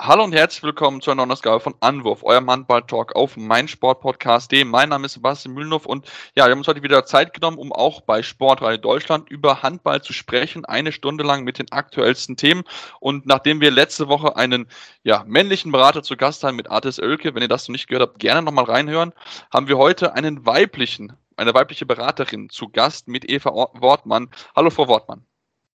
Hallo 0.00 0.24
und 0.24 0.34
herzlich 0.34 0.64
willkommen 0.64 1.00
zu 1.00 1.12
einer 1.12 1.22
neuen 1.22 1.30
Ausgabe 1.30 1.60
von 1.60 1.76
Anwurf, 1.78 2.24
eurem 2.24 2.50
Handball-Talk 2.50 3.14
auf 3.14 3.36
meinsportpodcast.de. 3.36 4.64
Mein 4.64 4.88
Name 4.88 5.06
ist 5.06 5.12
Sebastian 5.12 5.54
Mühlenhoff 5.54 5.86
und 5.86 6.06
ja, 6.34 6.46
wir 6.46 6.50
haben 6.50 6.58
uns 6.58 6.66
heute 6.66 6.82
wieder 6.82 7.06
Zeit 7.06 7.32
genommen, 7.32 7.58
um 7.58 7.72
auch 7.72 8.00
bei 8.00 8.24
Sportreihe 8.24 8.76
Deutschland 8.76 9.30
über 9.30 9.62
Handball 9.62 10.02
zu 10.02 10.12
sprechen. 10.12 10.64
Eine 10.64 10.90
Stunde 10.90 11.22
lang 11.22 11.44
mit 11.44 11.60
den 11.60 11.70
aktuellsten 11.70 12.36
Themen. 12.36 12.64
Und 12.98 13.24
nachdem 13.24 13.60
wir 13.60 13.70
letzte 13.70 14.08
Woche 14.08 14.34
einen 14.34 14.66
ja, 15.04 15.22
männlichen 15.28 15.70
Berater 15.70 16.02
zu 16.02 16.16
Gast 16.16 16.42
haben 16.42 16.56
mit 16.56 16.68
Artis 16.68 16.98
Oelke, 16.98 17.32
wenn 17.36 17.42
ihr 17.42 17.48
das 17.48 17.68
noch 17.68 17.74
nicht 17.74 17.86
gehört 17.86 18.08
habt, 18.08 18.18
gerne 18.18 18.42
nochmal 18.42 18.64
reinhören, 18.64 19.12
haben 19.52 19.68
wir 19.68 19.78
heute 19.78 20.14
einen 20.14 20.44
weiblichen, 20.44 21.12
eine 21.36 21.54
weibliche 21.54 21.86
Beraterin 21.86 22.50
zu 22.50 22.68
Gast 22.68 23.06
mit 23.06 23.30
Eva 23.30 23.50
Wortmann. 23.74 24.28
Hallo, 24.56 24.70
Frau 24.70 24.88
Wortmann. 24.88 25.24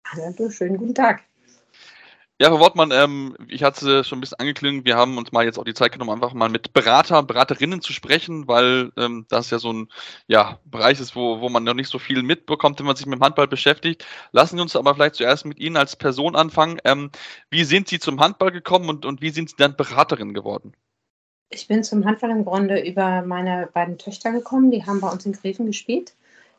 Hallo, 0.05 0.49
schönen 0.49 0.77
guten 0.77 0.95
Tag. 0.95 1.21
Ja, 2.37 2.49
Frau 2.49 2.59
Wortmann, 2.59 2.91
ähm, 2.91 3.37
ich 3.47 3.63
hatte 3.63 3.99
es 3.99 4.09
schon 4.09 4.17
ein 4.17 4.21
bisschen 4.21 4.39
angeklungen, 4.39 4.83
wir 4.83 4.97
haben 4.97 5.17
uns 5.17 5.31
mal 5.31 5.45
jetzt 5.45 5.57
auch 5.57 5.63
die 5.63 5.73
Zeit 5.73 5.93
genommen, 5.93 6.11
einfach 6.11 6.33
mal 6.33 6.49
mit 6.49 6.73
Berater, 6.73 7.23
Beraterinnen 7.23 7.79
zu 7.79 7.93
sprechen, 7.93 8.45
weil 8.45 8.91
ähm, 8.97 9.25
das 9.29 9.51
ja 9.51 9.59
so 9.59 9.71
ein 9.71 9.87
ja, 10.27 10.59
Bereich 10.65 10.99
ist, 10.99 11.15
wo, 11.15 11.39
wo 11.39 11.47
man 11.47 11.63
noch 11.63 11.73
nicht 11.75 11.89
so 11.89 11.97
viel 11.97 12.23
mitbekommt, 12.23 12.77
wenn 12.79 12.87
man 12.87 12.97
sich 12.97 13.05
mit 13.05 13.19
dem 13.19 13.23
Handball 13.23 13.47
beschäftigt. 13.47 14.05
Lassen 14.33 14.57
Sie 14.57 14.61
uns 14.61 14.75
aber 14.75 14.95
vielleicht 14.95 15.15
zuerst 15.15 15.45
mit 15.45 15.59
Ihnen 15.59 15.77
als 15.77 15.95
Person 15.95 16.35
anfangen. 16.35 16.79
Ähm, 16.83 17.09
wie 17.49 17.63
sind 17.63 17.87
Sie 17.87 17.99
zum 17.99 18.19
Handball 18.19 18.51
gekommen 18.51 18.89
und, 18.89 19.05
und 19.05 19.21
wie 19.21 19.29
sind 19.29 19.51
Sie 19.51 19.55
dann 19.55 19.77
Beraterin 19.77 20.33
geworden? 20.33 20.73
Ich 21.51 21.69
bin 21.69 21.85
zum 21.85 22.03
Handball 22.03 22.31
im 22.31 22.43
Grunde 22.43 22.81
über 22.81 23.21
meine 23.21 23.69
beiden 23.73 23.97
Töchter 23.97 24.33
gekommen, 24.33 24.71
die 24.71 24.85
haben 24.85 24.99
bei 24.99 25.09
uns 25.09 25.25
in 25.25 25.31
Gräfen 25.31 25.67
gespielt. 25.67 26.13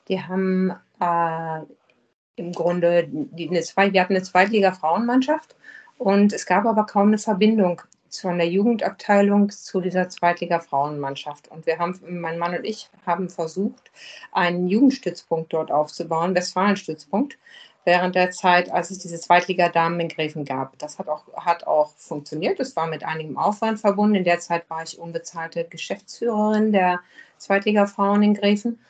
Die 0.08 0.22
haben 0.22 0.70
äh, 1.00 1.60
im 2.36 2.52
Grunde, 2.52 3.08
die, 3.08 3.48
eine 3.48 3.62
Zwei, 3.62 3.92
wir 3.92 4.00
hatten 4.00 4.14
eine 4.14 4.22
Zweitliga-Frauenmannschaft 4.22 5.56
und 5.98 6.32
es 6.32 6.46
gab 6.46 6.66
aber 6.66 6.84
kaum 6.84 7.08
eine 7.08 7.18
Verbindung 7.18 7.82
von 8.10 8.38
der 8.38 8.48
Jugendabteilung 8.48 9.50
zu 9.50 9.80
dieser 9.80 10.08
Zweitliga-Frauenmannschaft. 10.08 11.48
Und 11.48 11.66
wir 11.66 11.78
haben, 11.78 11.98
mein 12.08 12.38
Mann 12.38 12.56
und 12.56 12.64
ich, 12.64 12.88
haben 13.04 13.28
versucht, 13.28 13.90
einen 14.32 14.68
Jugendstützpunkt 14.68 15.52
dort 15.52 15.70
aufzubauen, 15.70 16.34
Westfalenstützpunkt, 16.34 17.38
während 17.84 18.14
der 18.14 18.30
Zeit, 18.30 18.70
als 18.70 18.90
es 18.90 18.98
diese 18.98 19.18
Zweitliga-Damen 19.18 20.00
in 20.00 20.08
Gräfen 20.08 20.44
gab. 20.44 20.78
Das 20.78 20.98
hat 20.98 21.08
auch, 21.08 21.24
hat 21.36 21.66
auch 21.66 21.90
funktioniert. 21.96 22.58
Es 22.60 22.74
war 22.76 22.86
mit 22.86 23.04
einigem 23.04 23.38
Aufwand 23.38 23.80
verbunden. 23.80 24.16
In 24.16 24.24
der 24.24 24.40
Zeit 24.40 24.68
war 24.70 24.82
ich 24.82 24.98
unbezahlte 24.98 25.64
Geschäftsführerin 25.64 26.72
der 26.72 27.00
Zweitliga-Frauen 27.38 28.22
in 28.22 28.34
Gräfen. 28.34 28.80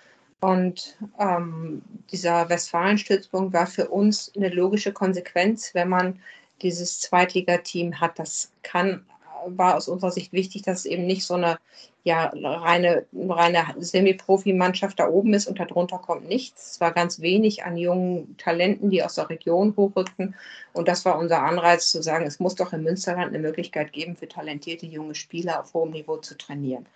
Und 0.41 0.97
ähm, 1.19 1.83
dieser 2.11 2.49
Westfalenstützpunkt 2.49 3.55
war 3.55 3.67
für 3.67 3.89
uns 3.89 4.33
eine 4.37 4.51
logische 4.51 4.93
Konsequenz, 4.93 5.75
wenn 5.75 5.89
man 5.89 6.21
dieses 6.63 7.01
Zweitligateam 7.01 8.01
hat. 8.01 8.19
Das 8.19 8.53
kann, 8.63 9.05
war 9.47 9.77
aus 9.77 9.89
unserer 9.89 10.11
Sicht 10.11 10.33
wichtig, 10.33 10.63
dass 10.63 10.81
es 10.81 10.87
eben 10.87 11.07
nicht 11.07 11.25
so 11.25 11.35
eine 11.35 11.59
ja, 12.05 12.31
reine, 12.33 13.05
reine 13.13 13.65
Semi-Profi-Mannschaft 13.79 15.01
da 15.01 15.09
oben 15.09 15.35
ist 15.35 15.49
und 15.49 15.59
darunter 15.59 15.99
kommt 15.99 16.29
nichts. 16.29 16.73
Es 16.73 16.81
war 16.81 16.93
ganz 16.93 17.21
wenig 17.21 17.65
an 17.65 17.77
jungen 17.77 18.37
Talenten, 18.37 18.91
die 18.91 19.03
aus 19.03 19.17
der 19.17 19.29
Region 19.29 19.75
hochrückten. 19.77 20.37
Und 20.73 20.87
das 20.87 21.05
war 21.05 21.19
unser 21.19 21.43
Anreiz 21.43 21.91
zu 21.91 22.03
sagen, 22.03 22.25
es 22.25 22.39
muss 22.39 22.55
doch 22.55 22.73
im 22.73 22.85
Münsterland 22.85 23.35
eine 23.35 23.41
Möglichkeit 23.41 23.93
geben, 23.93 24.15
für 24.15 24.29
talentierte 24.29 24.87
junge 24.87 25.17
Spieler 25.17 25.61
auf 25.61 25.75
hohem 25.75 25.91
Niveau 25.91 26.19
zu 26.19 26.37
trainieren. 26.39 26.87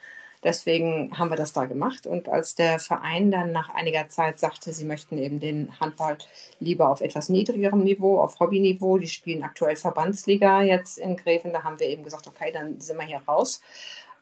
Deswegen 0.43 1.19
haben 1.19 1.31
wir 1.31 1.37
das 1.37 1.53
da 1.53 1.67
gemacht. 1.67 2.07
Und 2.07 2.29
als 2.29 2.55
der 2.55 2.79
Verein 2.79 3.31
dann 3.31 3.53
nach 3.53 3.69
einiger 3.75 4.09
Zeit 4.09 4.39
sagte, 4.39 4.73
sie 4.73 4.85
möchten 4.85 5.19
eben 5.19 5.39
den 5.39 5.79
Handball 5.79 6.17
lieber 6.61 6.89
auf 6.89 7.03
etwas 7.03 7.29
niedrigerem 7.29 7.83
Niveau, 7.83 8.19
auf 8.19 8.41
Hobbyniveau, 8.41 8.99
die 8.99 9.09
spielen 9.09 9.43
aktuell 9.43 9.77
Verbandsliga 9.77 10.63
jetzt 10.63 10.99
in 10.99 11.17
Gräfen, 11.17 11.53
da 11.53 11.63
haben 11.63 11.79
wir 11.79 11.89
eben 11.89 12.05
gesagt, 12.05 12.27
okay, 12.27 12.53
dann 12.53 12.81
sind 12.81 12.97
wir 12.97 13.07
hier 13.07 13.23
raus. 13.29 13.61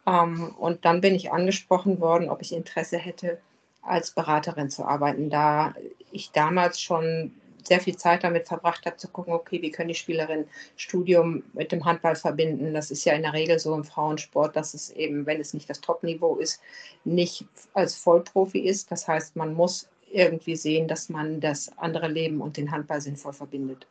Ähm, 0.06 0.54
und 0.58 0.84
dann 0.84 1.00
bin 1.00 1.14
ich 1.14 1.32
angesprochen 1.32 2.00
worden, 2.00 2.30
ob 2.30 2.42
ich 2.42 2.52
Interesse 2.52 2.98
hätte, 2.98 3.38
als 3.82 4.10
Beraterin 4.10 4.70
zu 4.70 4.84
arbeiten, 4.84 5.30
da 5.30 5.74
ich 6.10 6.32
damals 6.32 6.80
schon 6.80 7.32
sehr 7.64 7.80
viel 7.80 7.96
Zeit 7.96 8.24
damit 8.24 8.48
verbracht 8.48 8.86
habe, 8.86 8.96
zu 8.96 9.08
gucken, 9.08 9.32
okay, 9.32 9.60
wie 9.62 9.70
können 9.70 9.88
die 9.88 9.94
Spielerinnen 9.94 10.46
Studium 10.76 11.42
mit 11.52 11.72
dem 11.72 11.84
Handball 11.84 12.16
verbinden. 12.16 12.74
Das 12.74 12.90
ist 12.90 13.04
ja 13.04 13.14
in 13.14 13.22
der 13.22 13.32
Regel 13.32 13.58
so 13.58 13.74
im 13.74 13.84
Frauensport, 13.84 14.56
dass 14.56 14.74
es 14.74 14.90
eben, 14.90 15.26
wenn 15.26 15.40
es 15.40 15.54
nicht 15.54 15.68
das 15.68 15.80
Top-Niveau 15.80 16.36
ist, 16.36 16.60
nicht 17.04 17.44
als 17.74 17.96
Vollprofi 17.96 18.60
ist. 18.60 18.90
Das 18.90 19.06
heißt, 19.08 19.36
man 19.36 19.54
muss 19.54 19.88
irgendwie 20.10 20.56
sehen, 20.56 20.88
dass 20.88 21.08
man 21.08 21.40
das 21.40 21.70
andere 21.78 22.08
Leben 22.08 22.40
und 22.40 22.56
den 22.56 22.70
Handball 22.70 23.00
sinnvoll 23.00 23.32
verbindet. 23.32 23.86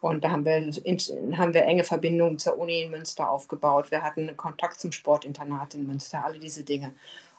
Und 0.00 0.22
da 0.22 0.30
haben 0.30 0.44
wir, 0.44 0.60
haben 1.36 1.54
wir 1.54 1.64
enge 1.64 1.84
Verbindungen 1.84 2.38
zur 2.38 2.58
Uni 2.58 2.82
in 2.82 2.90
Münster 2.90 3.30
aufgebaut. 3.30 3.90
Wir 3.90 4.02
hatten 4.02 4.36
Kontakt 4.36 4.78
zum 4.78 4.92
Sportinternat 4.92 5.74
in 5.74 5.86
Münster, 5.86 6.24
alle 6.24 6.38
diese 6.38 6.62
Dinge. 6.62 6.92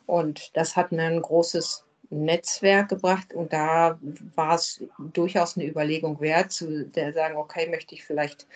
Und 0.06 0.56
das 0.56 0.76
hat 0.76 0.92
ein 0.92 1.22
großes 1.22 1.87
Netzwerk 2.10 2.90
gebracht 2.90 3.34
und 3.34 3.54
da 3.54 4.00
war 4.36 4.56
es 4.56 4.82
durchaus 5.14 5.58
eine 5.58 5.68
Überlegung 5.68 6.20
wert, 6.22 6.52
zu 6.52 6.90
sagen, 6.94 7.36
okay, 7.36 7.70
möchte 7.70 7.96
ich 7.96 8.04
vielleicht 8.04 8.48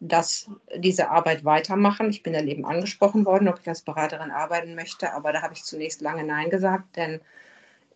das, 0.00 0.50
diese 0.76 1.10
Arbeit 1.10 1.44
weitermachen. 1.44 2.10
Ich 2.10 2.22
bin 2.22 2.32
dann 2.32 2.48
eben 2.48 2.64
angesprochen 2.64 3.24
worden, 3.24 3.48
ob 3.48 3.60
ich 3.60 3.68
als 3.68 3.82
Beraterin 3.82 4.30
arbeiten 4.30 4.74
möchte, 4.74 5.12
aber 5.12 5.32
da 5.32 5.42
habe 5.42 5.54
ich 5.54 5.64
zunächst 5.64 6.00
lange 6.00 6.24
Nein 6.24 6.50
gesagt, 6.50 6.96
denn 6.96 7.20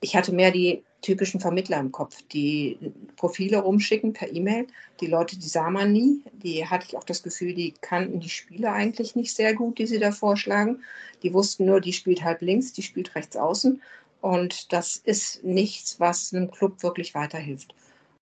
ich 0.00 0.15
hatte 0.15 0.33
mehr 0.33 0.50
die 0.50 0.84
typischen 1.03 1.41
Vermittler 1.41 1.78
im 1.78 1.93
Kopf, 1.93 2.23
die 2.33 2.78
Profile 3.17 3.59
rumschicken 3.59 4.12
per 4.12 4.33
E-Mail. 4.33 4.67
Die 5.00 5.06
Leute, 5.06 5.38
die 5.38 5.49
sah 5.49 5.71
man 5.71 5.93
nie. 5.93 6.23
Die 6.33 6.67
hatte 6.67 6.87
ich 6.88 6.97
auch 6.97 7.05
das 7.05 7.23
Gefühl, 7.23 7.55
die 7.55 7.75
kannten 7.81 8.21
die 8.21 8.28
Spiele 8.28 8.73
eigentlich 8.73 9.17
nicht 9.17 9.34
sehr 9.34 9.55
gut, 9.55 9.78
die 9.78 9.87
sie 9.87 9.99
da 9.99 10.12
vorschlagen. 10.12 10.83
Die 11.23 11.33
wussten 11.33 11.65
nur, 11.65 11.81
die 11.81 11.93
spielt 11.93 12.23
halb 12.23 12.43
links, 12.43 12.73
die 12.73 12.83
spielt 12.83 13.15
rechts 13.15 13.37
außen. 13.37 13.81
Und 14.26 14.72
das 14.72 14.97
ist 14.97 15.44
nichts, 15.44 16.00
was 16.00 16.34
einem 16.34 16.50
Club 16.50 16.82
wirklich 16.82 17.14
weiterhilft. 17.14 17.76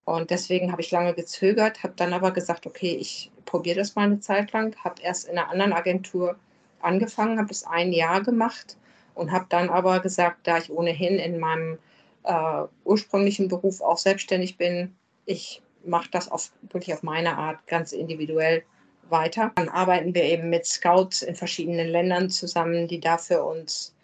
Und 0.04 0.28
deswegen 0.28 0.70
habe 0.70 0.82
ich 0.82 0.90
lange 0.90 1.14
gezögert, 1.14 1.82
habe 1.82 1.94
dann 1.96 2.12
aber 2.12 2.30
gesagt, 2.32 2.66
okay, 2.66 2.94
ich 2.94 3.30
probiere 3.46 3.78
das 3.78 3.94
mal 3.94 4.02
eine 4.02 4.20
Zeit 4.20 4.52
lang, 4.52 4.76
habe 4.84 5.00
erst 5.00 5.26
in 5.26 5.38
einer 5.38 5.48
anderen 5.48 5.72
Agentur 5.72 6.36
angefangen, 6.82 7.38
habe 7.38 7.50
es 7.50 7.64
ein 7.64 7.90
Jahr 7.90 8.22
gemacht 8.22 8.76
und 9.14 9.32
habe 9.32 9.46
dann 9.48 9.70
aber 9.70 10.00
gesagt, 10.00 10.46
da 10.46 10.58
ich 10.58 10.70
ohnehin 10.70 11.18
in 11.18 11.38
meinem 11.40 11.78
äh, 12.24 12.64
ursprünglichen 12.84 13.48
Beruf 13.48 13.80
auch 13.80 13.96
selbstständig 13.96 14.58
bin, 14.58 14.94
ich 15.24 15.62
mache 15.86 16.10
das 16.10 16.30
auf, 16.30 16.52
wirklich 16.70 16.92
auf 16.92 17.02
meine 17.02 17.38
Art 17.38 17.66
ganz 17.66 17.92
individuell 17.92 18.62
weiter. 19.08 19.52
Dann 19.54 19.70
arbeiten 19.70 20.14
wir 20.14 20.24
eben 20.24 20.50
mit 20.50 20.66
Scouts 20.66 21.22
in 21.22 21.34
verschiedenen 21.34 21.88
Ländern 21.88 22.28
zusammen, 22.28 22.88
die 22.88 23.00
da 23.00 23.16
für 23.16 23.42
uns 23.42 23.94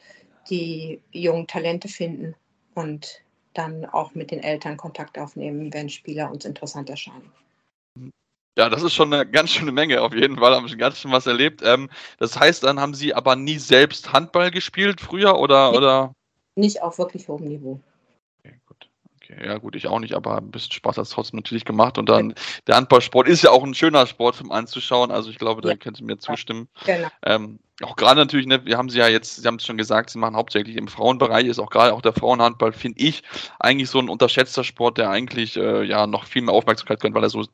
die 0.49 1.01
jungen 1.13 1.47
Talente 1.47 1.89
finden 1.89 2.35
und 2.75 3.23
dann 3.55 3.85
auch 3.85 4.15
mit 4.15 4.31
den 4.31 4.43
Eltern 4.43 4.77
Kontakt 4.77 5.19
aufnehmen, 5.19 5.73
wenn 5.73 5.89
Spieler 5.89 6.31
uns 6.31 6.45
interessant 6.45 6.89
erscheinen. 6.89 7.31
Ja, 8.59 8.69
das 8.69 8.83
ist 8.83 8.95
schon 8.95 9.13
eine 9.13 9.27
ganz 9.27 9.51
schöne 9.51 9.73
Menge 9.73 10.03
auf 10.03 10.13
jeden 10.15 10.37
Fall, 10.37 10.55
haben 10.55 10.69
Sie 10.69 10.77
ganz 10.77 10.99
schön 10.99 11.13
was 11.13 11.27
erlebt. 11.27 11.63
Ähm, 11.65 11.89
das 12.19 12.39
heißt, 12.39 12.65
dann 12.65 12.81
haben 12.81 12.95
Sie 12.95 13.15
aber 13.15 13.37
nie 13.37 13.59
selbst 13.59 14.13
Handball 14.13 14.51
gespielt 14.51 15.01
früher 15.01 15.39
oder? 15.39 15.71
Nicht, 15.71 15.79
oder? 15.79 16.15
nicht 16.57 16.83
auf 16.83 16.99
wirklich 16.99 17.29
hohem 17.29 17.47
Niveau. 17.47 17.81
Okay, 18.39 18.61
gut. 18.67 18.89
Okay, 19.17 19.47
ja 19.47 19.59
gut, 19.59 19.77
ich 19.77 19.87
auch 19.87 20.01
nicht, 20.01 20.15
aber 20.15 20.39
ein 20.39 20.51
bisschen 20.51 20.73
Spaß 20.73 20.99
hat 20.99 21.05
es 21.05 21.11
trotzdem 21.11 21.39
natürlich 21.39 21.65
gemacht. 21.65 21.97
Und 21.97 22.09
dann, 22.09 22.35
der 22.67 22.77
Handballsport 22.77 23.29
ist 23.29 23.43
ja 23.43 23.51
auch 23.51 23.63
ein 23.63 23.75
schöner 23.75 24.07
Sport 24.07 24.37
zum 24.37 24.51
Anzuschauen, 24.51 25.11
also 25.11 25.31
ich 25.31 25.39
glaube, 25.39 25.63
da 25.63 25.71
ja. 25.71 25.77
können 25.77 25.95
Sie 25.95 26.05
mir 26.05 26.19
zustimmen. 26.19 26.69
Genau. 26.85 27.09
Ähm, 27.25 27.61
auch 27.83 27.97
gerade 27.97 28.21
natürlich, 28.21 28.47
ne, 28.47 28.65
wir 28.65 28.77
haben 28.77 28.91
sie 28.91 28.99
ja 28.99 29.09
jetzt, 29.09 29.37
Sie 29.37 29.47
haben 29.47 29.57
es 29.57 29.65
schon 29.65 29.79
gesagt, 29.79 30.11
sie 30.11 30.19
machen 30.19 30.37
hauptsächlich 30.37 30.77
im 30.77 30.89
Frauenbereich, 30.89 31.47
ist 31.47 31.59
auch 31.59 31.71
gerade 31.71 31.95
auch 31.95 32.03
der 32.03 32.13
Frauenhandball, 32.13 32.73
finde 32.73 33.01
ich, 33.01 33.23
eigentlich 33.59 33.89
so 33.89 33.99
ein 33.99 34.09
unterschätzter 34.09 34.65
Sport, 34.65 34.99
der 34.99 35.11
eigentlich 35.11 35.57
äh, 35.57 35.85
ja 35.85 36.07
noch 36.07 36.27
viel 36.27 36.43
mehr 36.43 36.55
Aufmerksamkeit 36.55 37.01
könnte, 37.01 37.17
weil 37.17 37.25
er 37.25 37.31
so, 37.31 37.45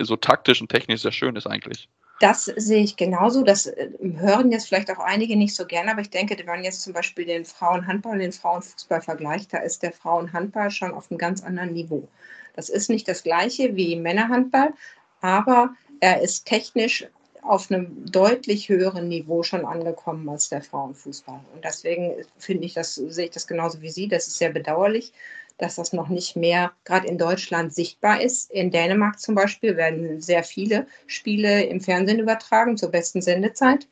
so 0.00 0.16
taktisch 0.16 0.60
und 0.60 0.68
technisch 0.68 1.02
sehr 1.02 1.12
schön 1.12 1.36
ist 1.36 1.46
eigentlich. 1.46 1.88
Das 2.18 2.46
sehe 2.46 2.82
ich 2.82 2.96
genauso. 2.96 3.42
Das 3.42 3.66
äh, 3.66 3.90
hören 4.00 4.50
jetzt 4.50 4.68
vielleicht 4.68 4.90
auch 4.90 4.98
einige 4.98 5.36
nicht 5.36 5.54
so 5.54 5.66
gerne, 5.66 5.92
aber 5.92 6.00
ich 6.00 6.10
denke, 6.10 6.36
wenn 6.38 6.46
man 6.46 6.64
jetzt 6.64 6.82
zum 6.82 6.92
Beispiel 6.92 7.26
den 7.26 7.44
Frauenhandball 7.44 8.14
und 8.14 8.20
den 8.20 8.32
Frauenfußball 8.32 9.02
vergleicht, 9.02 9.52
da 9.52 9.58
ist 9.58 9.82
der 9.82 9.92
Frauenhandball 9.92 10.70
schon 10.70 10.92
auf 10.92 11.10
einem 11.10 11.18
ganz 11.18 11.44
anderen 11.44 11.72
Niveau. 11.72 12.08
Das 12.54 12.70
ist 12.70 12.88
nicht 12.88 13.06
das 13.06 13.22
gleiche 13.22 13.76
wie 13.76 13.96
Männerhandball, 13.96 14.72
aber 15.20 15.74
er 16.00 16.22
ist 16.22 16.46
technisch 16.46 17.06
auf 17.46 17.70
einem 17.70 18.10
deutlich 18.10 18.68
höheren 18.68 19.08
Niveau 19.08 19.42
schon 19.42 19.64
angekommen 19.64 20.28
als 20.28 20.48
der 20.48 20.62
Frauenfußball. 20.62 21.40
Und 21.54 21.64
deswegen 21.64 22.14
finde 22.38 22.66
ich 22.66 22.74
das, 22.74 22.94
sehe 22.94 23.26
ich 23.26 23.30
das 23.30 23.46
genauso 23.46 23.80
wie 23.82 23.90
Sie. 23.90 24.08
Das 24.08 24.26
ist 24.26 24.38
sehr 24.38 24.50
bedauerlich, 24.50 25.12
dass 25.58 25.76
das 25.76 25.92
noch 25.92 26.08
nicht 26.08 26.36
mehr 26.36 26.72
gerade 26.84 27.06
in 27.06 27.18
Deutschland 27.18 27.74
sichtbar 27.74 28.20
ist. 28.20 28.50
In 28.50 28.70
Dänemark 28.70 29.20
zum 29.20 29.34
Beispiel 29.34 29.76
werden 29.76 30.20
sehr 30.20 30.44
viele 30.44 30.86
Spiele 31.06 31.64
im 31.64 31.80
Fernsehen 31.80 32.20
übertragen 32.20 32.76
zur 32.76 32.90
besten 32.90 33.22
Sendezeit. 33.22 33.88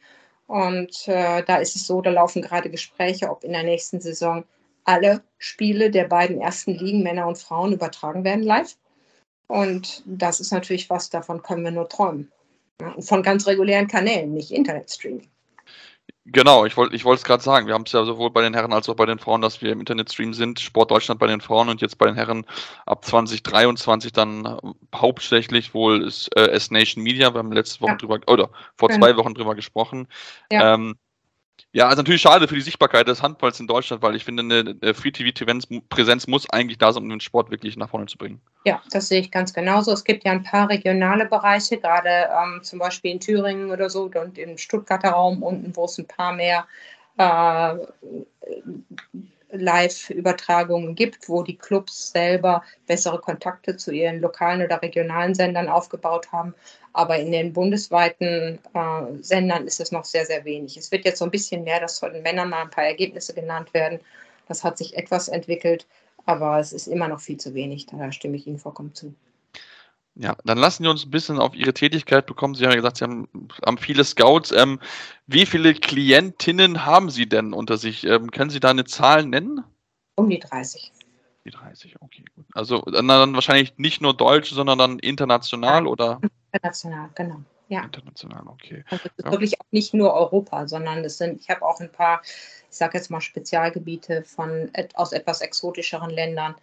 Und 0.47 1.09
äh, 1.09 1.43
da 1.43 1.57
ist 1.57 1.77
es 1.77 1.87
so, 1.87 2.03
da 2.03 2.11
laufen 2.11 2.43
gerade 2.43 2.71
Gespräche, 2.71 3.31
ob 3.31 3.45
in 3.45 3.53
der 3.53 3.63
nächsten 3.63 4.01
Saison 4.01 4.45
alle 4.85 5.23
Spiele 5.39 5.91
der 5.91 6.05
beiden 6.05 6.41
ersten 6.41 6.73
Ligen, 6.73 7.03
Männer 7.03 7.27
und 7.27 7.39
Frauen, 7.39 7.73
übertragen 7.73 8.25
werden 8.25 8.45
live. 8.45 8.77
Und 9.47 10.03
das 10.07 10.41
ist 10.41 10.53
natürlich 10.53 10.91
was, 10.91 11.11
davon 11.11 11.43
können 11.43 11.65
wir 11.65 11.71
nur 11.71 11.89
träumen. 11.89 12.31
Von 13.01 13.23
ganz 13.23 13.47
regulären 13.47 13.87
Kanälen, 13.87 14.35
nicht 14.35 14.51
Internetstreaming. 14.51 15.29
Genau, 16.27 16.65
ich 16.65 16.75
wollte 16.79 16.97
ich 16.97 17.05
es 17.05 17.23
gerade 17.23 17.43
sagen. 17.43 17.67
Wir 17.67 17.75
haben 17.75 17.85
es 17.85 17.93
ja 17.93 18.03
sowohl 18.05 18.31
bei 18.31 18.41
den 18.41 18.55
Herren 18.55 18.73
als 18.73 18.89
auch 18.89 18.97
bei 18.97 19.05
den 19.05 19.19
Frauen, 19.19 19.43
dass 19.43 19.61
wir 19.61 19.73
im 19.73 19.81
Internetstream 19.81 20.33
sind. 20.33 20.59
Sport 20.59 20.91
Deutschland 20.91 21.21
bei 21.21 21.27
den 21.27 21.43
Frauen 21.43 21.69
und 21.69 21.83
jetzt 21.83 21.99
bei 21.99 22.07
den 22.07 22.15
Herren 22.15 22.47
ab 22.87 23.05
2023 23.05 24.11
dann 24.11 24.47
äh, 24.47 24.57
hauptsächlich 24.95 25.75
wohl 25.75 26.03
ist 26.03 26.35
äh, 26.35 26.49
S-Nation 26.49 27.05
Media. 27.05 27.35
Wir 27.35 27.41
haben 27.41 27.53
letzte 27.53 27.83
Woche 27.83 27.91
ja. 27.91 27.97
drüber, 27.99 28.21
oder 28.27 28.49
vor 28.75 28.89
genau. 28.89 29.05
zwei 29.05 29.17
Wochen 29.19 29.35
drüber 29.35 29.55
gesprochen. 29.55 30.09
Ja. 30.51 30.75
Ähm, 30.75 30.97
ja, 31.73 31.89
also 31.89 31.97
natürlich 32.03 32.23
schade 32.23 32.47
für 32.47 32.55
die 32.55 32.61
Sichtbarkeit 32.61 33.09
des 33.09 33.23
Handballs 33.23 33.59
in 33.59 33.67
Deutschland, 33.67 34.01
weil 34.03 34.15
ich 34.15 34.25
finde, 34.25 34.43
eine 34.43 34.95
Free-TV-Präsenz 34.95 36.27
muss 36.29 36.49
eigentlich 36.51 36.79
da 36.79 36.93
sein, 36.93 37.03
um 37.03 37.09
den 37.09 37.21
Sport 37.21 37.51
wirklich 37.51 37.77
nach 37.77 37.91
vorne 37.91 38.07
zu 38.07 38.17
bringen. 38.17 38.41
Ja, 38.65 38.81
das 38.93 39.09
sehe 39.09 39.21
ich 39.21 39.31
ganz 39.33 39.53
genauso. 39.53 39.93
Es 39.93 40.05
gibt 40.05 40.25
ja 40.25 40.33
ein 40.33 40.45
paar 40.45 40.69
regionale 40.69 41.27
Bereiche, 41.27 41.79
gerade 41.79 42.29
ähm, 42.31 42.63
zum 42.63 42.79
Beispiel 42.79 43.11
in 43.11 43.21
Thüringen 43.21 43.71
oder 43.71 43.91
so 43.91 44.05
und 44.05 44.39
im 44.39 44.57
Stuttgarter 44.57 45.11
Raum 45.11 45.43
unten, 45.43 45.75
wo 45.75 45.87
es 45.87 45.99
ein 45.99 46.07
paar 46.07 46.33
mehr 46.33 46.67
äh, 47.19 47.75
Live-Übertragungen 49.51 50.95
gibt, 50.95 51.29
wo 51.29 51.43
die 51.43 51.57
Clubs 51.57 52.11
selber 52.11 52.63
bessere 52.87 53.21
Kontakte 53.21 53.77
zu 53.77 53.93
ihren 53.93 54.21
lokalen 54.21 54.63
oder 54.63 54.83
regionalen 54.83 55.35
Sendern 55.35 55.69
aufgebaut 55.69 56.33
haben. 56.33 56.55
Aber 56.95 57.19
in 57.19 57.33
den 57.33 57.53
bundesweiten 57.53 58.59
äh, 58.73 59.23
Sendern 59.23 59.67
ist 59.67 59.81
es 59.81 59.91
noch 59.91 60.05
sehr, 60.05 60.25
sehr 60.25 60.45
wenig. 60.45 60.77
Es 60.77 60.93
wird 60.93 61.05
jetzt 61.05 61.19
so 61.19 61.25
ein 61.25 61.31
bisschen 61.31 61.65
mehr, 61.65 61.81
dass 61.81 61.99
von 61.99 62.13
den 62.13 62.23
Männern 62.23 62.49
mal 62.49 62.63
ein 62.63 62.71
paar 62.71 62.85
Ergebnisse 62.85 63.35
genannt 63.35 63.75
werden. 63.75 63.99
Das 64.47 64.63
hat 64.63 64.79
sich 64.79 64.97
etwas 64.97 65.27
entwickelt, 65.29 65.87
aber 66.25 66.61
es 66.61 66.73
ist 66.73 66.87
immer 66.87 67.09
noch 67.09 67.21
viel 67.21 67.37
zu 67.37 67.53
wenig. 67.53 67.87
Da 67.87 68.13
stimme 68.13 68.37
ich 68.37 68.47
Ihnen 68.47 68.59
vollkommen 68.59 68.95
zu. 68.95 69.13
Ja, 70.15 70.37
dann 70.45 70.59
lassen 70.59 70.85
wir 70.85 70.91
uns 70.93 71.05
ein 71.05 71.11
bisschen 71.11 71.41
auf 71.41 71.57
Ihre 71.57 71.75
Tätigkeit 71.75 72.27
bekommen. 72.27 72.55
Sie 72.55 72.65
haben 72.65 72.71
ja 72.71 72.77
gesagt, 72.77 72.99
Sie 72.99 73.05
haben, 73.05 73.29
haben 73.67 73.79
viele 73.79 74.05
Scouts. 74.05 74.53
Ähm, 74.53 74.79
wie 75.27 75.47
viele 75.47 75.75
Klientinnen 75.75 76.87
haben 76.87 77.11
Sie 77.11 77.29
denn 77.29 77.53
unter 77.53 77.77
sich? 77.77 78.05
Ähm, 78.05 78.31
können 78.31 78.51
Sie 78.51 78.61
da 78.61 78.71
eine 78.71 78.85
Zahl 78.85 79.27
nennen? 79.27 79.65
Um 80.15 80.31
die 80.31 80.39
30. 80.39 80.93
Die 81.45 81.51
30, 81.51 81.97
okay, 82.01 82.25
gut. 82.37 82.47
Also 82.55 82.83
dann, 82.83 83.09
wahrscheinlich 83.35 83.77
nicht 83.77 84.01
nur 84.01 84.15
deutsch, 84.15 84.53
sondern 84.53 84.79
dann 84.79 84.99
international, 85.01 85.89
oder? 85.89 86.21
International, 86.55 87.11
genau. 87.15 87.43
Ja. 87.69 87.83
International, 87.85 88.47
okay. 88.47 88.85
Also 88.91 89.09
ja. 89.23 89.31
wirklich 89.31 89.61
auch 89.61 89.67
nicht 89.73 89.95
nur 89.95 90.15
Europa, 90.15 90.69
sondern 90.69 91.05
es 91.05 91.19
sind, 91.19 91.41
ich 91.41 91.51
habe 91.51 91.65
auch 91.65 91.81
ein 91.81 91.91
paar, 91.91 92.23
ich 92.23 92.77
sage 92.77 92.97
jetzt 92.97 93.11
mal 93.11 93.21
Spezialgebiete 93.21 94.23
von 94.23 94.71
aus 94.95 95.13
etwas 95.13 95.41
exotischeren 95.41 96.11
Ländern, 96.11 96.55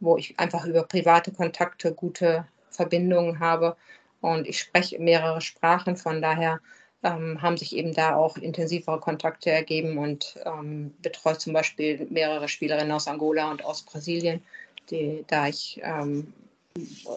wo 0.00 0.16
ich 0.16 0.38
einfach 0.38 0.64
über 0.64 0.84
private 0.84 1.32
Kontakte 1.32 1.92
gute 1.92 2.46
Verbindungen 2.70 3.38
habe 3.40 3.76
und 4.20 4.46
ich 4.48 4.58
spreche 4.58 4.98
mehrere 4.98 5.40
Sprachen, 5.40 5.96
von 5.96 6.22
daher 6.22 6.60
ähm, 7.02 7.42
haben 7.42 7.58
sich 7.58 7.76
eben 7.76 7.92
da 7.92 8.16
auch 8.16 8.38
intensivere 8.38 8.98
Kontakte 8.98 9.50
ergeben 9.50 9.98
und 9.98 10.38
ähm, 10.44 10.94
betreue 11.02 11.36
zum 11.36 11.52
Beispiel 11.52 12.06
mehrere 12.10 12.48
Spielerinnen 12.48 12.92
aus 12.92 13.06
Angola 13.06 13.50
und 13.50 13.64
aus 13.64 13.82
Brasilien, 13.82 14.42
die, 14.90 15.24
da 15.26 15.48
ich 15.48 15.80
ähm, 15.84 16.32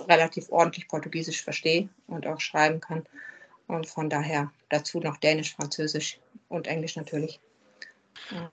relativ 0.07 0.49
ordentlich 0.49 0.87
Portugiesisch 0.87 1.43
verstehe 1.43 1.89
und 2.07 2.27
auch 2.27 2.39
schreiben 2.39 2.79
kann. 2.79 3.05
Und 3.67 3.87
von 3.87 4.09
daher 4.09 4.51
dazu 4.69 4.99
noch 4.99 5.17
Dänisch, 5.17 5.55
Französisch 5.55 6.19
und 6.49 6.67
Englisch 6.67 6.95
natürlich. 6.95 7.39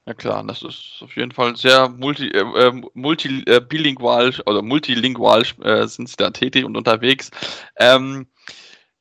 Ja 0.06 0.14
klar, 0.14 0.44
das 0.44 0.62
ist 0.62 1.00
auf 1.00 1.16
jeden 1.16 1.32
Fall 1.32 1.56
sehr 1.56 1.88
multi, 1.88 2.28
äh, 2.28 2.40
äh 2.40 2.82
multi 2.94 3.42
äh, 3.46 4.34
oder 4.46 4.62
multilingual 4.62 5.42
äh, 5.62 5.86
sind 5.86 6.08
sie 6.08 6.16
da 6.16 6.30
tätig 6.30 6.64
und 6.64 6.76
unterwegs. 6.76 7.30
Ähm, 7.76 8.26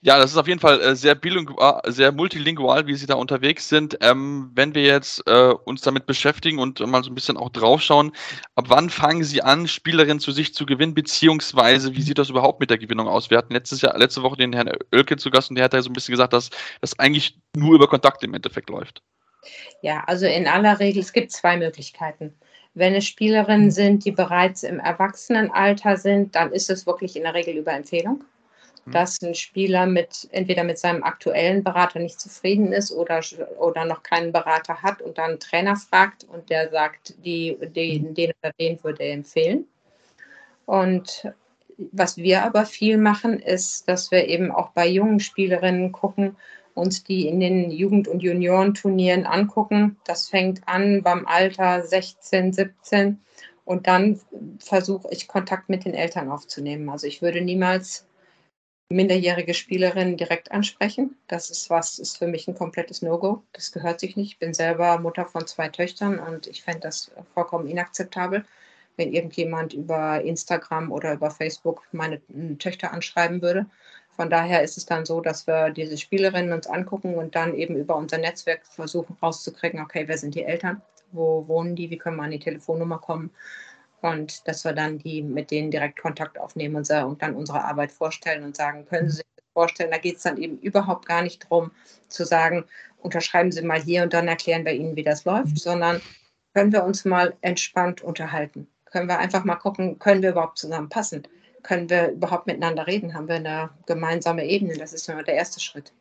ja, 0.06 0.18
das 0.20 0.32
ist 0.32 0.38
auf 0.38 0.50
jeden 0.50 0.60
Fall 0.60 0.82
äh, 0.82 0.96
sehr 0.98 1.16
bilingual, 1.16 1.82
sehr 1.88 2.12
multilingual, 2.12 2.88
wie 2.88 2.96
Sie 2.96 3.06
da 3.06 3.16
unterwegs 3.16 3.70
sind. 3.70 3.98
Ähm, 4.02 4.52
wenn 4.54 4.76
wir 4.76 4.84
jetzt 4.84 5.26
äh, 5.28 5.54
uns 5.64 5.80
damit 5.80 6.06
beschäftigen 6.06 6.60
und 6.60 6.82
mal 6.82 7.02
so 7.06 7.10
ein 7.10 7.16
bisschen 7.16 7.38
auch 7.38 7.50
draufschauen, 7.50 8.12
ab 8.56 8.66
wann 8.68 8.90
fangen 8.90 9.24
Sie 9.24 9.42
an, 9.42 9.66
Spielerinnen 9.66 10.20
zu 10.20 10.34
sich 10.34 10.54
zu 10.54 10.66
gewinnen, 10.66 10.94
beziehungsweise 10.94 11.96
wie 11.96 12.02
sieht 12.02 12.18
das 12.18 12.30
überhaupt 12.30 12.60
mit 12.60 12.70
der 12.70 12.78
Gewinnung 12.78 13.08
aus? 13.08 13.30
Wir 13.30 13.38
hatten 13.38 13.54
letztes 13.54 13.82
Jahr, 13.82 13.98
letzte 13.98 14.24
Woche 14.24 14.36
den 14.36 14.52
Herrn 14.52 14.72
Oelke 14.92 15.16
zu 15.16 15.32
Gast 15.32 15.50
und 15.50 15.56
der 15.56 15.64
hat 15.64 15.74
ja 15.74 15.82
so 15.82 15.90
ein 15.90 15.94
bisschen 15.94 16.12
gesagt, 16.12 16.34
dass 16.34 16.50
das 16.82 17.00
eigentlich 17.00 17.40
nur 17.56 17.74
über 17.74 17.88
Kontakte 17.88 18.26
im 18.26 18.34
Endeffekt 18.34 18.70
läuft. 18.70 19.02
Ja, 19.82 20.04
also 20.06 20.26
in 20.26 20.48
aller 20.48 20.82
Regel, 20.82 21.02
es 21.02 21.14
gibt 21.14 21.32
zwei 21.32 21.56
Möglichkeiten. 21.56 22.34
Wenn 22.74 22.94
es 22.94 23.06
Spielerinnen 23.06 23.72
sind, 23.72 24.04
die 24.04 24.12
bereits 24.12 24.64
im 24.64 24.82
Erwachsenenalter 24.82 25.96
sind, 25.96 26.36
dann 26.36 26.52
ist 26.52 26.70
es 26.70 26.86
wirklich 26.86 27.16
in 27.16 27.24
der 27.24 27.36
Regel 27.36 27.56
über 27.56 27.72
Empfehlung. 27.72 28.26
Hm. 28.86 28.92
Dass 28.92 29.22
ein 29.22 29.36
Spieler 29.36 29.86
mit 29.86 30.28
entweder 30.32 30.64
mit 30.64 30.78
seinem 30.78 31.04
aktuellen 31.04 31.64
Berater 31.64 32.00
nicht 32.00 32.20
zufrieden 32.20 32.74
ist 32.74 32.92
oder, 32.92 33.22
oder 33.58 33.86
noch 33.86 34.04
keinen 34.04 34.32
Berater 34.32 34.82
hat 34.82 35.02
und 35.02 35.18
dann 35.18 35.32
einen 35.32 35.40
Trainer 35.40 35.76
fragt 35.76 36.26
und 36.26 36.50
der 36.50 36.70
sagt, 36.70 37.16
die, 37.24 37.58
den, 37.62 38.08
hm. 38.08 38.14
den 38.14 38.32
oder 38.42 38.52
den 38.60 38.84
würde 38.84 39.04
er 39.04 39.14
empfehlen. 39.14 39.66
Und 40.66 41.28
was 41.92 42.18
wir 42.18 42.44
aber 42.44 42.66
viel 42.66 42.98
machen, 42.98 43.40
ist, 43.40 43.88
dass 43.88 44.12
wir 44.12 44.28
eben 44.28 44.52
auch 44.52 44.70
bei 44.70 44.88
jungen 44.88 45.20
Spielerinnen 45.20 45.92
gucken, 45.92 46.36
uns 46.76 47.04
die 47.04 47.28
in 47.28 47.40
den 47.40 47.72
Jugend- 47.72 48.08
und 48.08 48.24
Juniorenturnieren 48.24 49.26
angucken. 49.26 49.98
Das 50.06 50.30
fängt 50.30 50.68
an 50.68 51.04
beim 51.04 51.26
Alter 51.26 51.84
16, 51.84 52.54
17 52.54 53.20
und 53.66 53.88
dann 53.88 54.20
versuche 54.60 55.08
ich 55.12 55.28
Kontakt 55.28 55.70
mit 55.70 55.86
den 55.86 55.94
Eltern 55.94 56.30
aufzunehmen. 56.30 56.90
Also 56.90 57.08
ich 57.08 57.22
würde 57.22 57.42
niemals 57.42 58.08
minderjährige 58.94 59.54
Spielerinnen 59.54 60.18
direkt 60.18 60.52
ansprechen. 60.52 61.16
Das 61.28 61.50
ist 61.50 61.70
was, 61.70 62.00
ist 62.00 62.18
für 62.18 62.28
mich 62.28 62.48
ein 62.48 62.56
komplettes 62.56 63.02
No-Go. 63.02 63.44
Das 63.54 63.72
gehört 63.72 64.00
sich 64.00 64.16
nicht. 64.16 64.34
Ich 64.34 64.40
bin 64.40 64.54
selber 64.54 65.00
Mutter 65.00 65.26
von 65.26 65.48
zwei 65.48 65.70
Töchtern 65.70 66.20
und 66.20 66.48
ich 66.48 66.64
fände 66.64 66.82
das 66.82 67.12
vollkommen 67.34 67.68
inakzeptabel, 67.68 68.46
wenn 68.96 69.12
irgendjemand 69.12 69.74
über 69.74 70.22
Instagram 70.22 70.92
oder 70.92 71.14
über 71.14 71.32
Facebook 71.32 71.82
meine 71.92 72.22
Töchter 72.60 72.94
anschreiben 72.94 73.42
würde. 73.42 73.66
Von 74.16 74.30
daher 74.30 74.62
ist 74.62 74.78
es 74.78 74.86
dann 74.86 75.06
so, 75.06 75.22
dass 75.22 75.48
wir 75.48 75.72
diese 75.72 75.98
Spielerinnen 75.98 76.54
uns 76.54 76.68
angucken 76.68 77.16
und 77.16 77.36
dann 77.36 77.56
eben 77.56 77.76
über 77.76 77.96
unser 77.96 78.20
Netzwerk 78.20 78.66
versuchen 78.66 79.18
rauszukriegen, 79.22 79.82
okay, 79.82 80.08
wer 80.08 80.20
sind 80.20 80.36
die 80.36 80.44
Eltern, 80.44 80.84
wo 81.12 81.48
wohnen 81.48 81.76
die, 81.76 81.90
wie 81.90 81.98
können 81.98 82.18
wir 82.18 82.24
an 82.24 82.32
die 82.32 82.40
Telefonnummer 82.40 83.00
kommen 83.00 83.32
und 84.04 84.48
dass 84.48 84.64
wir 84.66 84.74
dann 84.74 85.00
die 85.00 85.22
mit 85.22 85.52
denen 85.52 85.72
direkt 85.72 86.00
Kontakt 86.00 86.40
aufnehmen 86.40 86.76
und, 86.76 86.90
und 86.90 87.22
dann 87.22 87.36
unsere 87.36 87.64
Arbeit 87.64 87.92
vorstellen 87.92 88.44
und 88.44 88.56
sagen, 88.56 88.86
können 88.86 89.10
Sie 89.10 89.18
sich 89.18 89.26
das 89.36 89.46
vorstellen? 89.54 89.92
Da 89.92 89.98
geht 89.98 90.18
es 90.18 90.24
dann 90.24 90.38
eben 90.38 90.58
überhaupt 90.60 91.08
gar 91.08 91.22
nicht 91.22 91.44
darum 91.44 91.72
zu 92.08 92.26
sagen, 92.26 92.66
unterschreiben 93.00 93.52
Sie 93.52 93.62
mal 93.62 93.82
hier 93.82 94.04
und 94.04 94.14
dann 94.14 94.28
erklären 94.28 94.66
wir 94.66 94.74
Ihnen, 94.74 94.96
wie 94.96 95.04
das 95.04 95.26
läuft, 95.26 95.60
sondern 95.60 96.02
können 96.54 96.72
wir 96.72 96.84
uns 96.84 97.06
mal 97.06 97.34
entspannt 97.42 98.02
unterhalten? 98.02 98.68
Können 98.86 99.08
wir 99.08 99.20
einfach 99.20 99.44
mal 99.44 99.56
gucken, 99.56 99.98
können 100.00 100.22
wir 100.22 100.32
überhaupt 100.32 100.60
zusammenpassen? 100.60 101.28
können 101.64 101.90
wir 101.90 102.12
überhaupt 102.12 102.46
miteinander 102.46 102.86
reden? 102.86 103.14
Haben 103.14 103.28
wir 103.28 103.36
eine 103.36 103.70
gemeinsame 103.88 104.46
Ebene? 104.46 104.78
Das 104.78 104.94
ist 104.94 105.10
immer 105.10 105.24
der 105.24 105.36
erste 105.36 105.60
Schritt. 105.60 105.94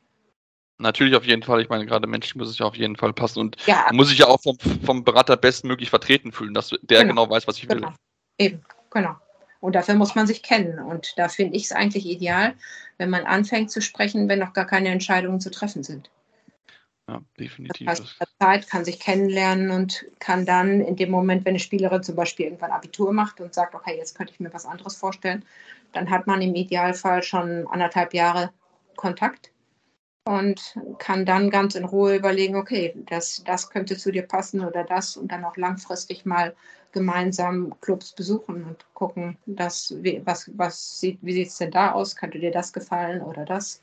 Natürlich 0.83 1.15
auf 1.15 1.25
jeden 1.25 1.43
Fall. 1.43 1.63
Ich 1.63 1.69
meine, 1.69 1.87
gerade 1.87 2.07
menschlich 2.07 2.35
muss 2.35 2.49
es 2.49 2.59
ja 2.59 2.67
auf 2.67 2.75
jeden 2.75 2.97
Fall 2.97 3.13
passen. 3.13 3.39
Und 3.39 3.57
ja. 3.67 3.87
muss 3.93 4.09
sich 4.09 4.19
ja 4.19 4.27
auch 4.27 4.41
vom, 4.41 4.59
vom 4.85 5.05
Berater 5.05 5.37
bestmöglich 5.37 5.91
vertreten 5.91 6.33
fühlen, 6.33 6.55
dass 6.55 6.71
der 6.83 7.03
genau, 7.03 7.25
genau 7.25 7.31
weiß, 7.31 7.47
was 7.47 7.57
ich 7.59 7.69
will. 7.69 7.77
Genau. 7.77 7.93
Eben, 8.39 8.63
genau. 8.91 9.15
Und 9.61 9.77
dafür 9.77 9.95
muss 9.95 10.17
man 10.17 10.27
sich 10.27 10.43
kennen. 10.43 10.81
Und 10.81 11.17
da 11.17 11.29
finde 11.29 11.57
ich 11.57 11.65
es 11.65 11.73
eigentlich 11.73 12.05
ideal, 12.05 12.55
wenn 12.99 13.11
man 13.11 13.25
anfängt 13.25 13.71
zu 13.71 13.81
sprechen, 13.81 14.29
wenn 14.29 14.41
noch 14.41 14.53
gar 14.53 14.67
keine 14.67 14.89
Entscheidungen 14.89 15.41
zu 15.41 15.53
treffen 15.53 15.85
sind. 15.85 16.11
Ja, 17.09 17.21
definitiv. 17.39 17.87
Das 17.87 18.01
heißt, 18.01 18.33
Zeit 18.41 18.69
kann 18.69 18.85
sich 18.85 18.99
kennenlernen 18.99 19.71
und 19.71 20.05
kann 20.19 20.47
dann 20.47 20.81
in 20.81 20.97
dem 20.97 21.11
Moment, 21.11 21.45
wenn 21.45 21.51
eine 21.51 21.59
Spielerin 21.61 22.03
zum 22.03 22.17
Beispiel 22.17 22.47
irgendwann 22.47 22.73
Abitur 22.73 23.13
macht 23.13 23.41
und 23.41 23.55
sagt, 23.55 23.75
okay, 23.75 23.97
jetzt 23.97 24.17
könnte 24.17 24.33
ich 24.33 24.41
mir 24.41 24.53
was 24.53 24.67
anderes 24.67 24.97
vorstellen, 24.97 25.45
dann 25.93 26.11
hat 26.11 26.27
man 26.27 26.43
im 26.43 26.55
Idealfall 26.55 27.23
schon 27.23 27.67
anderthalb 27.69 28.15
Jahre 28.15 28.51
Kontakt 28.97 29.53
und 30.25 30.79
kann 30.99 31.27
dann 31.27 31.51
ganz 31.51 31.75
in 31.75 31.85
Ruhe 31.85 32.17
überlegen, 32.17 32.57
okay, 32.57 32.95
das, 33.07 33.43
das 33.45 33.71
könnte 33.71 33.97
zu 33.97 34.13
dir 34.13 34.23
passen 34.23 34.65
oder 34.65 34.85
das 34.85 35.17
und 35.17 35.33
dann 35.33 35.45
auch 35.45 35.57
langfristig 35.57 36.25
mal 36.25 36.55
gemeinsam 36.93 37.75
Clubs 37.81 38.13
besuchen 38.13 38.65
und 38.65 38.87
gucken, 38.95 39.39
dass, 39.47 39.95
was, 40.25 40.51
was 40.57 41.01
sieht, 41.01 41.19
wie 41.23 41.33
sieht 41.33 41.49
es 41.49 41.59
denn 41.59 41.71
da 41.71 41.93
aus, 41.93 42.17
könnte 42.17 42.39
dir 42.39 42.53
das 42.53 42.73
gefallen 42.73 43.23
oder 43.23 43.45
das. 43.45 43.83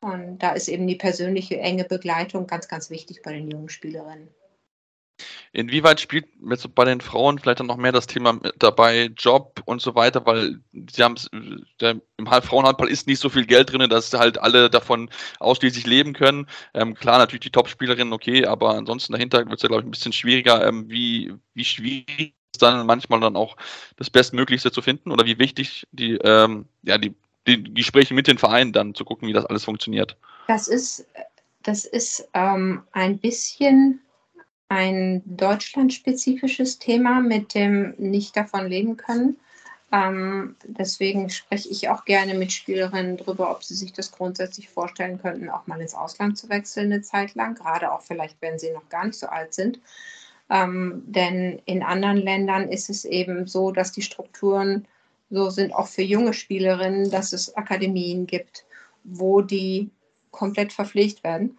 Und 0.00 0.38
da 0.38 0.52
ist 0.52 0.68
eben 0.68 0.86
die 0.86 0.96
persönliche 0.96 1.58
enge 1.58 1.84
Begleitung 1.84 2.46
ganz, 2.46 2.68
ganz 2.68 2.90
wichtig 2.90 3.22
bei 3.22 3.32
den 3.32 3.50
jungen 3.50 3.68
Spielerinnen. 3.68 4.28
Inwieweit 5.52 6.00
spielt 6.00 6.26
jetzt 6.50 6.74
bei 6.74 6.84
den 6.84 7.00
Frauen 7.00 7.38
vielleicht 7.38 7.60
dann 7.60 7.66
noch 7.66 7.76
mehr 7.76 7.92
das 7.92 8.06
Thema 8.06 8.38
dabei, 8.58 9.10
Job 9.16 9.62
und 9.64 9.80
so 9.80 9.94
weiter, 9.94 10.26
weil 10.26 10.60
sie 10.90 11.02
haben 11.02 11.16
im 11.32 12.26
Frauenhandball 12.26 12.88
ist 12.88 13.06
nicht 13.06 13.20
so 13.20 13.28
viel 13.28 13.46
Geld 13.46 13.72
drin, 13.72 13.88
dass 13.88 14.12
halt 14.12 14.38
alle 14.38 14.68
davon 14.68 15.08
ausschließlich 15.40 15.86
leben 15.86 16.12
können. 16.12 16.46
Ähm, 16.74 16.94
klar, 16.94 17.18
natürlich 17.18 17.40
die 17.40 17.50
Top-Spielerinnen, 17.50 18.12
okay, 18.12 18.46
aber 18.46 18.74
ansonsten 18.74 19.12
dahinter 19.12 19.38
wird 19.46 19.56
es 19.56 19.62
ja, 19.62 19.68
glaube 19.68 19.82
ich, 19.82 19.88
ein 19.88 19.92
bisschen 19.92 20.12
schwieriger. 20.12 20.66
Ähm, 20.66 20.90
wie, 20.90 21.32
wie 21.54 21.64
schwierig 21.64 22.34
ist 22.52 22.62
dann 22.62 22.86
manchmal 22.86 23.20
dann 23.20 23.36
auch 23.36 23.56
das 23.96 24.10
Bestmöglichste 24.10 24.70
zu 24.72 24.82
finden 24.82 25.10
oder 25.10 25.24
wie 25.26 25.38
wichtig 25.38 25.86
die, 25.92 26.14
ähm, 26.16 26.66
ja, 26.82 26.98
die, 26.98 27.14
die 27.46 27.74
Gespräche 27.74 28.14
mit 28.14 28.26
den 28.26 28.38
Vereinen 28.38 28.72
dann 28.72 28.94
zu 28.94 29.04
gucken, 29.04 29.28
wie 29.28 29.32
das 29.32 29.46
alles 29.46 29.64
funktioniert? 29.64 30.16
Das 30.48 30.68
ist, 30.68 31.06
das 31.62 31.84
ist 31.84 32.28
ähm, 32.34 32.82
ein 32.92 33.18
bisschen 33.18 34.00
ein 34.68 35.22
deutschlandspezifisches 35.24 36.78
Thema 36.78 37.20
mit 37.20 37.54
dem 37.54 37.94
nicht 37.98 38.36
davon 38.36 38.66
leben 38.66 38.96
können. 38.96 39.36
Ähm, 39.92 40.56
deswegen 40.64 41.30
spreche 41.30 41.68
ich 41.68 41.88
auch 41.88 42.04
gerne 42.04 42.34
mit 42.34 42.50
Spielerinnen 42.50 43.16
darüber, 43.16 43.50
ob 43.50 43.62
sie 43.62 43.74
sich 43.74 43.92
das 43.92 44.10
grundsätzlich 44.10 44.68
vorstellen 44.68 45.20
könnten, 45.20 45.48
auch 45.48 45.66
mal 45.68 45.80
ins 45.80 45.94
Ausland 45.94 46.36
zu 46.36 46.48
wechseln 46.48 46.92
eine 46.92 47.02
Zeit 47.02 47.34
lang, 47.36 47.54
gerade 47.54 47.92
auch 47.92 48.02
vielleicht, 48.02 48.42
wenn 48.42 48.58
sie 48.58 48.72
noch 48.72 48.88
gar 48.88 49.06
nicht 49.06 49.18
so 49.18 49.28
alt 49.28 49.54
sind. 49.54 49.80
Ähm, 50.50 51.04
denn 51.06 51.60
in 51.66 51.82
anderen 51.82 52.18
Ländern 52.18 52.68
ist 52.68 52.90
es 52.90 53.04
eben 53.04 53.46
so, 53.46 53.70
dass 53.70 53.92
die 53.92 54.02
Strukturen 54.02 54.86
so 55.30 55.50
sind, 55.50 55.72
auch 55.72 55.88
für 55.88 56.02
junge 56.02 56.32
Spielerinnen, 56.32 57.10
dass 57.10 57.32
es 57.32 57.56
Akademien 57.56 58.26
gibt, 58.26 58.64
wo 59.04 59.40
die 59.40 59.90
komplett 60.30 60.72
verpflegt 60.72 61.24
werden 61.24 61.58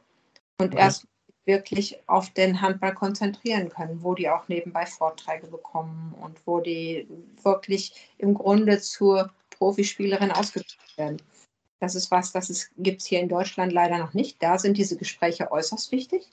und 0.59 0.73
okay. 0.73 0.79
erst 0.79 1.07
wirklich 1.47 1.97
auf 2.07 2.29
den 2.29 2.61
Handball 2.61 2.93
konzentrieren 2.93 3.69
können, 3.69 4.03
wo 4.03 4.13
die 4.13 4.29
auch 4.29 4.47
nebenbei 4.47 4.85
Vorträge 4.85 5.47
bekommen 5.47 6.13
und 6.21 6.39
wo 6.45 6.59
die 6.59 7.07
wirklich 7.41 7.93
im 8.17 8.33
Grunde 8.33 8.79
zur 8.79 9.31
Profispielerin 9.51 10.31
ausgebildet 10.31 10.77
werden. 10.97 11.21
Das 11.79 11.95
ist 11.95 12.11
was, 12.11 12.31
das 12.31 12.69
gibt 12.77 13.01
es 13.01 13.07
hier 13.07 13.19
in 13.19 13.29
Deutschland 13.29 13.71
leider 13.71 13.97
noch 13.97 14.13
nicht. 14.13 14.41
Da 14.43 14.57
sind 14.57 14.77
diese 14.77 14.97
Gespräche 14.97 15.51
äußerst 15.51 15.91
wichtig. 15.91 16.27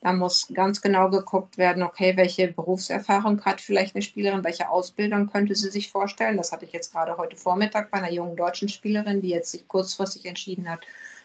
Da 0.00 0.12
muss 0.12 0.48
ganz 0.52 0.82
genau 0.82 1.08
geguckt 1.08 1.56
werden, 1.56 1.82
okay, 1.82 2.16
welche 2.16 2.48
Berufserfahrung 2.48 3.42
hat 3.44 3.60
vielleicht 3.60 3.94
eine 3.94 4.02
Spielerin, 4.02 4.44
welche 4.44 4.68
Ausbildung 4.68 5.30
könnte 5.30 5.54
sie 5.54 5.70
sich 5.70 5.90
vorstellen. 5.90 6.36
Das 6.36 6.52
hatte 6.52 6.66
ich 6.66 6.72
jetzt 6.72 6.92
gerade 6.92 7.16
heute 7.16 7.36
Vormittag 7.36 7.90
bei 7.90 7.98
einer 7.98 8.12
jungen 8.12 8.36
deutschen 8.36 8.68
Spielerin, 8.68 9.22
die 9.22 9.30
jetzt 9.30 9.50
sich 9.50 9.66
kurzfristig 9.66 10.26
entschieden 10.26 10.68
hat 10.68 10.80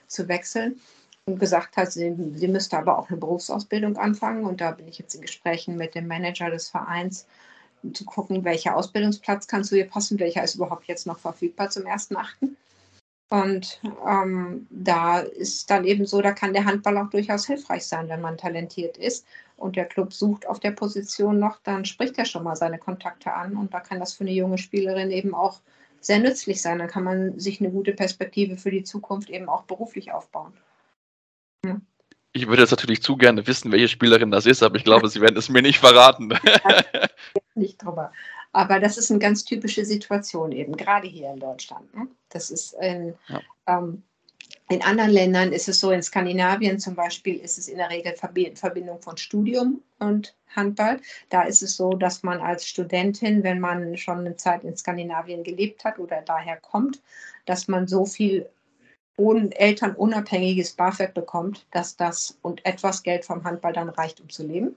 zu 0.07 0.27
wechseln 0.27 0.79
gesagt 1.37 1.77
hat, 1.77 1.91
sie, 1.91 2.15
sie 2.35 2.47
müsste 2.47 2.77
aber 2.77 2.97
auch 2.97 3.09
eine 3.09 3.17
Berufsausbildung 3.17 3.97
anfangen. 3.97 4.45
Und 4.45 4.61
da 4.61 4.71
bin 4.71 4.87
ich 4.87 4.97
jetzt 4.97 5.15
in 5.15 5.21
Gesprächen 5.21 5.77
mit 5.77 5.95
dem 5.95 6.07
Manager 6.07 6.49
des 6.49 6.69
Vereins, 6.69 7.27
um 7.83 7.93
zu 7.93 8.05
gucken, 8.05 8.43
welcher 8.43 8.75
Ausbildungsplatz 8.75 9.47
kann 9.47 9.63
zu 9.63 9.77
ihr 9.77 9.87
passen, 9.87 10.19
welcher 10.19 10.43
ist 10.43 10.55
überhaupt 10.55 10.85
jetzt 10.85 11.05
noch 11.05 11.19
verfügbar 11.19 11.69
zum 11.69 11.83
1.8. 11.83 12.49
Und 13.29 13.79
ähm, 14.07 14.65
da 14.71 15.19
ist 15.19 15.69
dann 15.69 15.85
eben 15.85 16.07
so, 16.07 16.21
da 16.21 16.31
kann 16.31 16.53
der 16.53 16.65
Handball 16.65 16.97
auch 16.97 17.11
durchaus 17.11 17.45
hilfreich 17.45 17.85
sein, 17.85 18.09
wenn 18.09 18.21
man 18.21 18.37
talentiert 18.37 18.97
ist 18.97 19.25
und 19.55 19.75
der 19.75 19.85
Club 19.85 20.13
sucht 20.13 20.47
auf 20.47 20.59
der 20.59 20.71
Position 20.71 21.37
noch, 21.37 21.59
dann 21.63 21.85
spricht 21.85 22.17
er 22.17 22.25
schon 22.25 22.43
mal 22.43 22.55
seine 22.55 22.79
Kontakte 22.79 23.33
an 23.33 23.55
und 23.55 23.73
da 23.73 23.81
kann 23.81 23.99
das 23.99 24.13
für 24.13 24.23
eine 24.23 24.31
junge 24.31 24.57
Spielerin 24.57 25.11
eben 25.11 25.35
auch 25.35 25.61
sehr 26.01 26.19
nützlich 26.19 26.61
sein. 26.61 26.79
Dann 26.79 26.87
kann 26.87 27.03
man 27.03 27.39
sich 27.39 27.59
eine 27.59 27.69
gute 27.69 27.93
Perspektive 27.93 28.57
für 28.57 28.71
die 28.71 28.83
Zukunft 28.83 29.29
eben 29.29 29.49
auch 29.49 29.63
beruflich 29.63 30.11
aufbauen. 30.11 30.53
Ich 32.31 32.47
würde 32.47 32.61
jetzt 32.61 32.71
natürlich 32.71 33.01
zu 33.01 33.17
gerne 33.17 33.45
wissen, 33.47 33.71
welche 33.71 33.87
Spielerin 33.87 34.31
das 34.31 34.45
ist, 34.45 34.61
aber 34.61 34.75
ich 34.75 34.83
glaube, 34.83 35.09
Sie 35.09 35.19
werden 35.19 35.37
es 35.37 35.49
mir 35.49 35.61
nicht 35.61 35.79
verraten. 35.79 36.29
nicht 37.55 37.83
drüber. 37.83 38.11
Aber 38.51 38.79
das 38.79 38.97
ist 38.97 39.09
eine 39.09 39.19
ganz 39.19 39.43
typische 39.43 39.83
Situation 39.83 40.51
eben, 40.51 40.75
gerade 40.75 41.07
hier 41.07 41.31
in 41.31 41.39
Deutschland. 41.39 41.93
Ne? 41.95 42.07
Das 42.29 42.51
ist 42.51 42.73
in, 42.73 43.15
ja. 43.27 43.41
ähm, 43.67 44.03
in 44.69 44.83
anderen 44.83 45.11
Ländern 45.11 45.51
ist 45.51 45.67
es 45.67 45.79
so, 45.79 45.91
in 45.91 46.03
Skandinavien 46.03 46.79
zum 46.79 46.95
Beispiel 46.95 47.37
ist 47.37 47.57
es 47.57 47.67
in 47.67 47.77
der 47.77 47.89
Regel 47.89 48.15
Verbindung 48.15 49.01
von 49.01 49.17
Studium 49.17 49.81
und 49.97 50.35
Handball. 50.55 50.99
Da 51.29 51.43
ist 51.43 51.63
es 51.63 51.75
so, 51.75 51.93
dass 51.93 52.21
man 52.21 52.39
als 52.39 52.67
Studentin, 52.67 53.43
wenn 53.43 53.59
man 53.59 53.97
schon 53.97 54.19
eine 54.19 54.35
Zeit 54.35 54.63
in 54.63 54.77
Skandinavien 54.77 55.43
gelebt 55.43 55.83
hat 55.83 55.97
oder 55.97 56.21
daher 56.21 56.57
kommt, 56.57 57.01
dass 57.45 57.67
man 57.67 57.87
so 57.87 58.05
viel 58.05 58.47
elternunabhängiges 59.51 60.73
BAföG 60.73 61.13
bekommt, 61.13 61.65
dass 61.71 61.95
das 61.95 62.37
und 62.41 62.65
etwas 62.65 63.03
Geld 63.03 63.25
vom 63.25 63.43
Handball 63.43 63.73
dann 63.73 63.89
reicht, 63.89 64.21
um 64.21 64.29
zu 64.29 64.45
leben. 64.45 64.75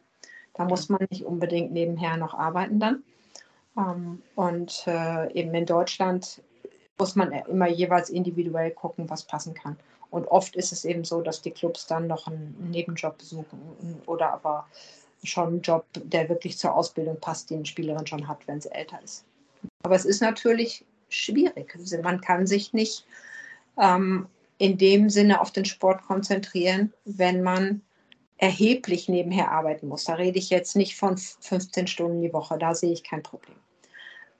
Da 0.54 0.64
muss 0.64 0.88
man 0.88 1.06
nicht 1.10 1.24
unbedingt 1.24 1.72
nebenher 1.72 2.16
noch 2.16 2.34
arbeiten 2.34 2.78
dann. 2.78 3.02
Ähm, 3.76 4.22
und 4.34 4.84
äh, 4.86 5.32
eben 5.32 5.54
in 5.54 5.66
Deutschland 5.66 6.42
muss 6.98 7.16
man 7.16 7.32
immer 7.32 7.68
jeweils 7.68 8.10
individuell 8.10 8.70
gucken, 8.70 9.08
was 9.08 9.24
passen 9.24 9.54
kann. 9.54 9.76
Und 10.10 10.26
oft 10.26 10.56
ist 10.56 10.72
es 10.72 10.84
eben 10.84 11.04
so, 11.04 11.22
dass 11.22 11.40
die 11.40 11.52
Clubs 11.52 11.86
dann 11.86 12.06
noch 12.06 12.26
einen 12.26 12.70
Nebenjob 12.70 13.22
suchen 13.22 13.58
oder 14.06 14.32
aber 14.32 14.66
schon 15.24 15.48
einen 15.48 15.62
Job, 15.62 15.86
der 15.94 16.28
wirklich 16.28 16.58
zur 16.58 16.74
Ausbildung 16.74 17.18
passt, 17.18 17.48
die 17.48 17.54
eine 17.54 17.64
Spielerin 17.64 18.06
schon 18.06 18.28
hat, 18.28 18.46
wenn 18.46 18.60
sie 18.60 18.72
älter 18.72 19.00
ist. 19.02 19.24
Aber 19.84 19.94
es 19.94 20.04
ist 20.04 20.20
natürlich 20.20 20.84
schwierig. 21.08 21.74
Also 21.76 22.00
man 22.02 22.20
kann 22.20 22.46
sich 22.46 22.72
nicht 22.72 23.06
ähm, 23.78 24.26
in 24.58 24.78
dem 24.78 25.10
Sinne 25.10 25.40
auf 25.40 25.50
den 25.50 25.64
Sport 25.64 26.02
konzentrieren, 26.02 26.92
wenn 27.04 27.42
man 27.42 27.82
erheblich 28.36 29.08
nebenher 29.08 29.52
arbeiten 29.52 29.88
muss. 29.88 30.04
Da 30.04 30.14
rede 30.14 30.38
ich 30.38 30.50
jetzt 30.50 30.76
nicht 30.76 30.96
von 30.96 31.16
15 31.16 31.86
Stunden 31.86 32.22
die 32.22 32.32
Woche, 32.32 32.58
da 32.58 32.74
sehe 32.74 32.92
ich 32.92 33.04
kein 33.04 33.22
Problem. 33.22 33.56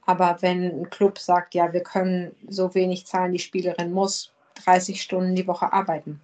Aber 0.05 0.39
wenn 0.41 0.65
ein 0.65 0.91
Club 0.91 1.19
sagt, 1.19 1.55
ja, 1.55 1.73
wir 1.73 1.83
können 1.83 2.35
so 2.49 2.75
wenig 2.75 3.07
zahlen, 3.07 3.33
die 3.33 3.39
Spielerin 3.39 3.93
muss 3.93 4.33
30 4.65 5.01
Stunden 5.01 5.37
die 5.37 5.47
Woche 5.47 5.73
arbeiten, 5.73 6.21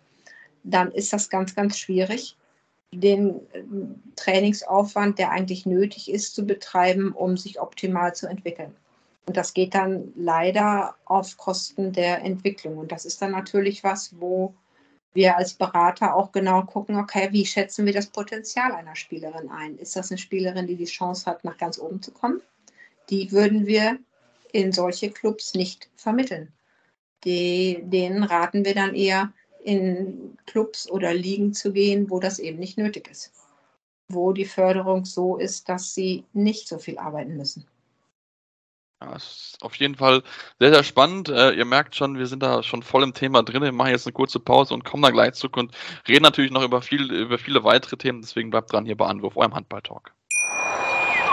dann 0.64 0.90
ist 0.90 1.12
das 1.12 1.30
ganz, 1.30 1.54
ganz 1.54 1.78
schwierig, 1.78 2.36
den 2.92 3.40
äh, 3.52 3.62
Trainingsaufwand, 4.16 5.18
der 5.18 5.30
eigentlich 5.30 5.66
nötig 5.66 6.10
ist, 6.10 6.34
zu 6.34 6.44
betreiben, 6.44 7.12
um 7.12 7.36
sich 7.36 7.60
optimal 7.60 8.14
zu 8.14 8.26
entwickeln. 8.26 8.74
Und 9.28 9.36
das 9.36 9.52
geht 9.52 9.74
dann 9.74 10.14
leider 10.16 10.94
auf 11.04 11.36
Kosten 11.36 11.92
der 11.92 12.22
Entwicklung. 12.22 12.78
Und 12.78 12.92
das 12.92 13.04
ist 13.04 13.20
dann 13.20 13.32
natürlich 13.32 13.84
was, 13.84 14.18
wo 14.18 14.54
wir 15.12 15.36
als 15.36 15.52
Berater 15.52 16.14
auch 16.14 16.32
genau 16.32 16.62
gucken, 16.62 16.96
okay, 16.96 17.28
wie 17.30 17.44
schätzen 17.44 17.84
wir 17.84 17.92
das 17.92 18.06
Potenzial 18.06 18.72
einer 18.72 18.96
Spielerin 18.96 19.50
ein? 19.50 19.76
Ist 19.76 19.96
das 19.96 20.10
eine 20.10 20.16
Spielerin, 20.16 20.66
die 20.66 20.76
die 20.76 20.86
Chance 20.86 21.26
hat, 21.26 21.44
nach 21.44 21.58
ganz 21.58 21.78
oben 21.78 22.00
zu 22.00 22.10
kommen? 22.10 22.40
Die 23.10 23.30
würden 23.30 23.66
wir 23.66 23.98
in 24.52 24.72
solche 24.72 25.10
Clubs 25.10 25.52
nicht 25.52 25.90
vermitteln. 25.94 26.50
Die, 27.24 27.82
denen 27.82 28.22
raten 28.22 28.64
wir 28.64 28.74
dann 28.74 28.94
eher, 28.94 29.30
in 29.62 30.38
Clubs 30.46 30.90
oder 30.90 31.12
Ligen 31.12 31.52
zu 31.52 31.74
gehen, 31.74 32.08
wo 32.08 32.18
das 32.18 32.38
eben 32.38 32.58
nicht 32.58 32.78
nötig 32.78 33.10
ist. 33.10 33.30
Wo 34.08 34.32
die 34.32 34.46
Förderung 34.46 35.04
so 35.04 35.36
ist, 35.36 35.68
dass 35.68 35.92
sie 35.92 36.24
nicht 36.32 36.66
so 36.66 36.78
viel 36.78 36.96
arbeiten 36.96 37.36
müssen. 37.36 37.66
Ja, 39.00 39.14
es 39.14 39.52
ist 39.54 39.62
auf 39.62 39.76
jeden 39.76 39.94
Fall 39.96 40.22
sehr, 40.58 40.72
sehr 40.72 40.82
spannend. 40.84 41.28
Äh, 41.28 41.52
ihr 41.52 41.64
merkt 41.64 41.94
schon, 41.94 42.18
wir 42.18 42.26
sind 42.26 42.42
da 42.42 42.62
schon 42.64 42.82
voll 42.82 43.02
im 43.04 43.14
Thema 43.14 43.42
drin. 43.44 43.62
Wir 43.62 43.72
machen 43.72 43.90
jetzt 43.90 44.06
eine 44.06 44.12
kurze 44.12 44.40
Pause 44.40 44.74
und 44.74 44.84
kommen 44.84 45.02
da 45.04 45.10
gleich 45.10 45.34
zurück 45.34 45.56
und 45.56 45.72
reden 46.08 46.24
natürlich 46.24 46.50
noch 46.50 46.64
über, 46.64 46.82
viel, 46.82 47.12
über 47.12 47.38
viele 47.38 47.62
weitere 47.64 47.96
Themen. 47.96 48.22
Deswegen 48.22 48.50
bleibt 48.50 48.72
dran 48.72 48.86
hier 48.86 48.96
bei 48.96 49.06
Anwurf, 49.06 49.36
eurem 49.36 49.54
Handball-Talk. 49.54 50.14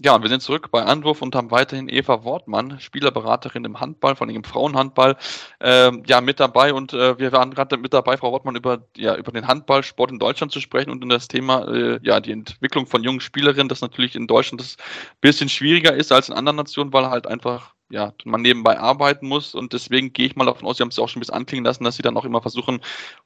Ja, 0.00 0.22
wir 0.22 0.28
sind 0.28 0.42
zurück 0.42 0.70
bei 0.70 0.84
Anwurf 0.84 1.22
und 1.22 1.34
haben 1.34 1.50
weiterhin 1.50 1.88
Eva 1.88 2.22
Wortmann, 2.22 2.78
Spielerberaterin 2.78 3.64
im 3.64 3.80
Handball, 3.80 4.14
vor 4.14 4.28
allem 4.28 4.36
im 4.36 4.44
Frauenhandball, 4.44 5.16
ähm, 5.60 6.04
ja, 6.06 6.20
mit 6.20 6.38
dabei. 6.38 6.72
Und 6.72 6.92
äh, 6.92 7.18
wir 7.18 7.32
waren 7.32 7.50
gerade 7.50 7.76
mit 7.78 7.92
dabei, 7.92 8.16
Frau 8.16 8.30
Wortmann, 8.30 8.54
über, 8.54 8.86
ja, 8.96 9.16
über 9.16 9.32
den 9.32 9.48
Handballsport 9.48 10.12
in 10.12 10.20
Deutschland 10.20 10.52
zu 10.52 10.60
sprechen 10.60 10.90
und 10.90 11.02
um 11.02 11.08
das 11.08 11.26
Thema, 11.26 11.66
äh, 11.66 11.98
ja, 12.04 12.20
die 12.20 12.30
Entwicklung 12.30 12.86
von 12.86 13.02
jungen 13.02 13.20
Spielerinnen, 13.20 13.68
das 13.68 13.80
natürlich 13.80 14.14
in 14.14 14.28
Deutschland 14.28 14.60
das 14.60 14.76
bisschen 15.20 15.48
schwieriger 15.48 15.92
ist 15.94 16.12
als 16.12 16.28
in 16.28 16.34
anderen 16.36 16.58
Nationen, 16.58 16.92
weil 16.92 17.10
halt 17.10 17.26
einfach 17.26 17.74
ja, 17.90 18.12
man 18.24 18.42
nebenbei 18.42 18.78
arbeiten 18.78 19.26
muss. 19.26 19.54
Und 19.54 19.72
deswegen 19.72 20.12
gehe 20.12 20.26
ich 20.26 20.36
mal 20.36 20.46
davon 20.46 20.66
aus, 20.66 20.76
Sie 20.76 20.82
haben 20.82 20.90
es 20.90 20.96
ja 20.96 21.04
auch 21.04 21.08
schon 21.08 21.18
ein 21.18 21.20
bisschen 21.20 21.34
anklingen 21.34 21.64
lassen, 21.64 21.84
dass 21.84 21.96
Sie 21.96 22.02
dann 22.02 22.16
auch 22.16 22.24
immer 22.24 22.42
versuchen, 22.42 22.80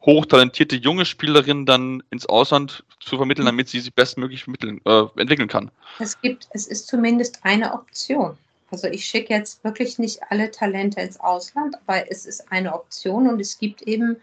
hochtalentierte 0.04 0.76
junge 0.76 1.04
Spielerinnen 1.04 1.66
dann 1.66 2.02
ins 2.10 2.26
Ausland 2.26 2.84
zu 3.00 3.16
vermitteln, 3.16 3.46
damit 3.46 3.68
sie 3.68 3.80
sich 3.80 3.94
bestmöglich 3.94 4.46
äh, 4.46 5.02
entwickeln 5.16 5.48
kann. 5.48 5.70
Es 5.98 6.20
gibt, 6.20 6.48
es 6.52 6.66
ist 6.66 6.86
zumindest 6.86 7.40
eine 7.42 7.72
Option. 7.74 8.36
Also 8.70 8.86
ich 8.86 9.04
schicke 9.04 9.34
jetzt 9.34 9.62
wirklich 9.64 9.98
nicht 9.98 10.20
alle 10.30 10.50
Talente 10.50 11.00
ins 11.00 11.20
Ausland, 11.20 11.76
aber 11.86 12.10
es 12.10 12.24
ist 12.24 12.50
eine 12.50 12.72
Option 12.72 13.28
und 13.28 13.38
es 13.40 13.58
gibt 13.58 13.82
eben 13.82 14.16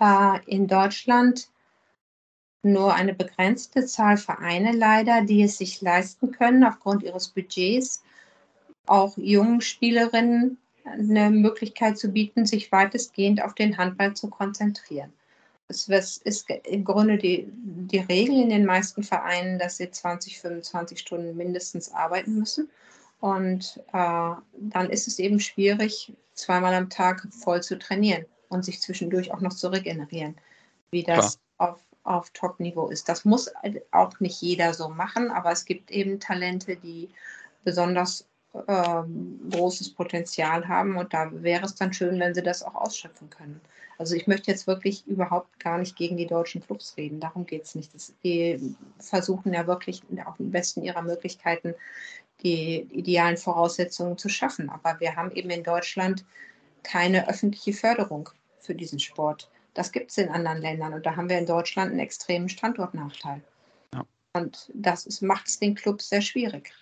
äh, 0.00 0.38
in 0.46 0.66
Deutschland 0.66 1.48
nur 2.62 2.92
eine 2.94 3.14
begrenzte 3.14 3.86
Zahl 3.86 4.16
Vereine 4.16 4.72
leider, 4.72 5.22
die 5.22 5.42
es 5.44 5.58
sich 5.58 5.80
leisten 5.82 6.32
können, 6.32 6.64
aufgrund 6.64 7.04
ihres 7.04 7.28
Budgets 7.28 8.02
auch 8.86 9.16
jungen 9.16 9.60
Spielerinnen 9.60 10.58
eine 10.84 11.30
Möglichkeit 11.30 11.98
zu 11.98 12.08
bieten, 12.08 12.46
sich 12.46 12.70
weitestgehend 12.70 13.42
auf 13.42 13.54
den 13.54 13.76
Handball 13.76 14.14
zu 14.14 14.28
konzentrieren. 14.28 15.12
Es 15.68 15.88
ist 15.88 16.48
im 16.48 16.84
Grunde 16.84 17.18
die, 17.18 17.48
die 17.50 17.98
Regel 17.98 18.40
in 18.40 18.50
den 18.50 18.64
meisten 18.64 19.02
Vereinen, 19.02 19.58
dass 19.58 19.78
sie 19.78 19.90
20, 19.90 20.40
25 20.40 20.98
Stunden 21.00 21.36
mindestens 21.36 21.92
arbeiten 21.92 22.38
müssen. 22.38 22.70
Und 23.18 23.82
äh, 23.92 24.34
dann 24.58 24.90
ist 24.90 25.08
es 25.08 25.18
eben 25.18 25.40
schwierig, 25.40 26.12
zweimal 26.34 26.74
am 26.74 26.88
Tag 26.88 27.26
voll 27.30 27.62
zu 27.62 27.78
trainieren 27.78 28.26
und 28.48 28.64
sich 28.64 28.80
zwischendurch 28.80 29.32
auch 29.32 29.40
noch 29.40 29.54
zu 29.54 29.68
regenerieren, 29.68 30.36
wie 30.90 31.02
das 31.02 31.40
auf, 31.58 31.80
auf 32.04 32.30
Top-Niveau 32.30 32.88
ist. 32.88 33.08
Das 33.08 33.24
muss 33.24 33.50
auch 33.90 34.20
nicht 34.20 34.40
jeder 34.40 34.72
so 34.72 34.88
machen, 34.88 35.30
aber 35.30 35.50
es 35.50 35.64
gibt 35.64 35.90
eben 35.90 36.20
Talente, 36.20 36.76
die 36.76 37.08
besonders 37.64 38.26
ähm, 38.68 39.40
großes 39.50 39.94
Potenzial 39.94 40.66
haben 40.68 40.96
und 40.96 41.12
da 41.12 41.30
wäre 41.32 41.64
es 41.64 41.74
dann 41.74 41.92
schön, 41.92 42.18
wenn 42.20 42.34
sie 42.34 42.42
das 42.42 42.62
auch 42.62 42.74
ausschöpfen 42.74 43.30
können. 43.30 43.60
Also 43.98 44.14
ich 44.14 44.26
möchte 44.26 44.50
jetzt 44.50 44.66
wirklich 44.66 45.06
überhaupt 45.06 45.58
gar 45.58 45.78
nicht 45.78 45.96
gegen 45.96 46.16
die 46.16 46.26
deutschen 46.26 46.60
Clubs 46.60 46.96
reden, 46.96 47.20
darum 47.20 47.46
geht 47.46 47.64
es 47.64 47.74
nicht. 47.74 47.94
Das, 47.94 48.12
die 48.22 48.76
versuchen 48.98 49.54
ja 49.54 49.66
wirklich 49.66 50.02
auch 50.26 50.38
im 50.38 50.50
besten 50.50 50.82
ihrer 50.82 51.02
Möglichkeiten 51.02 51.74
die 52.42 52.86
idealen 52.92 53.36
Voraussetzungen 53.36 54.18
zu 54.18 54.28
schaffen. 54.28 54.68
Aber 54.68 55.00
wir 55.00 55.16
haben 55.16 55.30
eben 55.32 55.50
in 55.50 55.62
Deutschland 55.62 56.24
keine 56.82 57.28
öffentliche 57.28 57.72
Förderung 57.72 58.28
für 58.60 58.74
diesen 58.74 59.00
Sport. 59.00 59.50
Das 59.74 59.92
gibt 59.92 60.10
es 60.10 60.18
in 60.18 60.28
anderen 60.28 60.60
Ländern 60.60 60.94
und 60.94 61.06
da 61.06 61.16
haben 61.16 61.28
wir 61.28 61.38
in 61.38 61.46
Deutschland 61.46 61.90
einen 61.90 62.00
extremen 62.00 62.48
Standortnachteil. 62.48 63.42
Ja. 63.94 64.04
Und 64.34 64.70
das 64.74 65.20
macht 65.22 65.48
es 65.48 65.58
den 65.58 65.74
Clubs 65.74 66.08
sehr 66.08 66.22
schwierig. 66.22 66.72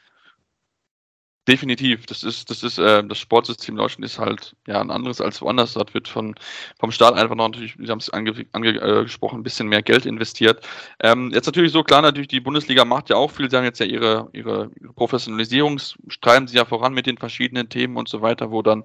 Definitiv. 1.47 2.07
Das 2.07 2.23
ist, 2.23 2.49
das 2.49 2.63
ist, 2.63 2.79
äh, 2.79 3.05
das 3.05 3.19
Sportsystem 3.19 3.75
in 3.75 3.79
Deutschland 3.79 4.07
ist 4.07 4.19
halt 4.19 4.57
ja 4.67 4.81
ein 4.81 4.91
anderes 4.91 5.21
als 5.21 5.43
woanders. 5.43 5.75
Dort 5.75 5.93
wird 5.93 6.09
von, 6.09 6.35
vom 6.79 6.91
Staat 6.91 7.15
einfach 7.15 7.35
noch 7.35 7.49
natürlich, 7.49 7.77
Sie 7.79 7.91
haben 7.91 7.99
es 7.99 8.09
ange, 8.09 8.47
angesprochen, 8.53 9.41
ein 9.41 9.43
bisschen 9.43 9.69
mehr 9.69 9.83
Geld 9.83 10.07
investiert. 10.07 10.67
Ähm, 11.01 11.31
jetzt 11.35 11.45
natürlich 11.45 11.73
so 11.73 11.83
klar, 11.83 12.01
natürlich, 12.01 12.29
die 12.29 12.41
Bundesliga 12.41 12.87
macht 12.87 13.11
ja 13.11 13.17
auch 13.17 13.31
viel. 13.31 13.51
Sie 13.51 13.57
haben 13.59 13.65
jetzt 13.65 13.79
ja 13.79 13.85
ihre, 13.85 14.31
ihre, 14.33 14.71
Professionalisierung, 14.97 15.79
treiben 16.23 16.49
sie 16.49 16.57
ja 16.57 16.65
voran 16.65 16.95
mit 16.95 17.05
den 17.05 17.19
verschiedenen 17.19 17.69
Themen 17.69 17.99
und 17.99 18.09
so 18.09 18.23
weiter, 18.23 18.51
wo 18.51 18.63
dann 18.63 18.85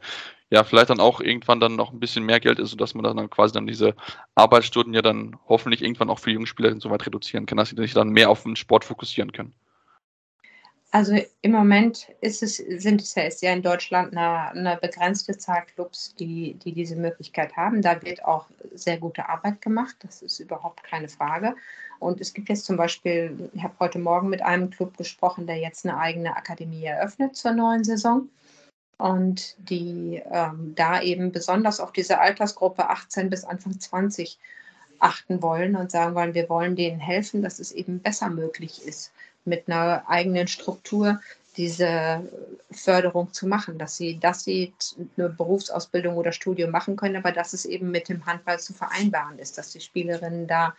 ja 0.50 0.66
vielleicht 0.66 0.90
dann 0.90 1.00
auch 1.00 1.22
irgendwann 1.22 1.62
dann 1.62 1.78
noch 1.78 1.94
ein 1.94 2.00
bisschen 2.02 2.26
mehr 2.26 2.42
Geld 2.42 2.60
ist, 2.60 2.72
sodass 2.72 2.94
man 2.94 3.06
dann 3.06 3.30
quasi 3.30 3.54
dann 3.54 3.68
diese 3.68 3.96
Arbeitsstunden 4.36 4.94
ja 4.94 5.02
dann 5.02 5.38
hoffentlich 5.48 5.82
irgendwann 5.82 6.10
auch 6.10 6.20
für 6.20 6.32
junge 6.32 6.48
Spielerinnen 6.48 6.82
so 6.82 6.90
weit 6.90 7.06
reduzieren 7.06 7.46
kann, 7.46 7.58
dass 7.58 7.70
sie 7.70 7.78
sich 7.78 7.94
dann 7.94 8.10
mehr 8.10 8.30
auf 8.30 8.44
den 8.44 8.58
Sport 8.58 8.84
fokussieren 8.84 9.32
können. 9.32 9.54
Also 10.92 11.16
im 11.44 11.52
Moment 11.52 12.10
ist 12.20 12.42
es, 12.42 12.58
sind 12.58 13.02
es 13.02 13.14
ja, 13.14 13.24
ist 13.24 13.44
ja 13.44 13.54
in 13.54 13.62
Deutschland 13.62 14.18
eine, 14.18 14.50
eine, 14.50 14.78
begrenzte 14.78 15.38
Zahl 15.38 15.64
Clubs, 15.76 16.16
die, 16.16 16.56
die 16.56 16.74
diese 16.74 16.96
Möglichkeit 16.96 17.56
haben. 17.56 17.84
Da 17.84 18.02
wird 18.02 18.26
auch 18.26 18.48
sehr 18.74 18.98
gute 18.98 19.30
Arbeit 19.30 19.62
gemacht, 19.62 19.98
das 20.00 20.24
ist 20.24 20.40
überhaupt 20.40 20.84
keine 20.84 21.08
Frage. 21.08 21.56
Und 22.00 22.20
es 22.22 22.34
gibt 22.34 22.50
jetzt 22.50 22.66
zum 22.66 22.76
Beispiel, 22.76 23.52
ich 23.54 23.62
habe 23.62 23.76
heute 23.80 24.00
Morgen 24.00 24.30
mit 24.30 24.42
einem 24.42 24.72
Club 24.72 24.98
gesprochen, 24.98 25.46
der 25.46 25.58
jetzt 25.58 25.86
eine 25.86 25.98
eigene 25.98 26.36
Akademie 26.36 26.86
eröffnet 26.86 27.36
zur 27.36 27.52
neuen 27.52 27.84
Saison 27.84 28.28
und 28.98 29.58
die 29.70 30.24
ähm, 30.32 30.74
da 30.76 31.02
eben 31.02 31.32
besonders 31.32 31.80
auf 31.80 31.92
diese 31.92 32.20
Altersgruppe 32.20 32.90
18 32.90 33.30
bis 33.30 33.44
Anfang 33.44 33.80
20 33.80 34.40
achten 34.98 35.44
wollen 35.44 35.76
und 35.76 35.92
sagen 35.92 36.16
wollen, 36.16 36.34
wir 36.34 36.50
wollen 36.50 36.76
denen 36.76 37.00
helfen, 37.00 37.44
dass 37.44 37.60
es 37.60 37.72
eben 37.72 38.00
besser 38.00 38.30
möglich 38.30 38.84
ist 38.86 39.12
mit 39.50 39.68
einer 39.68 40.08
eigenen 40.08 40.48
Struktur 40.48 41.20
diese 41.58 42.22
Förderung 42.72 43.34
zu 43.34 43.48
machen, 43.48 43.78
dass 43.78 43.98
sie, 43.98 44.18
dass 44.18 44.46
sie 44.46 44.74
eine 45.18 45.30
Berufsausbildung 45.30 46.16
oder 46.16 46.32
Studium 46.32 46.72
machen 46.72 46.96
können, 46.96 47.18
aber 47.18 47.34
dass 47.34 47.52
es 47.52 47.66
eben 47.66 47.92
mit 47.92 48.08
dem 48.08 48.26
Handball 48.26 48.60
zu 48.60 48.74
vereinbaren 48.74 49.40
ist, 49.40 49.58
dass 49.58 49.72
die 49.72 49.82
Spielerinnen 49.82 50.48
da 50.48 50.74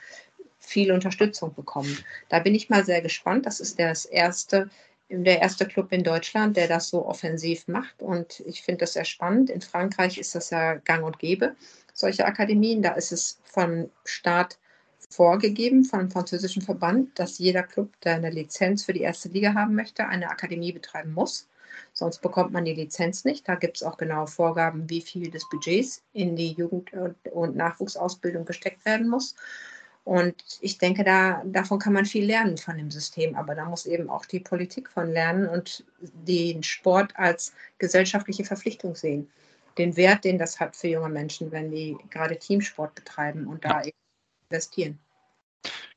viel 0.58 0.92
Unterstützung 0.92 1.54
bekommen. 1.54 1.98
Da 2.28 2.38
bin 2.38 2.54
ich 2.54 2.70
mal 2.70 2.84
sehr 2.84 3.02
gespannt. 3.02 3.44
Das 3.44 3.60
ist 3.60 3.78
das 3.78 4.04
erste, 4.04 4.70
der 5.10 5.40
erste 5.40 5.66
Club 5.66 5.92
in 5.92 6.04
Deutschland, 6.04 6.56
der 6.56 6.68
das 6.68 6.88
so 6.88 7.04
offensiv 7.04 7.66
macht. 7.66 8.00
Und 8.00 8.40
ich 8.46 8.62
finde 8.62 8.80
das 8.80 8.92
sehr 8.92 9.04
spannend. 9.04 9.50
In 9.50 9.60
Frankreich 9.60 10.16
ist 10.16 10.34
das 10.34 10.50
ja 10.50 10.74
gang 10.76 11.04
und 11.04 11.18
gäbe, 11.18 11.56
solche 11.92 12.24
Akademien. 12.24 12.82
Da 12.82 12.92
ist 12.92 13.10
es 13.10 13.38
vom 13.44 13.90
Staat 14.04 14.58
vorgegeben 15.10 15.84
von 15.84 16.00
einem 16.00 16.10
französischen 16.10 16.62
Verband, 16.62 17.18
dass 17.18 17.38
jeder 17.38 17.64
Club, 17.64 17.92
der 18.02 18.14
eine 18.14 18.30
Lizenz 18.30 18.84
für 18.84 18.92
die 18.92 19.02
erste 19.02 19.28
Liga 19.28 19.54
haben 19.54 19.74
möchte, 19.74 20.06
eine 20.06 20.30
Akademie 20.30 20.72
betreiben 20.72 21.12
muss. 21.12 21.48
Sonst 21.92 22.22
bekommt 22.22 22.52
man 22.52 22.64
die 22.64 22.74
Lizenz 22.74 23.24
nicht. 23.24 23.48
Da 23.48 23.56
gibt 23.56 23.76
es 23.76 23.82
auch 23.82 23.96
genaue 23.96 24.28
Vorgaben, 24.28 24.88
wie 24.88 25.00
viel 25.00 25.30
des 25.30 25.48
Budgets 25.48 26.02
in 26.12 26.36
die 26.36 26.52
Jugend- 26.52 26.92
und 27.32 27.56
Nachwuchsausbildung 27.56 28.44
gesteckt 28.44 28.84
werden 28.84 29.08
muss. 29.08 29.34
Und 30.04 30.42
ich 30.60 30.78
denke, 30.78 31.04
da, 31.04 31.42
davon 31.44 31.78
kann 31.78 31.92
man 31.92 32.06
viel 32.06 32.24
lernen 32.24 32.56
von 32.56 32.76
dem 32.78 32.90
System. 32.90 33.34
Aber 33.34 33.54
da 33.54 33.64
muss 33.64 33.86
eben 33.86 34.08
auch 34.08 34.24
die 34.24 34.40
Politik 34.40 34.88
von 34.88 35.10
lernen 35.10 35.48
und 35.48 35.84
den 36.00 36.62
Sport 36.62 37.12
als 37.16 37.52
gesellschaftliche 37.78 38.44
Verpflichtung 38.44 38.94
sehen. 38.94 39.28
Den 39.76 39.96
Wert, 39.96 40.24
den 40.24 40.38
das 40.38 40.58
hat 40.60 40.76
für 40.76 40.88
junge 40.88 41.10
Menschen, 41.10 41.52
wenn 41.52 41.70
die 41.70 41.96
gerade 42.10 42.38
Teamsport 42.38 42.94
betreiben 42.94 43.46
und 43.46 43.64
da 43.64 43.82
eben 43.82 43.96
investieren. 44.50 44.98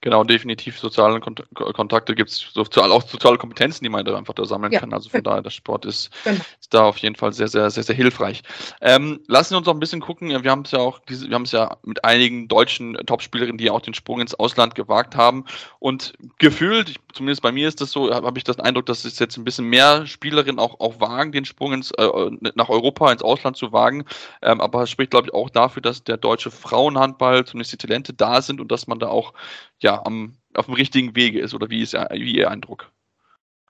Genau, 0.04 0.26
definitiv 0.26 0.78
soziale 0.78 1.22
Kont 1.22 1.46
Kontakte 1.54 2.14
gibt 2.14 2.30
es, 2.30 2.52
auch 2.58 3.02
soziale 3.08 3.38
Kompetenzen, 3.38 3.86
die 3.86 3.90
man 3.90 4.04
da 4.04 4.18
einfach 4.18 4.34
da 4.34 4.44
sammeln 4.44 4.74
ja, 4.74 4.82
kann. 4.82 4.94
Also 4.94 5.10
von 5.10 5.24
daher, 5.24 5.42
der 5.42 5.50
Sport 5.50 5.86
ist, 5.86 6.10
genau. 6.26 6.42
ist, 6.60 6.74
da 6.74 6.84
auf 6.84 6.98
jeden 6.98 7.16
Fall 7.16 7.32
sehr, 7.32 7.48
sehr, 7.48 7.70
sehr, 7.72 7.84
sehr 7.84 7.96
hilfreich. 7.96 8.44
Ähm, 8.82 9.22
lassen 9.28 9.54
Sie 9.54 9.58
uns 9.58 9.66
noch 9.66 9.74
ein 9.74 9.80
bisschen 9.80 10.02
gucken. 10.02 10.44
Wir 10.44 10.52
haben 10.52 10.64
es 10.64 10.72
ja 10.72 10.80
auch, 10.80 11.00
diese, 11.08 11.30
wir 11.30 11.36
haben 11.36 11.44
es 11.44 11.54
ja 11.54 11.78
mit 11.84 12.04
einigen 12.04 12.50
deutschen 12.50 12.96
Topspielerinnen, 13.06 13.58
die 13.58 13.70
auch 13.70 13.80
den 13.80 13.94
Sprung 13.94 14.20
ins 14.20 14.36
Ausland 14.36 14.76
gewagt 14.76 15.16
haben. 15.16 15.46
Und 15.80 16.12
gefühlt, 16.38 16.96
zumindest 17.14 17.42
bei 17.42 17.54
mir 17.54 17.70
ist 17.70 17.80
das 17.80 17.92
so, 17.92 18.14
habe 18.14 18.38
ich 18.38 18.44
das 18.44 18.60
Eindruck, 18.60 18.88
dass 18.88 19.06
es 19.06 19.20
jetzt 19.20 19.38
ein 19.38 19.46
bisschen 19.46 19.70
mehr 19.70 20.06
Spielerinnen 20.06 20.60
auch, 20.60 20.82
auch 20.82 21.00
wagen, 21.00 21.32
den 21.32 21.46
Sprung 21.46 21.72
ins, 21.72 21.92
äh, 21.92 22.10
nach 22.56 22.68
Europa, 22.68 23.10
ins 23.10 23.24
Ausland 23.24 23.56
zu 23.56 23.72
wagen. 23.72 24.04
Ähm, 24.42 24.60
aber 24.60 24.84
es 24.84 24.90
spricht, 24.90 25.12
glaube 25.12 25.28
ich, 25.28 25.34
auch 25.34 25.50
dafür, 25.50 25.82
dass 25.82 26.04
der 26.04 26.18
deutsche 26.18 26.52
Frauenhandball, 26.52 27.46
zumindest 27.46 27.72
die 27.72 27.78
Talente 27.78 28.12
da 28.12 28.42
sind 28.42 28.60
und 28.60 28.70
dass 28.70 28.88
man 28.88 29.00
da 29.00 29.08
auch 29.08 29.32
ja, 29.80 30.06
am, 30.06 30.36
auf 30.54 30.66
dem 30.66 30.76
richtigen 30.76 31.16
Wege 31.16 31.40
ist 31.40 31.54
oder 31.54 31.70
wie 31.70 31.82
ist 31.82 31.94
wie 31.94 32.38
Ihr 32.38 32.50
Eindruck? 32.50 32.92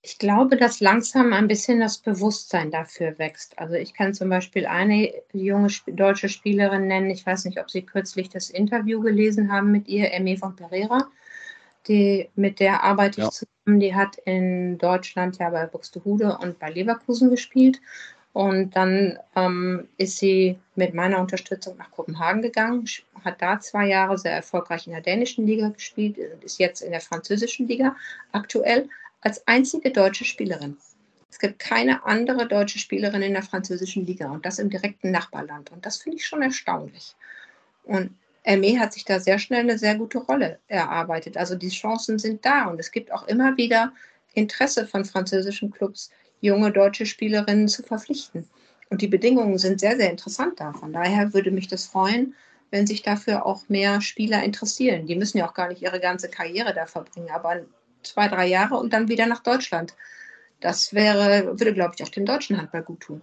Ich 0.06 0.18
glaube, 0.18 0.58
dass 0.58 0.82
langsam 0.82 1.32
ein 1.32 1.48
bisschen 1.48 1.80
das 1.80 1.98
Bewusstsein 1.98 2.72
dafür 2.72 3.18
wächst. 3.20 3.58
Also 3.58 3.76
ich 3.76 3.94
kann 3.94 4.14
zum 4.14 4.28
Beispiel 4.28 4.66
eine 4.66 5.14
junge 5.32 5.70
deutsche 5.88 6.28
Spielerin 6.28 6.88
nennen. 6.88 7.10
Ich 7.10 7.26
weiß 7.26 7.46
nicht, 7.46 7.58
ob 7.58 7.72
Sie 7.72 7.84
kürzlich 7.84 8.28
das 8.28 8.50
Interview 8.50 9.00
gelesen 9.00 9.50
haben 9.50 9.72
mit 9.72 9.88
ihr, 9.88 10.12
Emmy 10.12 10.36
von 10.36 10.58
Pereira. 10.58 11.08
Die, 11.88 12.30
mit 12.36 12.60
der 12.60 12.84
arbeite 12.84 13.22
ich 13.22 13.26
ja. 13.26 13.32
zusammen. 13.32 13.80
Die 13.80 13.96
hat 13.96 14.18
in 14.26 14.78
Deutschland 14.78 15.38
ja 15.38 15.50
bei 15.50 15.66
Buxtehude 15.68 16.38
und 16.38 16.60
bei 16.60 16.70
Leverkusen 16.70 17.30
gespielt. 17.30 17.80
Und 18.34 18.76
dann 18.76 19.20
ähm, 19.36 19.88
ist 19.98 20.18
sie 20.18 20.58
mit 20.76 20.96
meiner 20.96 21.20
Unterstützung 21.20 21.78
nach 21.78 21.92
Kopenhagen 21.92 22.42
gegangen, 22.42 22.86
hat 23.24 23.42
da 23.42 23.60
zwei 23.60 23.88
Jahre 23.88 24.18
sehr 24.18 24.34
erfolgreich 24.34 24.88
in 24.88 24.94
der 24.94 25.02
dänischen 25.02 25.46
Liga 25.46 25.70
gespielt 25.70 26.18
und 26.18 26.44
ist 26.44 26.60
jetzt 26.60 26.82
in 26.82 26.92
der 26.92 27.02
französischen 27.02 27.68
Liga 27.68 27.96
aktuell 28.32 28.90
als 29.22 29.48
einzige 29.48 29.92
deutsche 29.92 30.26
Spielerin. 30.26 30.78
Es 31.30 31.38
gibt 31.40 31.60
keine 31.60 32.06
andere 32.06 32.48
deutsche 32.48 32.80
Spielerin 32.80 33.22
in 33.22 33.34
der 33.34 33.44
französischen 33.44 34.06
Liga 34.06 34.30
und 34.32 34.46
das 34.46 34.60
im 34.60 34.70
direkten 34.70 35.12
Nachbarland. 35.12 35.72
Und 35.72 35.86
das 35.86 35.98
finde 35.98 36.18
ich 36.18 36.26
schon 36.26 36.42
erstaunlich. 36.42 37.16
Und 37.84 38.16
Hermé 38.46 38.80
hat 38.80 38.94
sich 38.94 39.06
da 39.06 39.20
sehr 39.20 39.40
schnell 39.40 39.62
eine 39.62 39.78
sehr 39.78 39.96
gute 39.96 40.18
Rolle 40.18 40.60
erarbeitet. 40.68 41.38
Also 41.38 41.56
die 41.56 41.70
Chancen 41.70 42.20
sind 42.20 42.44
da 42.46 42.66
und 42.66 42.80
es 42.80 42.92
gibt 42.92 43.12
auch 43.12 43.28
immer 43.28 43.58
wieder 43.58 43.94
Interesse 44.34 44.88
von 44.88 45.06
französischen 45.06 45.72
Clubs, 45.72 46.10
junge 46.44 46.72
deutsche 46.72 47.06
Spielerinnen 47.06 47.68
zu 47.68 47.84
verpflichten. 47.84 48.48
Und 48.90 49.02
die 49.02 49.08
Bedingungen 49.08 49.58
sind 49.58 49.80
sehr, 49.80 49.96
sehr 49.96 50.12
interessant 50.12 50.60
da. 50.60 50.74
Von 50.74 50.94
daher 50.94 51.34
würde 51.34 51.52
mich 51.52 51.68
das 51.68 51.86
freuen, 51.86 52.36
wenn 52.70 52.86
sich 52.86 53.02
dafür 53.02 53.46
auch 53.46 53.70
mehr 53.70 54.02
Spieler 54.02 54.44
interessieren. 54.44 55.08
Die 55.08 55.16
müssen 55.16 55.38
ja 55.38 55.48
auch 55.48 55.54
gar 55.54 55.70
nicht 55.70 55.82
ihre 55.82 56.00
ganze 56.00 56.30
Karriere 56.30 56.74
da 56.74 56.86
verbringen, 56.86 57.30
aber 57.34 57.62
zwei, 58.04 58.28
drei 58.28 58.48
Jahre 58.48 58.76
und 58.76 58.92
dann 58.92 59.08
wieder 59.08 59.26
nach 59.26 59.42
Deutschland. 59.42 59.96
Das 60.60 60.94
wäre, 60.94 61.60
würde, 61.60 61.74
glaube 61.74 61.96
ich, 61.98 62.04
auch 62.04 62.10
dem 62.10 62.26
deutschen 62.26 62.58
Handball 62.58 62.84
gut 62.84 63.00
tun. 63.00 63.22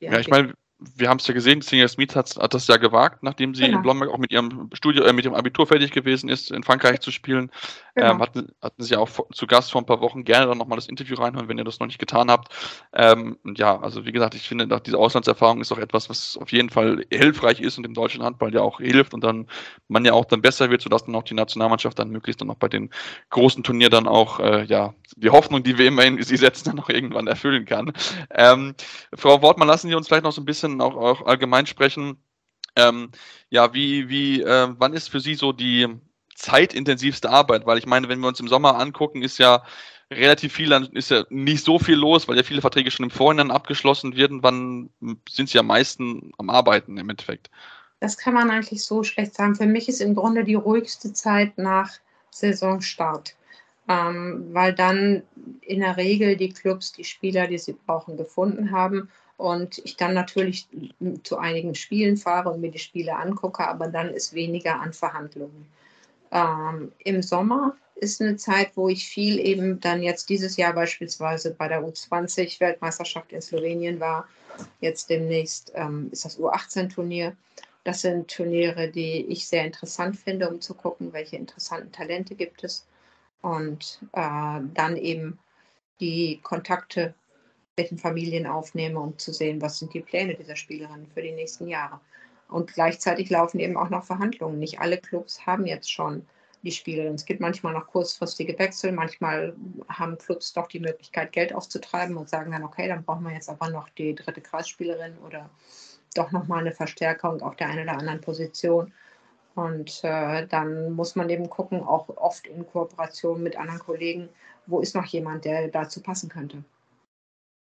Ja, 0.00 0.18
ich 0.18 0.28
meine, 0.28 0.54
wir 0.96 1.08
haben 1.08 1.18
es 1.18 1.26
ja 1.26 1.34
gesehen, 1.34 1.60
Senior 1.60 1.88
Smith 1.88 2.16
hat, 2.16 2.36
hat, 2.36 2.54
das 2.54 2.66
ja 2.66 2.76
gewagt, 2.76 3.22
nachdem 3.22 3.54
sie 3.54 3.64
genau. 3.64 3.78
in 3.78 3.82
Blomberg 3.82 4.10
auch 4.10 4.18
mit 4.18 4.32
ihrem 4.32 4.70
Studio, 4.72 5.04
äh, 5.04 5.12
mit 5.12 5.24
ihrem 5.24 5.34
Abitur 5.34 5.66
fertig 5.66 5.92
gewesen 5.92 6.28
ist, 6.28 6.50
in 6.50 6.62
Frankreich 6.62 7.00
zu 7.00 7.10
spielen. 7.10 7.50
Genau. 7.94 8.12
Ähm, 8.12 8.20
hatten, 8.20 8.48
hatten 8.62 8.82
sie 8.82 8.96
auch 8.96 9.10
zu 9.32 9.46
Gast 9.46 9.72
vor 9.72 9.80
ein 9.80 9.86
paar 9.86 10.00
Wochen 10.00 10.24
gerne 10.24 10.46
dann 10.46 10.58
nochmal 10.58 10.76
das 10.76 10.86
Interview 10.86 11.16
reinhören, 11.16 11.48
wenn 11.48 11.58
ihr 11.58 11.64
das 11.64 11.80
noch 11.80 11.86
nicht 11.86 11.98
getan 11.98 12.30
habt. 12.30 12.54
Ähm, 12.92 13.38
ja, 13.56 13.80
also 13.80 14.06
wie 14.06 14.12
gesagt, 14.12 14.34
ich 14.34 14.48
finde, 14.48 14.80
diese 14.80 14.98
Auslandserfahrung 14.98 15.60
ist 15.60 15.72
auch 15.72 15.78
etwas, 15.78 16.08
was 16.08 16.36
auf 16.36 16.52
jeden 16.52 16.70
Fall 16.70 17.04
hilfreich 17.10 17.60
ist 17.60 17.76
und 17.76 17.82
dem 17.82 17.94
deutschen 17.94 18.22
Handball 18.22 18.54
ja 18.54 18.60
auch 18.60 18.78
hilft 18.78 19.14
und 19.14 19.24
dann 19.24 19.48
man 19.88 20.04
ja 20.04 20.12
auch 20.12 20.24
dann 20.24 20.42
besser 20.42 20.70
wird, 20.70 20.82
sodass 20.82 21.04
dann 21.04 21.14
auch 21.14 21.24
die 21.24 21.34
Nationalmannschaft 21.34 21.98
dann 21.98 22.10
möglichst 22.10 22.40
dann 22.40 22.50
auch 22.50 22.56
bei 22.56 22.68
den 22.68 22.90
großen 23.30 23.62
Turnieren 23.62 23.90
dann 23.90 24.08
auch, 24.08 24.40
äh, 24.40 24.64
ja, 24.64 24.94
die 25.16 25.30
Hoffnung, 25.30 25.62
die 25.62 25.78
wir 25.78 25.86
immer 25.86 26.04
in 26.04 26.22
sie 26.22 26.36
setzen, 26.36 26.64
dann 26.70 26.80
auch 26.80 26.88
irgendwann 26.88 27.26
erfüllen 27.26 27.64
kann. 27.64 27.92
Ähm, 28.30 28.74
Frau 29.14 29.42
Wortmann, 29.42 29.68
lassen 29.68 29.88
Sie 29.88 29.94
uns 29.94 30.08
vielleicht 30.08 30.24
noch 30.24 30.32
so 30.32 30.40
ein 30.42 30.46
bisschen 30.46 30.80
auch, 30.80 30.96
auch 30.96 31.26
allgemein 31.26 31.66
sprechen. 31.66 32.18
Ähm, 32.76 33.10
ja, 33.48 33.74
wie, 33.74 34.08
wie, 34.08 34.42
äh, 34.42 34.68
wann 34.78 34.92
ist 34.94 35.08
für 35.08 35.20
Sie 35.20 35.34
so 35.34 35.52
die 35.52 35.88
zeitintensivste 36.40 37.30
Arbeit? 37.30 37.66
Weil 37.66 37.78
ich 37.78 37.86
meine, 37.86 38.08
wenn 38.08 38.20
wir 38.20 38.28
uns 38.28 38.40
im 38.40 38.48
Sommer 38.48 38.78
angucken, 38.78 39.22
ist 39.22 39.38
ja 39.38 39.62
relativ 40.10 40.52
viel, 40.52 40.70
dann 40.70 40.86
ist 40.92 41.10
ja 41.10 41.24
nicht 41.30 41.64
so 41.64 41.78
viel 41.78 41.94
los, 41.94 42.26
weil 42.26 42.36
ja 42.36 42.42
viele 42.42 42.60
Verträge 42.60 42.90
schon 42.90 43.04
im 43.04 43.10
Vorhinein 43.10 43.50
abgeschlossen 43.50 44.16
werden. 44.16 44.42
Wann 44.42 44.90
sind 45.28 45.48
Sie 45.48 45.58
am 45.58 45.66
meisten 45.66 46.32
am 46.38 46.50
Arbeiten 46.50 46.96
im 46.98 47.08
Endeffekt? 47.08 47.50
Das 48.00 48.16
kann 48.16 48.34
man 48.34 48.50
eigentlich 48.50 48.84
so 48.84 49.04
schlecht 49.04 49.34
sagen. 49.34 49.54
Für 49.54 49.66
mich 49.66 49.88
ist 49.88 50.00
im 50.00 50.14
Grunde 50.14 50.42
die 50.42 50.54
ruhigste 50.54 51.12
Zeit 51.12 51.58
nach 51.58 51.90
Saisonstart, 52.30 53.36
ähm, 53.88 54.48
weil 54.52 54.72
dann 54.72 55.22
in 55.60 55.80
der 55.80 55.96
Regel 55.96 56.36
die 56.36 56.52
Clubs 56.52 56.92
die 56.92 57.04
Spieler, 57.04 57.46
die 57.46 57.58
sie 57.58 57.74
brauchen, 57.86 58.16
gefunden 58.16 58.70
haben 58.70 59.10
und 59.36 59.78
ich 59.84 59.96
dann 59.96 60.14
natürlich 60.14 60.66
zu 61.22 61.38
einigen 61.38 61.74
Spielen 61.74 62.16
fahre 62.16 62.50
und 62.50 62.60
mir 62.60 62.70
die 62.70 62.78
Spiele 62.78 63.16
angucke, 63.16 63.66
aber 63.66 63.88
dann 63.88 64.10
ist 64.10 64.34
weniger 64.34 64.80
an 64.80 64.92
Verhandlungen. 64.92 65.66
Ähm, 66.32 66.92
Im 67.04 67.22
Sommer 67.22 67.76
ist 67.96 68.20
eine 68.20 68.36
Zeit, 68.36 68.72
wo 68.76 68.88
ich 68.88 69.08
viel 69.08 69.38
eben 69.38 69.80
dann 69.80 70.02
jetzt 70.02 70.28
dieses 70.28 70.56
Jahr 70.56 70.72
beispielsweise 70.72 71.54
bei 71.54 71.68
der 71.68 71.82
U20-Weltmeisterschaft 71.82 73.32
in 73.32 73.42
Slowenien 73.42 74.00
war. 74.00 74.26
Jetzt 74.80 75.10
demnächst 75.10 75.72
ähm, 75.74 76.08
ist 76.10 76.24
das 76.24 76.38
U18-Turnier. 76.38 77.36
Das 77.84 78.02
sind 78.02 78.28
Turniere, 78.28 78.88
die 78.88 79.26
ich 79.26 79.46
sehr 79.46 79.64
interessant 79.64 80.16
finde, 80.16 80.48
um 80.48 80.60
zu 80.60 80.74
gucken, 80.74 81.12
welche 81.12 81.36
interessanten 81.36 81.92
Talente 81.92 82.34
gibt 82.34 82.64
es. 82.64 82.86
Und 83.42 84.00
äh, 84.12 84.60
dann 84.74 84.96
eben 84.96 85.38
die 85.98 86.40
Kontakte 86.42 87.14
mit 87.76 87.90
den 87.90 87.98
Familien 87.98 88.46
aufnehme, 88.46 89.00
um 89.00 89.16
zu 89.18 89.32
sehen, 89.32 89.62
was 89.62 89.78
sind 89.78 89.94
die 89.94 90.00
Pläne 90.00 90.34
dieser 90.34 90.56
Spielerin 90.56 91.06
für 91.14 91.22
die 91.22 91.32
nächsten 91.32 91.68
Jahre. 91.68 92.00
Und 92.50 92.72
gleichzeitig 92.72 93.30
laufen 93.30 93.60
eben 93.60 93.76
auch 93.76 93.90
noch 93.90 94.04
Verhandlungen. 94.04 94.58
Nicht 94.58 94.80
alle 94.80 94.98
Clubs 94.98 95.46
haben 95.46 95.66
jetzt 95.66 95.90
schon 95.90 96.26
die 96.62 96.72
Spielerin. 96.72 97.14
Es 97.14 97.24
gibt 97.24 97.40
manchmal 97.40 97.72
noch 97.72 97.86
kurzfristige 97.86 98.58
Wechsel. 98.58 98.92
Manchmal 98.92 99.54
haben 99.88 100.18
Clubs 100.18 100.52
doch 100.52 100.66
die 100.66 100.80
Möglichkeit, 100.80 101.32
Geld 101.32 101.54
aufzutreiben 101.54 102.16
und 102.16 102.28
sagen 102.28 102.52
dann, 102.52 102.64
okay, 102.64 102.88
dann 102.88 103.04
brauchen 103.04 103.24
wir 103.24 103.32
jetzt 103.32 103.48
aber 103.48 103.70
noch 103.70 103.88
die 103.90 104.14
dritte 104.14 104.40
Kreisspielerin 104.40 105.16
oder 105.26 105.48
doch 106.14 106.32
nochmal 106.32 106.60
eine 106.60 106.72
Verstärkung 106.72 107.40
auf 107.40 107.56
der 107.56 107.68
einen 107.68 107.88
oder 107.88 107.98
anderen 107.98 108.20
Position. 108.20 108.92
Und 109.54 110.00
äh, 110.04 110.46
dann 110.46 110.92
muss 110.92 111.16
man 111.16 111.28
eben 111.28 111.48
gucken, 111.50 111.82
auch 111.82 112.08
oft 112.16 112.46
in 112.46 112.66
Kooperation 112.66 113.42
mit 113.42 113.56
anderen 113.56 113.80
Kollegen, 113.80 114.28
wo 114.66 114.80
ist 114.80 114.94
noch 114.94 115.06
jemand, 115.06 115.44
der 115.44 115.68
dazu 115.68 116.00
passen 116.02 116.28
könnte. 116.28 116.62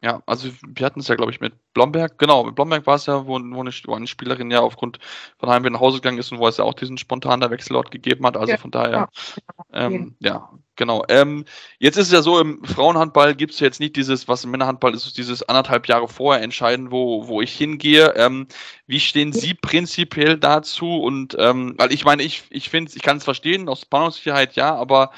Ja, 0.04 0.22
also 0.26 0.50
wir 0.68 0.86
hatten 0.86 1.00
es 1.00 1.08
ja, 1.08 1.16
glaube 1.16 1.32
ich, 1.32 1.40
mit 1.40 1.54
Blomberg. 1.74 2.20
Genau, 2.20 2.44
mit 2.44 2.56
Blomberg 2.56 2.86
war 2.86 2.96
es 2.96 3.06
ja, 3.06 3.26
wo, 3.26 3.40
wo, 3.40 3.62
eine, 3.62 3.72
wo 3.86 3.96
eine 3.96 4.08
Spielerin 4.08 4.52
ja 4.52 4.60
aufgrund 4.60 5.00
von 5.38 5.50
Heimweh 5.50 5.70
nach 5.70 5.80
Hause 5.80 6.00
gegangen 6.00 6.18
ist 6.18 6.30
und 6.30 6.40
wo 6.40 6.48
es 6.50 6.58
ja 6.58 6.66
auch 6.66 6.74
diesen 6.74 6.98
spontanen 6.98 7.50
Wechselort 7.50 7.90
gegeben 7.90 8.26
hat. 8.26 8.36
Also 8.36 8.52
ja, 8.52 8.58
von 8.58 8.70
daher, 8.70 8.92
ja, 8.92 9.10
ähm, 9.72 10.16
ja 10.20 10.50
genau. 10.76 11.06
Ähm, 11.08 11.46
jetzt 11.80 11.96
ist 11.96 12.08
es 12.08 12.12
ja 12.12 12.22
so, 12.22 12.38
im 12.42 12.62
Frauenhandball 12.66 13.34
gibt 13.34 13.54
es 13.54 13.62
jetzt 13.62 13.80
nicht 13.80 13.96
dieses, 13.96 14.28
was 14.28 14.44
im 14.44 14.52
Männerhandball 14.52 14.94
ist, 14.94 15.18
dieses 15.18 15.42
anderthalb 15.48 15.88
Jahre 15.88 16.10
vorher 16.10 16.44
entscheiden, 16.44 16.92
wo, 16.92 17.30
wo 17.30 17.42
ich 17.42 17.56
hingehe. 17.56 18.14
Ähm, 18.18 18.48
wie 18.88 19.00
stehen 19.00 19.32
Sie 19.32 19.54
prinzipiell 19.54 20.38
dazu? 20.38 20.98
Und 20.98 21.34
ähm, 21.40 21.76
weil 21.78 21.94
ich 21.94 22.04
meine, 22.04 22.24
ich, 22.24 22.44
ich 22.50 22.70
finde, 22.70 22.92
ich 22.94 23.04
kann 23.04 23.18
es 23.18 23.24
verstehen, 23.24 23.70
aus 23.70 23.86
Planungssicherheit 23.86 24.58
ja, 24.58 24.76
aber 24.76 25.12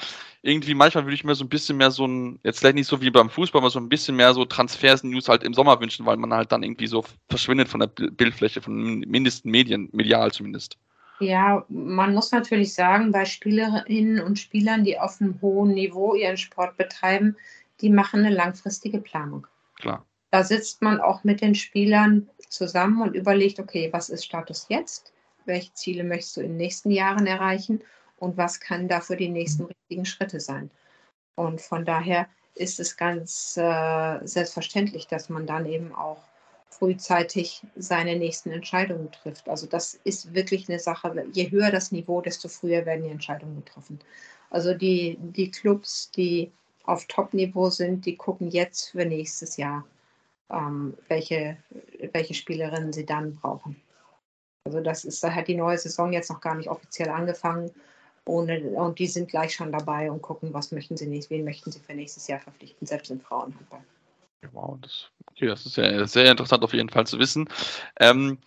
irgendwie 0.46 0.74
manchmal 0.74 1.04
würde 1.04 1.14
ich 1.14 1.24
mir 1.24 1.34
so 1.34 1.44
ein 1.44 1.48
bisschen 1.48 1.76
mehr 1.76 1.90
so 1.90 2.06
ein, 2.06 2.38
jetzt 2.42 2.60
vielleicht 2.60 2.76
nicht 2.76 2.86
so 2.86 3.00
wie 3.00 3.10
beim 3.10 3.30
Fußball, 3.30 3.60
aber 3.60 3.70
so 3.70 3.78
ein 3.78 3.88
bisschen 3.88 4.16
mehr 4.16 4.32
so 4.32 4.44
Transfers-News 4.44 5.28
halt 5.28 5.42
im 5.42 5.54
Sommer 5.54 5.80
wünschen, 5.80 6.06
weil 6.06 6.16
man 6.16 6.32
halt 6.32 6.52
dann 6.52 6.62
irgendwie 6.62 6.86
so 6.86 7.04
verschwindet 7.28 7.68
von 7.68 7.80
der 7.80 7.88
Bildfläche, 7.88 8.62
von 8.62 9.00
mindesten 9.00 9.50
Medien, 9.50 9.88
medial 9.92 10.32
zumindest. 10.32 10.78
Ja, 11.18 11.64
man 11.68 12.14
muss 12.14 12.30
natürlich 12.30 12.74
sagen, 12.74 13.10
bei 13.10 13.24
Spielerinnen 13.24 14.20
und 14.20 14.38
Spielern, 14.38 14.84
die 14.84 14.98
auf 14.98 15.20
einem 15.20 15.40
hohen 15.40 15.72
Niveau 15.72 16.14
ihren 16.14 16.36
Sport 16.36 16.76
betreiben, 16.76 17.36
die 17.80 17.90
machen 17.90 18.20
eine 18.20 18.34
langfristige 18.34 19.00
Planung. 19.00 19.46
Klar. 19.76 20.04
Da 20.30 20.44
sitzt 20.44 20.82
man 20.82 21.00
auch 21.00 21.24
mit 21.24 21.40
den 21.40 21.54
Spielern 21.54 22.28
zusammen 22.48 23.00
und 23.00 23.14
überlegt, 23.14 23.58
okay, 23.58 23.88
was 23.92 24.10
ist 24.10 24.24
Status 24.24 24.66
jetzt? 24.68 25.12
Welche 25.46 25.72
Ziele 25.72 26.04
möchtest 26.04 26.36
du 26.36 26.40
in 26.42 26.48
den 26.48 26.56
nächsten 26.56 26.90
Jahren 26.90 27.26
erreichen? 27.26 27.80
Und 28.18 28.36
was 28.36 28.60
kann 28.60 28.88
dafür 28.88 29.16
die 29.16 29.28
nächsten 29.28 29.64
richtigen 29.64 30.04
Schritte 30.04 30.40
sein. 30.40 30.70
Und 31.34 31.60
von 31.60 31.84
daher 31.84 32.28
ist 32.54 32.80
es 32.80 32.96
ganz 32.96 33.56
äh, 33.56 34.18
selbstverständlich, 34.26 35.06
dass 35.06 35.28
man 35.28 35.46
dann 35.46 35.66
eben 35.66 35.94
auch 35.94 36.22
frühzeitig 36.70 37.62
seine 37.76 38.16
nächsten 38.16 38.50
Entscheidungen 38.50 39.10
trifft. 39.12 39.48
Also 39.48 39.66
das 39.66 39.94
ist 40.04 40.34
wirklich 40.34 40.68
eine 40.68 40.78
Sache, 40.78 41.26
je 41.32 41.50
höher 41.50 41.70
das 41.70 41.92
Niveau, 41.92 42.20
desto 42.20 42.48
früher 42.48 42.84
werden 42.84 43.04
die 43.04 43.10
Entscheidungen 43.10 43.64
getroffen. 43.64 43.98
Also 44.50 44.74
die, 44.74 45.16
die 45.20 45.50
Clubs, 45.50 46.10
die 46.10 46.52
auf 46.84 47.06
Top-Niveau 47.06 47.70
sind, 47.70 48.06
die 48.06 48.16
gucken 48.16 48.50
jetzt 48.50 48.90
für 48.90 49.04
nächstes 49.04 49.56
Jahr, 49.56 49.84
ähm, 50.50 50.96
welche, 51.08 51.56
welche 52.12 52.34
Spielerinnen 52.34 52.92
sie 52.92 53.06
dann 53.06 53.36
brauchen. 53.36 53.80
Also 54.64 54.80
das 54.80 55.04
ist, 55.04 55.22
da 55.22 55.34
hat 55.34 55.48
die 55.48 55.56
neue 55.56 55.78
Saison 55.78 56.12
jetzt 56.12 56.30
noch 56.30 56.40
gar 56.40 56.54
nicht 56.54 56.68
offiziell 56.68 57.08
angefangen 57.08 57.70
ohne, 58.26 58.60
und 58.60 58.98
die 58.98 59.06
sind 59.06 59.28
gleich 59.28 59.54
schon 59.54 59.72
dabei 59.72 60.10
und 60.10 60.20
gucken, 60.20 60.52
was 60.52 60.72
möchten 60.72 60.96
sie 60.96 61.06
nicht, 61.06 61.30
wen 61.30 61.44
möchten 61.44 61.72
sie 61.72 61.80
für 61.80 61.94
nächstes 61.94 62.26
Jahr 62.26 62.40
verpflichten, 62.40 62.86
selbst 62.86 63.10
im 63.10 63.20
Frauenhandball. 63.20 63.82
Wow, 64.52 64.78
das, 64.82 65.08
okay, 65.30 65.46
das 65.46 65.64
ist 65.66 65.76
ja 65.76 66.06
sehr 66.06 66.30
interessant 66.30 66.62
auf 66.62 66.74
jeden 66.74 66.90
Fall 66.90 67.06
zu 67.06 67.18
wissen. 67.18 67.48
Ähm, 67.98 68.38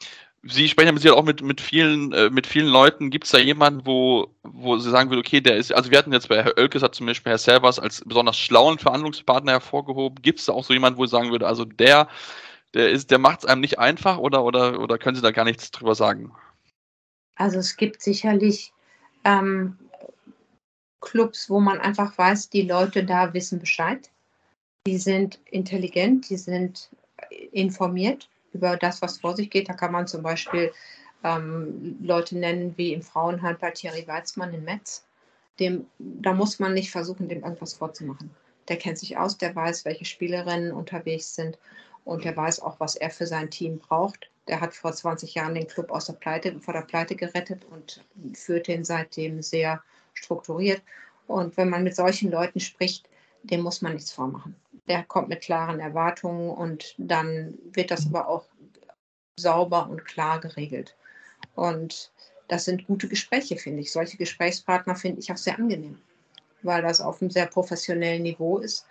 Sie 0.43 0.69
sprechen 0.69 0.87
ja 0.87 0.93
mit 0.93 1.09
auch 1.09 1.25
mit, 1.25 1.41
mit 1.41 1.59
vielen, 1.59 2.13
äh, 2.13 2.29
mit 2.29 2.47
vielen 2.47 2.67
Leuten. 2.67 3.09
Gibt 3.09 3.25
es 3.25 3.31
da 3.31 3.39
jemanden, 3.39 3.85
wo, 3.85 4.33
wo 4.43 4.77
Sie 4.77 4.89
sagen 4.89 5.09
würden, 5.09 5.19
okay, 5.19 5.41
der 5.41 5.57
ist, 5.57 5.73
also 5.73 5.91
wir 5.91 5.97
hatten 5.97 6.13
jetzt 6.13 6.29
bei 6.29 6.41
Herr 6.41 6.57
Oelkes 6.57 6.81
hat 6.81 6.95
zum 6.95 7.07
Beispiel 7.07 7.31
Herr 7.31 7.37
Servers 7.37 7.77
als 7.77 8.01
besonders 8.05 8.37
schlauen 8.37 8.79
Verhandlungspartner 8.79 9.51
hervorgehoben. 9.51 10.21
Gibt 10.21 10.39
es 10.39 10.45
da 10.45 10.53
auch 10.53 10.63
so 10.63 10.73
jemanden, 10.73 10.97
wo 10.97 11.05
Sie 11.05 11.11
sagen 11.11 11.31
würde, 11.31 11.45
also 11.45 11.65
der, 11.65 12.07
der 12.73 12.89
ist, 12.89 13.11
der 13.11 13.17
macht 13.17 13.39
es 13.39 13.45
einem 13.47 13.59
nicht 13.59 13.79
einfach 13.79 14.17
oder, 14.17 14.45
oder, 14.45 14.79
oder 14.79 14.97
können 14.97 15.15
Sie 15.15 15.21
da 15.21 15.31
gar 15.31 15.43
nichts 15.43 15.71
drüber 15.71 15.93
sagen? 15.93 16.31
Also 17.35 17.59
es 17.59 17.75
gibt 17.75 18.01
sicherlich 18.01 18.71
ähm, 19.23 19.77
Clubs, 21.01 21.49
wo 21.49 21.59
man 21.59 21.79
einfach 21.79 22.17
weiß, 22.17 22.49
die 22.49 22.63
Leute 22.63 23.03
da 23.03 23.33
wissen 23.33 23.59
Bescheid. 23.59 24.09
Die 24.85 24.97
sind 24.97 25.39
intelligent, 25.45 26.29
die 26.29 26.37
sind 26.37 26.89
informiert 27.51 28.29
über 28.53 28.77
das, 28.77 29.01
was 29.01 29.19
vor 29.19 29.35
sich 29.35 29.49
geht. 29.49 29.69
Da 29.69 29.73
kann 29.73 29.91
man 29.91 30.07
zum 30.07 30.23
Beispiel 30.23 30.71
ähm, 31.23 31.97
Leute 32.01 32.37
nennen 32.37 32.73
wie 32.77 32.93
im 32.93 33.01
Frauenhandball 33.01 33.73
Thierry 33.73 34.07
Weizmann 34.07 34.53
in 34.53 34.63
Metz. 34.63 35.05
Dem, 35.59 35.85
da 35.99 36.33
muss 36.33 36.59
man 36.59 36.73
nicht 36.73 36.91
versuchen, 36.91 37.27
dem 37.27 37.43
irgendwas 37.43 37.73
vorzumachen. 37.73 38.31
Der 38.67 38.77
kennt 38.77 38.97
sich 38.97 39.17
aus, 39.17 39.37
der 39.37 39.55
weiß, 39.55 39.83
welche 39.85 40.05
Spielerinnen 40.05 40.71
unterwegs 40.71 41.35
sind 41.35 41.57
und 42.05 42.23
der 42.23 42.35
weiß 42.35 42.61
auch, 42.61 42.79
was 42.79 42.95
er 42.95 43.09
für 43.09 43.27
sein 43.27 43.49
Team 43.49 43.79
braucht. 43.79 44.29
Der 44.49 44.59
hat 44.61 44.73
vor 44.73 44.91
20 44.91 45.35
Jahren 45.35 45.53
den 45.53 45.67
Club 45.67 45.91
aus 45.91 46.07
der 46.07 46.13
Pleite, 46.13 46.59
vor 46.59 46.73
der 46.73 46.81
Pleite 46.81 47.15
gerettet 47.15 47.65
und 47.65 48.03
führt 48.33 48.67
den 48.67 48.83
seitdem 48.83 49.43
sehr 49.43 49.83
strukturiert. 50.15 50.81
Und 51.27 51.55
wenn 51.55 51.69
man 51.69 51.83
mit 51.83 51.95
solchen 51.95 52.31
Leuten 52.31 52.59
spricht, 52.59 53.07
dem 53.43 53.61
muss 53.61 53.83
man 53.83 53.93
nichts 53.93 54.11
vormachen. 54.11 54.55
Der 54.87 55.03
kommt 55.03 55.29
mit 55.29 55.41
klaren 55.41 55.79
Erwartungen 55.79 56.49
und 56.49 56.95
dann 56.97 57.59
wird 57.73 57.91
das 57.91 58.07
aber 58.07 58.27
auch 58.27 58.45
sauber 59.39 59.87
und 59.87 60.03
klar 60.05 60.39
geregelt. 60.39 60.97
Und 61.53 62.11
das 62.47 62.65
sind 62.65 62.87
gute 62.87 63.07
Gespräche, 63.07 63.55
finde 63.55 63.81
ich. 63.81 63.91
Solche 63.91 64.17
Gesprächspartner 64.17 64.95
finde 64.95 65.19
ich 65.19 65.31
auch 65.31 65.37
sehr 65.37 65.59
angenehm, 65.59 66.01
weil 66.63 66.81
das 66.81 67.01
auf 67.01 67.21
einem 67.21 67.29
sehr 67.29 67.45
professionellen 67.45 68.23
Niveau 68.23 68.57
ist. 68.57 68.87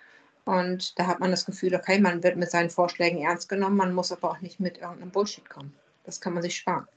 Und 0.49 0.99
da 0.99 1.07
hat 1.07 1.21
man 1.21 1.31
das 1.31 1.45
Gefühl, 1.45 1.75
okay, 1.75 2.01
man 2.01 2.23
wird 2.23 2.39
mit 2.39 2.51
seinen 2.51 2.71
Vorschlägen 2.71 3.19
ernst 3.19 3.51
genommen, 3.51 3.77
man 3.77 3.93
muss 3.93 4.11
aber 4.11 4.31
auch 4.31 4.41
nicht 4.41 4.59
mit 4.61 4.79
irgendeinem 4.79 5.11
Bullshit 5.11 5.47
kommen. 5.47 5.75
Das 6.05 6.23
kann 6.23 6.33
man 6.33 6.43
sich 6.43 6.57
sparen. 6.57 6.89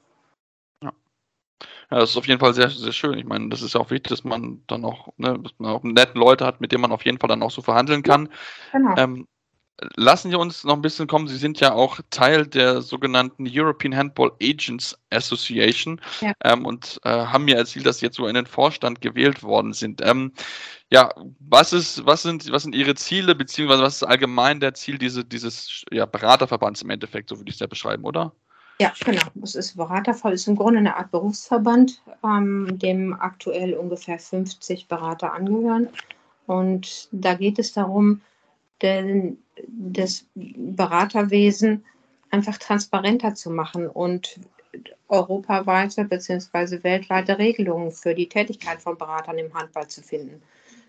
Ja, 0.82 0.94
das 1.90 2.12
ist 2.12 2.16
auf 2.18 2.28
jeden 2.28 2.40
Fall 2.40 2.54
sehr, 2.54 2.70
sehr 2.70 2.94
schön. 2.94 3.18
Ich 3.18 3.26
meine, 3.26 3.50
das 3.50 3.62
ist 3.62 3.74
ja 3.74 3.82
auch 3.82 3.92
wichtig, 3.92 4.10
dass 4.10 4.24
man 4.24 4.64
dann 4.68 4.86
auch, 4.86 5.10
ne, 5.18 5.38
dass 5.38 5.52
man 5.58 5.72
auch 5.72 5.84
nette 5.84 6.18
Leute 6.18 6.46
hat, 6.46 6.62
mit 6.62 6.72
denen 6.72 6.82
man 6.82 6.94
auf 6.94 7.04
jeden 7.04 7.20
Fall 7.20 7.28
dann 7.28 7.44
auch 7.44 7.52
so 7.52 7.62
verhandeln 7.62 8.04
kann. 8.04 8.30
Ja, 8.72 8.80
genau. 8.80 8.98
Ähm, 8.98 9.28
lassen 9.96 10.30
Sie 10.30 10.38
uns 10.38 10.63
noch 10.63 10.76
ein 10.76 10.82
bisschen 10.82 11.08
kommen. 11.08 11.28
Sie 11.28 11.38
sind 11.38 11.60
ja 11.60 11.74
auch 11.74 12.00
Teil 12.10 12.46
der 12.46 12.82
sogenannten 12.82 13.48
European 13.50 13.96
Handball 13.96 14.32
Agents 14.41 14.98
Association 15.10 16.00
ja. 16.22 16.34
ähm, 16.44 16.65
und 16.65 17.00
äh, 17.04 17.10
haben 17.10 17.46
mir 17.46 17.58
erzählt, 17.58 17.86
dass 17.86 18.00
Sie 18.00 18.06
jetzt 18.06 18.17
so 18.17 18.28
in 18.28 18.36
den 18.36 18.46
Vorstand 18.46 19.02
gewählt 19.02 19.44
worden 19.44 19.74
sind. 19.74 20.02
Ähm, 20.04 20.34
ja, 20.91 21.10
was 21.39 21.74
ist, 21.74 22.06
was 22.06 22.24
sind, 22.24 22.52
was 22.52 22.63
sind 22.63 22.76
Ihre 22.76 22.96
Ziele, 22.96 23.34
beziehungsweise 23.36 23.84
was 23.84 23.96
ist 23.98 24.04
allgemein 24.04 24.60
der 24.60 24.74
Ziel 24.74 24.98
diese, 24.98 25.24
dieses 25.24 25.84
ja, 25.91 26.06
Beraterverbands 26.06 26.82
im 26.82 26.89
Endeffekt, 26.89 27.30
so 27.30 27.38
würde 27.38 27.50
ich 27.50 27.56
es 27.56 27.62
ja 27.62 27.67
beschreiben, 27.67 28.04
oder? 28.04 28.34
Ja, 28.80 28.91
genau. 29.06 29.22
Es 29.44 29.56
ist 29.56 29.78
Beraterverband, 29.78 30.34
ist 30.34 30.48
im 30.48 30.56
Grunde 30.56 30.80
eine 30.80 30.96
Art 30.96 31.12
Berufsverband, 31.12 32.02
ähm, 32.24 32.80
dem 32.80 33.13
aktuell 33.13 33.74
ungefähr 33.76 34.17
50 34.17 34.88
Berater 34.88 35.34
angehören. 35.34 35.89
Und 36.48 37.08
da 37.12 37.36
geht 37.36 37.60
es 37.60 37.74
darum, 37.74 38.22
den, 38.82 39.38
das 39.67 40.26
Beraterwesen 40.36 41.86
einfach 42.30 42.58
transparenter 42.58 43.36
zu 43.36 43.50
machen 43.52 43.88
und 43.88 44.39
europaweite 45.10 46.06
bzw. 46.06 46.84
weltweite 46.84 47.38
Regelungen 47.38 47.91
für 47.91 48.15
die 48.15 48.30
Tätigkeit 48.30 48.82
von 48.82 48.98
Beratern 48.98 49.38
im 49.38 49.54
Handball 49.54 49.88
zu 49.88 50.02
finden. 50.02 50.41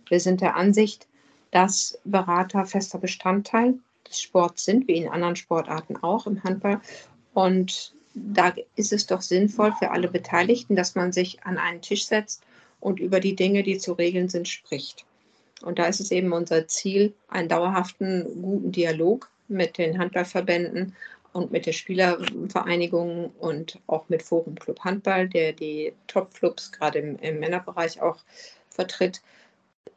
Wir 0.08 0.20
sind 0.20 0.40
der 0.40 0.56
Ansicht, 0.56 1.08
dass 1.50 2.00
Berater 2.04 2.64
fester 2.64 2.98
Bestandteil 2.98 3.74
des 4.08 4.20
Sports 4.20 4.64
sind, 4.64 4.86
wie 4.86 4.96
in 4.96 5.08
anderen 5.08 5.36
Sportarten 5.36 5.96
auch 5.96 6.26
im 6.26 6.42
Handball, 6.44 6.80
und 7.34 7.94
da 8.14 8.52
ist 8.76 8.92
es 8.92 9.06
doch 9.06 9.22
sinnvoll 9.22 9.72
für 9.78 9.90
alle 9.90 10.08
Beteiligten, 10.08 10.76
dass 10.76 10.94
man 10.94 11.12
sich 11.12 11.44
an 11.44 11.58
einen 11.58 11.80
Tisch 11.80 12.04
setzt 12.04 12.42
und 12.80 13.00
über 13.00 13.20
die 13.20 13.36
Dinge, 13.36 13.62
die 13.62 13.78
zu 13.78 13.92
regeln 13.94 14.28
sind, 14.28 14.48
spricht. 14.48 15.06
Und 15.62 15.78
da 15.78 15.86
ist 15.86 16.00
es 16.00 16.10
eben 16.10 16.32
unser 16.32 16.66
Ziel, 16.68 17.14
einen 17.28 17.48
dauerhaften, 17.48 18.42
guten 18.42 18.72
Dialog 18.72 19.30
mit 19.48 19.78
den 19.78 19.98
Handballverbänden 19.98 20.94
und 21.32 21.50
mit 21.50 21.66
der 21.66 21.72
Spielervereinigung 21.72 23.30
und 23.38 23.78
auch 23.86 24.08
mit 24.08 24.22
Forum 24.22 24.54
Club 24.56 24.80
Handball, 24.80 25.28
der 25.28 25.52
die 25.52 25.92
Top-Clubs 26.06 26.72
gerade 26.72 26.98
im, 26.98 27.18
im, 27.18 27.40
Männerbereich 27.40 28.00
auch 28.02 28.18
vertritt, 28.68 29.22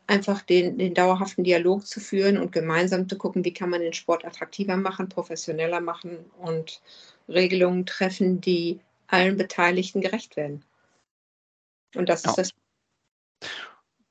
einfach 0.08 0.42
den, 0.42 0.78
den 0.78 0.94
dauerhaften 0.94 1.44
Dialog 1.44 1.86
zu 1.86 2.00
führen 2.00 2.38
und 2.38 2.52
gemeinsam 2.52 3.10
zu 3.10 3.18
gucken, 3.18 3.44
wie 3.44 3.54
kann 3.54 3.70
man 3.70 3.82
den 3.82 3.94
Sport 3.94 4.24
attraktiver 4.24 4.78
machen, 4.78 5.10
professioneller 5.10 5.82
machen 5.82 6.18
und 6.40 6.82
Regelungen 7.28 7.86
treffen, 7.86 8.40
die 8.40 8.80
allen 9.08 9.38
Beteiligten 9.38 10.02
gerecht 10.02 10.36
werden. 10.36 10.64
Und 11.96 12.10
das 12.10 12.24
ja. 12.24 12.32
ist 12.32 12.38
das. 12.38 12.50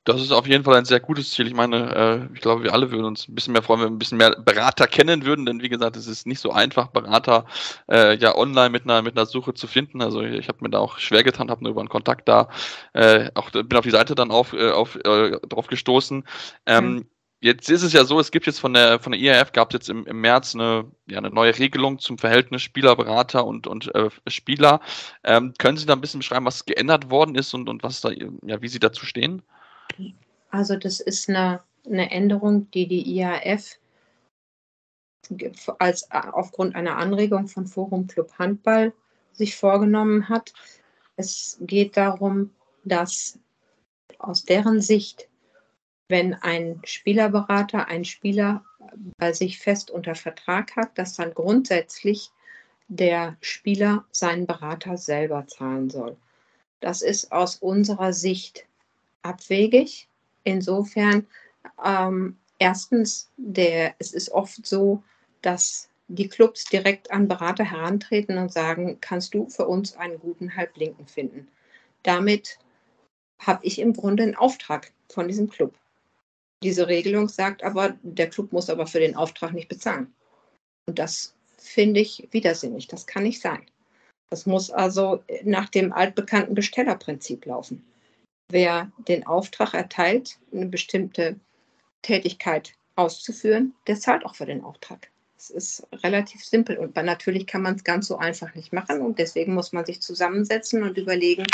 Das 0.04 0.20
ist 0.20 0.32
auf 0.32 0.46
jeden 0.46 0.64
Fall 0.64 0.76
ein 0.76 0.84
sehr 0.84 1.00
gutes 1.00 1.30
Ziel. 1.30 1.46
Ich 1.46 1.54
meine, 1.54 2.28
äh, 2.30 2.34
ich 2.34 2.42
glaube, 2.42 2.62
wir 2.62 2.74
alle 2.74 2.90
würden 2.90 3.06
uns 3.06 3.26
ein 3.26 3.34
bisschen 3.34 3.54
mehr 3.54 3.62
freuen, 3.62 3.80
wenn 3.80 3.88
wir 3.88 3.96
ein 3.96 3.98
bisschen 3.98 4.18
mehr 4.18 4.36
Berater 4.36 4.86
kennen 4.86 5.24
würden, 5.24 5.46
denn 5.46 5.62
wie 5.62 5.70
gesagt, 5.70 5.96
es 5.96 6.06
ist 6.06 6.26
nicht 6.26 6.40
so 6.40 6.52
einfach, 6.52 6.88
Berater 6.88 7.46
äh, 7.90 8.14
ja 8.16 8.36
online 8.36 8.68
mit 8.68 8.84
einer 8.84 9.00
mit 9.00 9.16
einer 9.16 9.24
Suche 9.24 9.54
zu 9.54 9.66
finden. 9.66 10.02
Also 10.02 10.20
ich 10.20 10.48
habe 10.48 10.58
mir 10.60 10.68
da 10.68 10.78
auch 10.78 10.98
schwer 10.98 11.24
getan, 11.24 11.50
habe 11.50 11.64
nur 11.64 11.70
über 11.70 11.80
einen 11.80 11.88
Kontakt 11.88 12.28
da, 12.28 12.50
äh, 12.92 13.30
auch 13.34 13.50
bin 13.50 13.78
auf 13.78 13.84
die 13.84 13.90
Seite 13.90 14.14
dann 14.14 14.30
auf, 14.30 14.52
äh, 14.52 14.72
auf 14.72 14.96
äh, 14.96 15.38
drauf 15.48 15.68
gestoßen. 15.68 16.24
Ähm, 16.66 16.94
mhm. 16.94 17.06
Jetzt 17.40 17.70
ist 17.70 17.82
es 17.82 17.92
ja 17.94 18.04
so, 18.04 18.20
es 18.20 18.30
gibt 18.30 18.46
jetzt 18.46 18.60
von 18.60 18.74
der 18.74 18.98
von 19.00 19.12
der 19.12 19.20
IAF 19.20 19.52
gab 19.52 19.70
es 19.70 19.74
jetzt 19.74 19.88
im, 19.88 20.06
im 20.06 20.20
März 20.20 20.54
eine, 20.54 20.84
ja, 21.08 21.16
eine 21.18 21.30
neue 21.30 21.58
Regelung 21.58 21.98
zum 21.98 22.18
Verhältnis 22.18 22.60
Spieler, 22.60 22.94
Berater 22.96 23.46
und, 23.46 23.66
und 23.66 23.94
äh, 23.94 24.10
Spieler. 24.28 24.80
Ähm, 25.24 25.54
können 25.58 25.78
Sie 25.78 25.86
da 25.86 25.94
ein 25.94 26.00
bisschen 26.02 26.20
beschreiben, 26.20 26.44
was 26.44 26.66
geändert 26.66 27.10
worden 27.10 27.34
ist 27.36 27.54
und, 27.54 27.70
und 27.70 27.82
was 27.82 28.02
da, 28.02 28.10
ja, 28.10 28.60
wie 28.60 28.68
Sie 28.68 28.80
dazu 28.80 29.06
stehen? 29.06 29.42
Also 30.50 30.76
das 30.76 31.00
ist 31.00 31.28
eine, 31.28 31.62
eine 31.86 32.10
Änderung, 32.10 32.70
die 32.70 32.86
die 32.86 33.16
IAF 33.16 33.78
als 35.78 36.10
aufgrund 36.10 36.74
einer 36.74 36.96
Anregung 36.96 37.48
von 37.48 37.66
Forum 37.66 38.06
Club 38.06 38.32
Handball 38.38 38.92
sich 39.32 39.56
vorgenommen 39.56 40.28
hat. 40.28 40.52
Es 41.16 41.58
geht 41.60 41.96
darum, 41.96 42.50
dass 42.84 43.38
aus 44.18 44.44
deren 44.44 44.80
Sicht 44.80 45.28
wenn 46.08 46.34
ein 46.34 46.80
Spielerberater 46.84 47.88
einen 47.88 48.04
Spieler 48.04 48.64
bei 49.18 49.32
sich 49.32 49.58
fest 49.58 49.90
unter 49.90 50.14
Vertrag 50.14 50.76
hat, 50.76 50.98
dass 50.98 51.16
dann 51.16 51.34
grundsätzlich 51.34 52.30
der 52.88 53.36
Spieler 53.40 54.04
seinen 54.10 54.46
Berater 54.46 54.98
selber 54.98 55.46
zahlen 55.46 55.88
soll. 55.90 56.16
Das 56.80 57.00
ist 57.00 57.32
aus 57.32 57.56
unserer 57.56 58.12
Sicht 58.12 58.66
abwegig. 59.24 60.08
Insofern, 60.44 61.26
ähm, 61.84 62.36
erstens, 62.58 63.30
der, 63.36 63.94
es 63.98 64.12
ist 64.12 64.30
oft 64.30 64.64
so, 64.64 65.02
dass 65.42 65.88
die 66.08 66.28
Clubs 66.28 66.64
direkt 66.64 67.10
an 67.10 67.28
Berater 67.28 67.64
herantreten 67.64 68.38
und 68.38 68.52
sagen, 68.52 68.98
kannst 69.00 69.34
du 69.34 69.48
für 69.48 69.66
uns 69.66 69.96
einen 69.96 70.18
guten 70.18 70.54
Halblinken 70.54 71.06
finden? 71.06 71.48
Damit 72.02 72.58
habe 73.38 73.64
ich 73.64 73.78
im 73.78 73.94
Grunde 73.94 74.22
einen 74.22 74.36
Auftrag 74.36 74.92
von 75.08 75.26
diesem 75.28 75.48
Club. 75.48 75.74
Diese 76.62 76.88
Regelung 76.88 77.28
sagt 77.28 77.62
aber, 77.62 77.96
der 78.02 78.30
Club 78.30 78.52
muss 78.52 78.70
aber 78.70 78.86
für 78.86 79.00
den 79.00 79.16
Auftrag 79.16 79.52
nicht 79.52 79.68
bezahlen. 79.68 80.14
Und 80.86 80.98
das 80.98 81.34
finde 81.58 82.00
ich 82.00 82.28
widersinnig. 82.30 82.88
Das 82.88 83.06
kann 83.06 83.22
nicht 83.22 83.40
sein. 83.40 83.64
Das 84.30 84.46
muss 84.46 84.70
also 84.70 85.22
nach 85.44 85.68
dem 85.68 85.92
altbekannten 85.92 86.54
Bestellerprinzip 86.54 87.46
laufen. 87.46 87.84
Wer 88.48 88.90
den 89.08 89.26
Auftrag 89.26 89.74
erteilt, 89.74 90.38
eine 90.52 90.66
bestimmte 90.66 91.40
Tätigkeit 92.02 92.74
auszuführen, 92.96 93.74
der 93.86 93.98
zahlt 93.98 94.24
auch 94.24 94.34
für 94.34 94.46
den 94.46 94.62
Auftrag. 94.62 95.10
Es 95.36 95.50
ist 95.50 95.86
relativ 95.92 96.44
simpel 96.44 96.78
und 96.78 96.94
natürlich 96.96 97.46
kann 97.46 97.62
man 97.62 97.74
es 97.74 97.84
ganz 97.84 98.06
so 98.06 98.16
einfach 98.16 98.54
nicht 98.54 98.72
machen 98.72 99.00
und 99.00 99.18
deswegen 99.18 99.54
muss 99.54 99.72
man 99.72 99.84
sich 99.84 100.00
zusammensetzen 100.00 100.82
und 100.82 100.96
überlegen, 100.96 101.46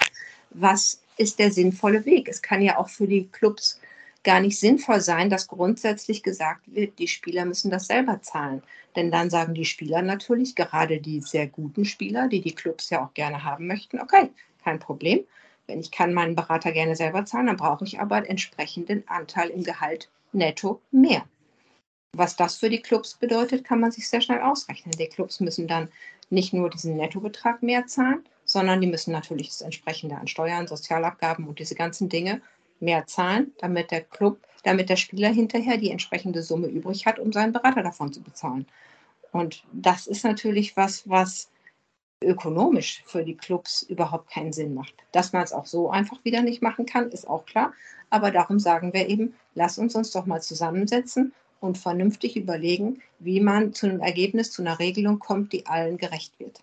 was 0.50 1.00
ist 1.16 1.38
der 1.38 1.50
sinnvolle 1.50 2.04
Weg. 2.04 2.28
Es 2.28 2.42
kann 2.42 2.62
ja 2.62 2.78
auch 2.78 2.88
für 2.88 3.06
die 3.06 3.28
Clubs 3.28 3.80
gar 4.22 4.40
nicht 4.40 4.58
sinnvoll 4.58 5.00
sein, 5.00 5.30
dass 5.30 5.48
grundsätzlich 5.48 6.22
gesagt 6.22 6.62
wird, 6.66 6.98
die 6.98 7.08
Spieler 7.08 7.44
müssen 7.44 7.70
das 7.70 7.86
selber 7.86 8.20
zahlen. 8.22 8.62
Denn 8.96 9.10
dann 9.10 9.30
sagen 9.30 9.54
die 9.54 9.64
Spieler 9.64 10.02
natürlich, 10.02 10.54
gerade 10.54 11.00
die 11.00 11.20
sehr 11.20 11.46
guten 11.46 11.84
Spieler, 11.84 12.28
die 12.28 12.40
die 12.40 12.54
Clubs 12.54 12.90
ja 12.90 13.04
auch 13.04 13.14
gerne 13.14 13.44
haben 13.44 13.66
möchten, 13.66 14.00
okay, 14.00 14.30
kein 14.62 14.78
Problem. 14.78 15.20
Wenn 15.70 15.80
ich 15.80 15.92
kann 15.92 16.12
meinen 16.12 16.34
Berater 16.34 16.72
gerne 16.72 16.96
selber 16.96 17.24
zahlen, 17.24 17.46
dann 17.46 17.56
brauche 17.56 17.84
ich 17.84 18.00
aber 18.00 18.28
entsprechenden 18.28 19.04
Anteil 19.06 19.50
im 19.50 19.62
Gehalt 19.62 20.10
netto 20.32 20.80
mehr. 20.90 21.24
Was 22.12 22.34
das 22.34 22.56
für 22.56 22.68
die 22.68 22.82
Clubs 22.82 23.14
bedeutet, 23.14 23.64
kann 23.64 23.78
man 23.78 23.92
sich 23.92 24.08
sehr 24.08 24.20
schnell 24.20 24.40
ausrechnen. 24.40 24.92
Die 24.98 25.06
Clubs 25.06 25.38
müssen 25.38 25.68
dann 25.68 25.88
nicht 26.28 26.52
nur 26.52 26.70
diesen 26.70 26.96
Nettobetrag 26.96 27.62
mehr 27.62 27.86
zahlen, 27.86 28.24
sondern 28.44 28.80
die 28.80 28.88
müssen 28.88 29.12
natürlich 29.12 29.48
das 29.48 29.60
entsprechende 29.60 30.16
an 30.16 30.26
Steuern, 30.26 30.66
Sozialabgaben 30.66 31.46
und 31.46 31.60
diese 31.60 31.76
ganzen 31.76 32.08
Dinge 32.08 32.42
mehr 32.80 33.06
zahlen, 33.06 33.52
damit 33.58 33.92
der 33.92 34.00
Club, 34.00 34.40
damit 34.64 34.88
der 34.88 34.96
Spieler 34.96 35.28
hinterher 35.28 35.76
die 35.76 35.92
entsprechende 35.92 36.42
Summe 36.42 36.66
übrig 36.66 37.06
hat, 37.06 37.20
um 37.20 37.32
seinen 37.32 37.52
Berater 37.52 37.84
davon 37.84 38.12
zu 38.12 38.22
bezahlen. 38.22 38.66
Und 39.30 39.62
das 39.72 40.08
ist 40.08 40.24
natürlich 40.24 40.76
was, 40.76 41.08
was 41.08 41.48
ökonomisch 42.22 43.02
für 43.06 43.24
die 43.24 43.36
Clubs 43.36 43.82
überhaupt 43.82 44.30
keinen 44.30 44.52
Sinn 44.52 44.74
macht. 44.74 44.94
Dass 45.12 45.32
man 45.32 45.42
es 45.42 45.52
auch 45.52 45.66
so 45.66 45.90
einfach 45.90 46.22
wieder 46.24 46.42
nicht 46.42 46.62
machen 46.62 46.86
kann, 46.86 47.10
ist 47.10 47.28
auch 47.28 47.46
klar. 47.46 47.72
Aber 48.10 48.30
darum 48.30 48.58
sagen 48.58 48.92
wir 48.92 49.08
eben, 49.08 49.34
lass 49.54 49.78
uns 49.78 49.94
uns 49.94 50.10
doch 50.10 50.26
mal 50.26 50.42
zusammensetzen 50.42 51.32
und 51.60 51.78
vernünftig 51.78 52.36
überlegen, 52.36 53.00
wie 53.18 53.40
man 53.40 53.72
zu 53.72 53.86
einem 53.86 54.00
Ergebnis, 54.00 54.50
zu 54.50 54.62
einer 54.62 54.78
Regelung 54.78 55.18
kommt, 55.18 55.52
die 55.52 55.66
allen 55.66 55.96
gerecht 55.96 56.38
wird. 56.38 56.62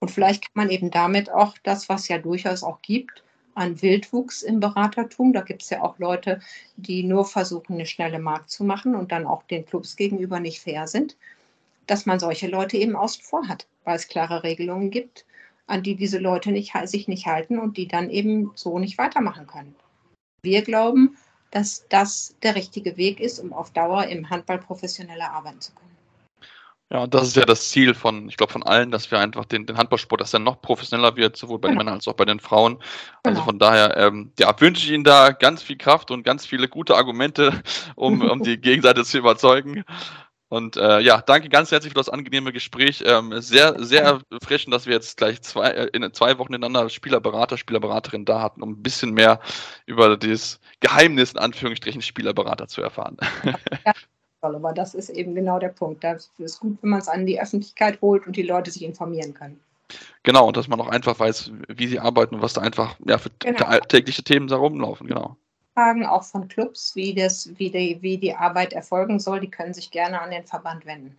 Und 0.00 0.10
vielleicht 0.10 0.42
kann 0.42 0.64
man 0.66 0.70
eben 0.70 0.90
damit 0.90 1.30
auch 1.30 1.56
das, 1.62 1.88
was 1.88 2.08
ja 2.08 2.18
durchaus 2.18 2.64
auch 2.64 2.82
gibt, 2.82 3.22
an 3.54 3.80
Wildwuchs 3.82 4.42
im 4.42 4.60
Beratertum. 4.60 5.32
Da 5.32 5.42
gibt 5.42 5.62
es 5.62 5.70
ja 5.70 5.82
auch 5.82 5.98
Leute, 5.98 6.40
die 6.76 7.04
nur 7.04 7.24
versuchen, 7.24 7.74
eine 7.74 7.86
schnelle 7.86 8.18
Markt 8.18 8.50
zu 8.50 8.64
machen 8.64 8.94
und 8.94 9.12
dann 9.12 9.26
auch 9.26 9.42
den 9.44 9.64
Clubs 9.64 9.94
gegenüber 9.96 10.40
nicht 10.40 10.60
fair 10.60 10.88
sind, 10.88 11.16
dass 11.86 12.06
man 12.06 12.20
solche 12.20 12.48
Leute 12.48 12.76
eben 12.76 12.96
außen 12.96 13.22
vor 13.22 13.48
hat, 13.48 13.66
weil 13.84 13.96
es 13.96 14.08
klare 14.08 14.42
Regelungen 14.42 14.90
gibt, 14.90 15.24
an 15.66 15.82
die 15.82 15.94
diese 15.94 16.18
Leute 16.18 16.52
nicht, 16.52 16.72
sich 16.84 17.08
nicht 17.08 17.26
halten 17.26 17.58
und 17.58 17.76
die 17.76 17.88
dann 17.88 18.10
eben 18.10 18.52
so 18.54 18.78
nicht 18.78 18.98
weitermachen 18.98 19.46
können. 19.46 19.74
Wir 20.42 20.62
glauben, 20.62 21.16
dass 21.50 21.86
das 21.88 22.34
der 22.42 22.56
richtige 22.56 22.96
Weg 22.96 23.20
ist, 23.20 23.38
um 23.38 23.52
auf 23.52 23.70
Dauer 23.72 24.06
im 24.06 24.28
Handball 24.28 24.58
professioneller 24.58 25.30
arbeiten 25.30 25.60
zu 25.60 25.72
können. 25.72 25.92
Ja, 26.92 27.06
das 27.06 27.28
ist 27.28 27.36
ja 27.36 27.46
das 27.46 27.70
Ziel 27.70 27.94
von, 27.94 28.28
ich 28.28 28.36
glaube, 28.36 28.52
von 28.52 28.62
allen, 28.62 28.90
dass 28.90 29.10
wir 29.10 29.18
einfach 29.18 29.46
den, 29.46 29.64
den 29.64 29.78
Handballsport, 29.78 30.20
dass 30.20 30.34
er 30.34 30.40
noch 30.40 30.60
professioneller 30.60 31.16
wird, 31.16 31.38
sowohl 31.38 31.58
bei 31.58 31.68
genau. 31.68 31.78
den 31.78 31.86
Männern 31.86 31.94
als 31.94 32.06
auch 32.06 32.12
bei 32.12 32.26
den 32.26 32.38
Frauen. 32.38 32.76
Also 33.22 33.36
genau. 33.36 33.44
von 33.44 33.58
daher, 33.58 33.96
ähm, 33.96 34.30
ja, 34.38 34.54
wünsche 34.60 34.84
ich 34.84 34.92
Ihnen 34.92 35.02
da 35.02 35.30
ganz 35.30 35.62
viel 35.62 35.78
Kraft 35.78 36.10
und 36.10 36.22
ganz 36.22 36.44
viele 36.44 36.68
gute 36.68 36.94
Argumente, 36.94 37.62
um, 37.94 38.20
um 38.20 38.42
die 38.42 38.58
Gegenseite 38.58 39.04
zu 39.04 39.16
überzeugen. 39.16 39.84
Und 40.52 40.76
äh, 40.76 41.00
ja, 41.00 41.22
danke 41.22 41.48
ganz 41.48 41.70
herzlich 41.70 41.94
für 41.94 41.98
das 41.98 42.10
angenehme 42.10 42.52
Gespräch. 42.52 43.02
Ähm, 43.06 43.32
sehr, 43.40 43.82
sehr 43.82 44.20
erfrischend, 44.30 44.74
dass 44.74 44.84
wir 44.84 44.92
jetzt 44.92 45.16
gleich 45.16 45.40
zwei, 45.40 45.70
äh, 45.70 45.88
in 45.94 46.12
zwei 46.12 46.36
Wochen 46.36 46.52
ineinander 46.52 46.90
Spielerberater, 46.90 47.56
Spielerberaterin 47.56 48.26
da 48.26 48.42
hatten, 48.42 48.60
um 48.60 48.72
ein 48.72 48.82
bisschen 48.82 49.14
mehr 49.14 49.40
über 49.86 50.14
dieses 50.18 50.60
Geheimnis 50.80 51.32
in 51.32 51.38
Anführungsstrichen 51.38 52.02
Spielerberater 52.02 52.68
zu 52.68 52.82
erfahren. 52.82 53.16
Ja, 53.86 53.94
aber 54.42 54.74
das 54.74 54.94
ist 54.94 55.08
eben 55.08 55.34
genau 55.34 55.58
der 55.58 55.70
Punkt. 55.70 56.04
Das 56.04 56.30
ist 56.36 56.60
gut, 56.60 56.76
wenn 56.82 56.90
man 56.90 57.00
es 57.00 57.08
an 57.08 57.24
die 57.24 57.40
Öffentlichkeit 57.40 57.98
holt 58.02 58.26
und 58.26 58.36
die 58.36 58.42
Leute 58.42 58.70
sich 58.70 58.82
informieren 58.82 59.32
können. 59.32 59.58
Genau, 60.22 60.48
und 60.48 60.58
dass 60.58 60.68
man 60.68 60.78
auch 60.82 60.88
einfach 60.88 61.18
weiß, 61.18 61.50
wie 61.68 61.86
sie 61.86 61.98
arbeiten 61.98 62.34
und 62.34 62.42
was 62.42 62.52
da 62.52 62.60
einfach 62.60 62.94
ja, 63.06 63.16
für 63.16 63.30
genau. 63.38 63.78
tägliche 63.88 64.22
Themen 64.22 64.48
da 64.48 64.56
rumlaufen, 64.56 65.06
genau. 65.06 65.34
Fragen, 65.74 66.06
auch 66.06 66.24
von 66.24 66.48
Clubs, 66.48 66.94
wie, 66.94 67.14
das, 67.14 67.50
wie, 67.56 67.70
die, 67.70 67.98
wie 68.02 68.18
die 68.18 68.34
Arbeit 68.34 68.72
erfolgen 68.72 69.18
soll, 69.18 69.40
die 69.40 69.50
können 69.50 69.74
sich 69.74 69.90
gerne 69.90 70.20
an 70.20 70.30
den 70.30 70.44
Verband 70.44 70.84
wenden. 70.86 71.16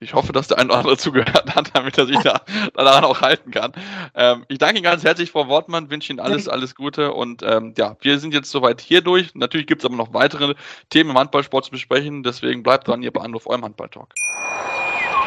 Ich 0.00 0.12
hoffe, 0.12 0.32
dass 0.32 0.48
der 0.48 0.58
ein 0.58 0.66
oder 0.66 0.78
andere 0.78 0.96
zugehört 0.98 1.54
hat, 1.54 1.70
damit 1.74 1.96
er 1.96 2.06
sich 2.06 2.18
da, 2.18 2.42
daran 2.74 3.04
auch 3.04 3.22
halten 3.22 3.50
kann. 3.50 3.72
Ähm, 4.14 4.44
ich 4.48 4.58
danke 4.58 4.76
Ihnen 4.76 4.84
ganz 4.84 5.04
herzlich, 5.04 5.30
Frau 5.30 5.48
Wortmann, 5.48 5.90
wünsche 5.90 6.12
Ihnen 6.12 6.20
alles, 6.20 6.48
alles 6.48 6.74
Gute 6.74 7.12
und 7.12 7.42
ähm, 7.42 7.74
ja, 7.78 7.96
wir 8.00 8.18
sind 8.18 8.34
jetzt 8.34 8.50
soweit 8.50 8.80
hier 8.80 9.00
durch. 9.00 9.34
Natürlich 9.34 9.66
gibt 9.66 9.82
es 9.82 9.86
aber 9.86 9.96
noch 9.96 10.12
weitere 10.12 10.54
Themen 10.90 11.10
im 11.10 11.18
Handballsport 11.18 11.64
zu 11.64 11.70
besprechen, 11.70 12.22
deswegen 12.22 12.62
bleibt 12.62 12.86
dran, 12.86 13.02
ihr 13.02 13.12
bei 13.12 13.22
Anruf 13.22 13.46
eurem 13.46 13.64
Handballtalk. 13.64 14.12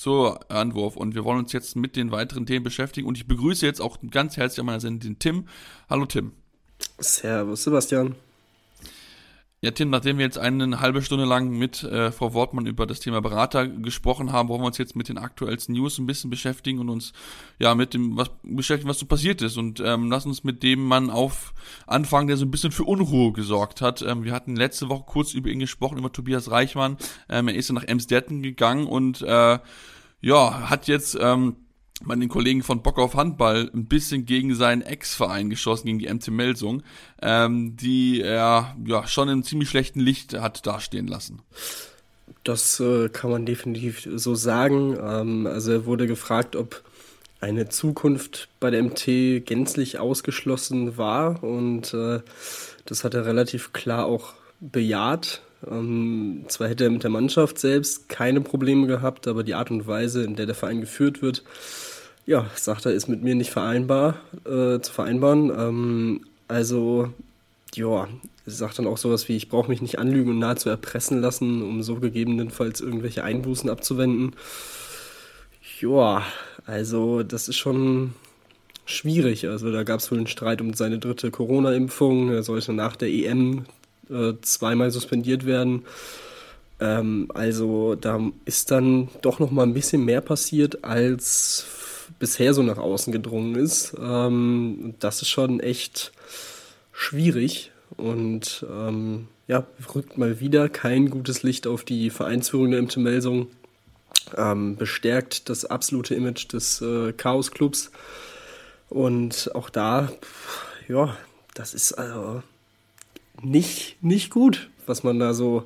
zur 0.00 0.50
Anwurf 0.50 0.96
und 0.96 1.14
wir 1.14 1.24
wollen 1.24 1.40
uns 1.40 1.52
jetzt 1.52 1.76
mit 1.76 1.94
den 1.94 2.10
weiteren 2.10 2.46
Themen 2.46 2.64
beschäftigen 2.64 3.06
und 3.06 3.18
ich 3.18 3.26
begrüße 3.26 3.66
jetzt 3.66 3.82
auch 3.82 3.98
ganz 4.10 4.38
herzlich 4.38 4.60
an 4.60 4.64
meiner 4.64 4.80
Sendung 4.80 5.00
den 5.00 5.18
Tim. 5.18 5.46
Hallo 5.90 6.06
Tim. 6.06 6.32
Servus 6.98 7.64
Sebastian. 7.64 8.14
Ja, 9.62 9.72
Tim, 9.72 9.90
nachdem 9.90 10.16
wir 10.16 10.24
jetzt 10.24 10.38
eine 10.38 10.80
halbe 10.80 11.02
Stunde 11.02 11.26
lang 11.26 11.50
mit 11.50 11.82
äh, 11.82 12.12
Frau 12.12 12.32
Wortmann 12.32 12.64
über 12.64 12.86
das 12.86 12.98
Thema 13.00 13.20
Berater 13.20 13.68
gesprochen 13.68 14.32
haben, 14.32 14.48
wollen 14.48 14.62
wir 14.62 14.66
uns 14.68 14.78
jetzt 14.78 14.96
mit 14.96 15.10
den 15.10 15.18
aktuellsten 15.18 15.74
News 15.74 15.98
ein 15.98 16.06
bisschen 16.06 16.30
beschäftigen 16.30 16.78
und 16.78 16.88
uns 16.88 17.12
ja 17.58 17.74
mit 17.74 17.92
dem 17.92 18.16
was 18.16 18.30
beschäftigen, 18.42 18.88
was 18.88 18.98
so 18.98 19.04
passiert 19.04 19.42
ist. 19.42 19.58
Und 19.58 19.78
ähm, 19.80 20.10
lass 20.10 20.24
uns 20.24 20.44
mit 20.44 20.62
dem 20.62 20.82
Mann 20.86 21.10
auf 21.10 21.52
anfangen, 21.86 22.26
der 22.26 22.38
so 22.38 22.46
ein 22.46 22.50
bisschen 22.50 22.72
für 22.72 22.84
Unruhe 22.84 23.32
gesorgt 23.32 23.82
hat. 23.82 24.00
Ähm, 24.00 24.24
wir 24.24 24.32
hatten 24.32 24.56
letzte 24.56 24.88
Woche 24.88 25.04
kurz 25.06 25.34
über 25.34 25.50
ihn 25.50 25.58
gesprochen, 25.58 25.98
über 25.98 26.10
Tobias 26.10 26.50
Reichmann. 26.50 26.96
Ähm, 27.28 27.48
er 27.48 27.54
ist 27.54 27.68
ja 27.68 27.74
nach 27.74 27.84
Emsdetten 27.84 28.42
gegangen 28.42 28.86
und 28.86 29.20
äh, 29.20 29.58
ja, 30.22 30.70
hat 30.70 30.88
jetzt 30.88 31.18
ähm, 31.20 31.56
bei 32.02 32.14
den 32.16 32.28
Kollegen 32.28 32.62
von 32.62 32.82
Bock 32.82 32.98
auf 32.98 33.14
Handball 33.14 33.70
ein 33.74 33.86
bisschen 33.86 34.24
gegen 34.26 34.54
seinen 34.54 34.82
Ex-Verein 34.82 35.50
geschossen, 35.50 35.86
gegen 35.86 35.98
die 35.98 36.08
MC 36.12 36.28
Melsung, 36.28 36.82
ähm, 37.20 37.76
die 37.76 38.22
er 38.22 38.74
ja 38.86 39.06
schon 39.06 39.28
in 39.28 39.42
ziemlich 39.42 39.68
schlechten 39.68 40.00
Licht 40.00 40.34
hat 40.38 40.66
dastehen 40.66 41.06
lassen. 41.06 41.42
Das 42.44 42.80
äh, 42.80 43.08
kann 43.10 43.30
man 43.30 43.44
definitiv 43.44 44.08
so 44.14 44.34
sagen. 44.34 44.96
Ähm, 45.00 45.46
also 45.46 45.72
er 45.72 45.86
wurde 45.86 46.06
gefragt, 46.06 46.56
ob 46.56 46.82
eine 47.40 47.68
Zukunft 47.68 48.48
bei 48.60 48.70
der 48.70 48.82
MT 48.82 49.46
gänzlich 49.46 49.98
ausgeschlossen 49.98 50.96
war 50.98 51.42
und 51.42 51.94
äh, 51.94 52.20
das 52.84 53.04
hat 53.04 53.14
er 53.14 53.24
relativ 53.24 53.72
klar 53.72 54.06
auch 54.06 54.34
bejaht. 54.60 55.42
Ähm, 55.68 56.44
zwar 56.48 56.68
hätte 56.68 56.84
er 56.84 56.90
mit 56.90 57.02
der 57.02 57.10
Mannschaft 57.10 57.58
selbst 57.58 58.08
keine 58.08 58.40
Probleme 58.40 58.86
gehabt, 58.86 59.26
aber 59.26 59.42
die 59.42 59.54
Art 59.54 59.70
und 59.70 59.86
Weise, 59.86 60.22
in 60.22 60.36
der 60.36 60.46
der 60.46 60.54
Verein 60.54 60.80
geführt 60.80 61.22
wird, 61.22 61.42
ja, 62.26 62.46
sagt 62.54 62.86
er, 62.86 62.92
ist 62.92 63.08
mit 63.08 63.22
mir 63.22 63.34
nicht 63.34 63.50
vereinbar 63.50 64.16
äh, 64.44 64.80
zu 64.80 64.92
vereinbaren. 64.92 65.50
Ähm, 65.50 66.20
also, 66.48 67.12
ja, 67.74 68.08
sagt 68.46 68.78
dann 68.78 68.86
auch 68.86 68.98
sowas 68.98 69.28
wie, 69.28 69.36
ich 69.36 69.48
brauche 69.48 69.68
mich 69.68 69.82
nicht 69.82 69.98
anlügen 69.98 70.30
und 70.30 70.38
nahezu 70.38 70.68
erpressen 70.68 71.20
lassen, 71.20 71.62
um 71.62 71.82
so 71.82 71.96
gegebenenfalls 71.96 72.80
irgendwelche 72.80 73.24
Einbußen 73.24 73.70
abzuwenden. 73.70 74.34
Ja, 75.80 76.24
also 76.66 77.22
das 77.22 77.48
ist 77.48 77.56
schon 77.56 78.14
schwierig. 78.84 79.48
Also 79.48 79.72
da 79.72 79.82
gab 79.82 80.00
es 80.00 80.10
wohl 80.10 80.18
einen 80.18 80.26
Streit 80.26 80.60
um 80.60 80.74
seine 80.74 80.98
dritte 80.98 81.30
Corona-Impfung. 81.30 82.30
Er 82.30 82.42
sollte 82.42 82.72
nach 82.72 82.96
der 82.96 83.08
EM 83.08 83.64
äh, 84.10 84.32
zweimal 84.42 84.90
suspendiert 84.90 85.46
werden. 85.46 85.84
Ähm, 86.80 87.28
also 87.34 87.94
da 87.94 88.20
ist 88.44 88.70
dann 88.70 89.08
doch 89.22 89.38
noch 89.38 89.50
mal 89.50 89.62
ein 89.62 89.74
bisschen 89.74 90.04
mehr 90.04 90.20
passiert, 90.20 90.84
als 90.84 91.66
bisher 92.18 92.54
so 92.54 92.62
nach 92.62 92.78
außen 92.78 93.12
gedrungen 93.12 93.54
ist. 93.54 93.94
Ähm, 94.00 94.94
das 94.98 95.22
ist 95.22 95.28
schon 95.28 95.60
echt 95.60 96.12
schwierig 96.92 97.72
und 97.96 98.64
ähm, 98.70 99.28
ja, 99.46 99.66
rückt 99.94 100.18
mal 100.18 100.40
wieder 100.40 100.68
kein 100.68 101.10
gutes 101.10 101.42
Licht 101.42 101.66
auf 101.66 101.84
die 101.84 102.10
Vereinsführung 102.10 102.70
der 102.70 102.82
MT 102.82 102.98
Melsung. 102.98 103.48
Ähm, 104.36 104.76
bestärkt 104.76 105.48
das 105.48 105.64
absolute 105.64 106.14
Image 106.14 106.52
des 106.52 106.80
äh, 106.82 107.12
Chaos-Clubs. 107.12 107.90
Und 108.88 109.50
auch 109.54 109.70
da, 109.70 110.12
ja, 110.88 111.16
das 111.54 111.74
ist 111.74 111.94
also 111.94 112.42
nicht, 113.42 113.96
nicht 114.02 114.30
gut, 114.30 114.68
was 114.86 115.02
man 115.02 115.18
da 115.18 115.34
so 115.34 115.64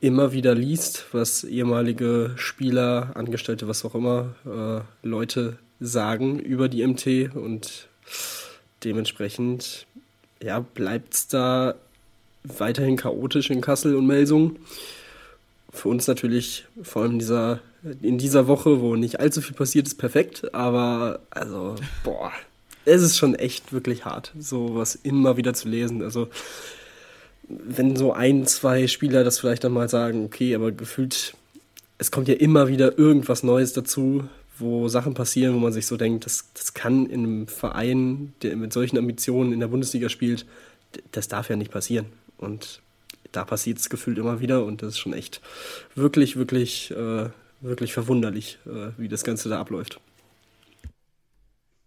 immer 0.00 0.32
wieder 0.32 0.54
liest, 0.54 1.06
was 1.12 1.44
ehemalige 1.44 2.34
Spieler, 2.36 3.12
Angestellte, 3.14 3.66
was 3.66 3.84
auch 3.84 3.94
immer, 3.94 4.34
äh, 4.46 5.06
Leute 5.06 5.58
sagen 5.80 6.38
über 6.38 6.68
die 6.68 6.86
MT 6.86 7.34
und 7.34 7.88
dementsprechend 8.84 9.86
ja, 10.42 10.60
bleibt 10.60 11.14
es 11.14 11.28
da 11.28 11.74
weiterhin 12.44 12.96
chaotisch 12.96 13.50
in 13.50 13.60
Kassel 13.60 13.96
und 13.96 14.06
Melsung. 14.06 14.56
Für 15.70 15.88
uns 15.88 16.06
natürlich 16.06 16.64
vor 16.82 17.02
allem 17.02 17.18
dieser, 17.18 17.60
in 18.00 18.18
dieser 18.18 18.46
Woche, 18.46 18.80
wo 18.80 18.96
nicht 18.96 19.20
allzu 19.20 19.40
viel 19.40 19.54
passiert 19.54 19.86
ist, 19.86 19.96
perfekt, 19.96 20.54
aber 20.54 21.20
also, 21.30 21.76
boah, 22.04 22.32
es 22.84 23.02
ist 23.02 23.18
schon 23.18 23.34
echt 23.34 23.72
wirklich 23.72 24.04
hart, 24.04 24.32
sowas 24.38 24.98
immer 25.02 25.36
wieder 25.36 25.52
zu 25.54 25.68
lesen. 25.68 26.02
Also 26.02 26.28
wenn 27.48 27.96
so 27.96 28.12
ein, 28.12 28.46
zwei 28.46 28.86
Spieler 28.86 29.24
das 29.24 29.38
vielleicht 29.38 29.64
dann 29.64 29.72
mal 29.72 29.88
sagen, 29.88 30.24
okay, 30.24 30.54
aber 30.54 30.72
gefühlt, 30.72 31.34
es 31.98 32.10
kommt 32.10 32.28
ja 32.28 32.34
immer 32.34 32.68
wieder 32.68 32.98
irgendwas 32.98 33.42
Neues 33.42 33.72
dazu, 33.72 34.24
wo 34.58 34.88
Sachen 34.88 35.14
passieren, 35.14 35.54
wo 35.54 35.58
man 35.58 35.72
sich 35.72 35.86
so 35.86 35.96
denkt, 35.96 36.26
das, 36.26 36.50
das 36.54 36.74
kann 36.74 37.06
in 37.06 37.24
einem 37.24 37.46
Verein, 37.46 38.32
der 38.42 38.56
mit 38.56 38.72
solchen 38.72 38.98
Ambitionen 38.98 39.52
in 39.52 39.60
der 39.60 39.68
Bundesliga 39.68 40.08
spielt, 40.08 40.46
das 41.12 41.28
darf 41.28 41.50
ja 41.50 41.56
nicht 41.56 41.70
passieren. 41.70 42.06
Und 42.38 42.80
da 43.32 43.44
passiert 43.44 43.78
es 43.78 43.90
gefühlt 43.90 44.18
immer 44.18 44.40
wieder 44.40 44.64
und 44.64 44.82
das 44.82 44.90
ist 44.90 44.98
schon 44.98 45.12
echt 45.12 45.40
wirklich, 45.94 46.36
wirklich, 46.36 46.90
äh, 46.92 47.28
wirklich 47.60 47.92
verwunderlich, 47.92 48.58
äh, 48.66 48.90
wie 48.96 49.08
das 49.08 49.24
Ganze 49.24 49.48
da 49.48 49.60
abläuft. 49.60 50.00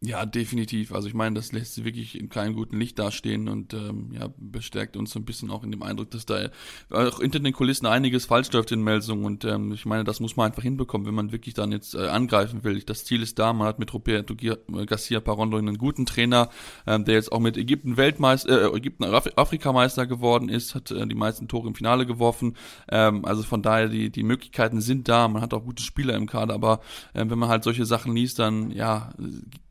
Ja, 0.03 0.25
definitiv. 0.25 0.93
Also 0.93 1.07
ich 1.07 1.13
meine, 1.13 1.35
das 1.35 1.51
lässt 1.51 1.75
sie 1.75 1.85
wirklich 1.85 2.19
in 2.19 2.27
keinem 2.27 2.55
guten 2.55 2.79
Licht 2.79 2.97
dastehen 2.97 3.47
und 3.47 3.75
ähm, 3.75 4.09
ja, 4.11 4.29
bestärkt 4.39 4.97
uns 4.97 5.11
so 5.11 5.19
ein 5.19 5.25
bisschen 5.25 5.51
auch 5.51 5.63
in 5.63 5.69
dem 5.69 5.83
Eindruck, 5.83 6.09
dass 6.09 6.25
da 6.25 6.49
auch 6.89 7.19
hinter 7.19 7.39
den 7.39 7.53
Kulissen 7.53 7.85
einiges 7.85 8.25
falsch 8.25 8.51
läuft 8.51 8.71
in 8.71 8.81
Melsung 8.81 9.25
und 9.25 9.45
ähm, 9.45 9.71
ich 9.73 9.85
meine, 9.85 10.03
das 10.03 10.19
muss 10.19 10.35
man 10.35 10.47
einfach 10.47 10.63
hinbekommen, 10.63 11.05
wenn 11.05 11.13
man 11.13 11.31
wirklich 11.31 11.53
dann 11.53 11.71
jetzt 11.71 11.93
äh, 11.93 12.07
angreifen 12.07 12.63
will. 12.63 12.81
Das 12.81 13.05
Ziel 13.05 13.21
ist 13.21 13.37
da, 13.37 13.53
man 13.53 13.67
hat 13.67 13.77
mit 13.77 13.93
Roberto 13.93 14.33
Garcia 14.87 15.19
Parondo 15.19 15.57
einen 15.57 15.77
guten 15.77 16.07
Trainer, 16.07 16.49
ähm, 16.87 17.05
der 17.05 17.13
jetzt 17.13 17.31
auch 17.31 17.39
mit 17.39 17.55
Ägypten 17.55 17.95
Weltmeister, 17.95 18.73
äh, 18.73 18.75
Ägypten 18.75 19.03
Afrikameister 19.03 20.07
geworden 20.07 20.49
ist, 20.49 20.73
hat 20.73 20.89
äh, 20.89 21.05
die 21.05 21.13
meisten 21.13 21.47
Tore 21.47 21.67
im 21.67 21.75
Finale 21.75 22.07
geworfen. 22.07 22.57
Ähm, 22.89 23.23
also 23.23 23.43
von 23.43 23.61
daher, 23.61 23.87
die, 23.87 24.09
die 24.09 24.23
Möglichkeiten 24.23 24.81
sind 24.81 25.07
da, 25.07 25.27
man 25.27 25.43
hat 25.43 25.53
auch 25.53 25.63
gute 25.63 25.83
Spieler 25.83 26.15
im 26.15 26.25
Kader, 26.25 26.55
aber 26.55 26.79
äh, 27.13 27.23
wenn 27.27 27.37
man 27.37 27.49
halt 27.49 27.63
solche 27.63 27.85
Sachen 27.85 28.15
liest, 28.15 28.39
dann 28.39 28.71
ja, 28.71 29.13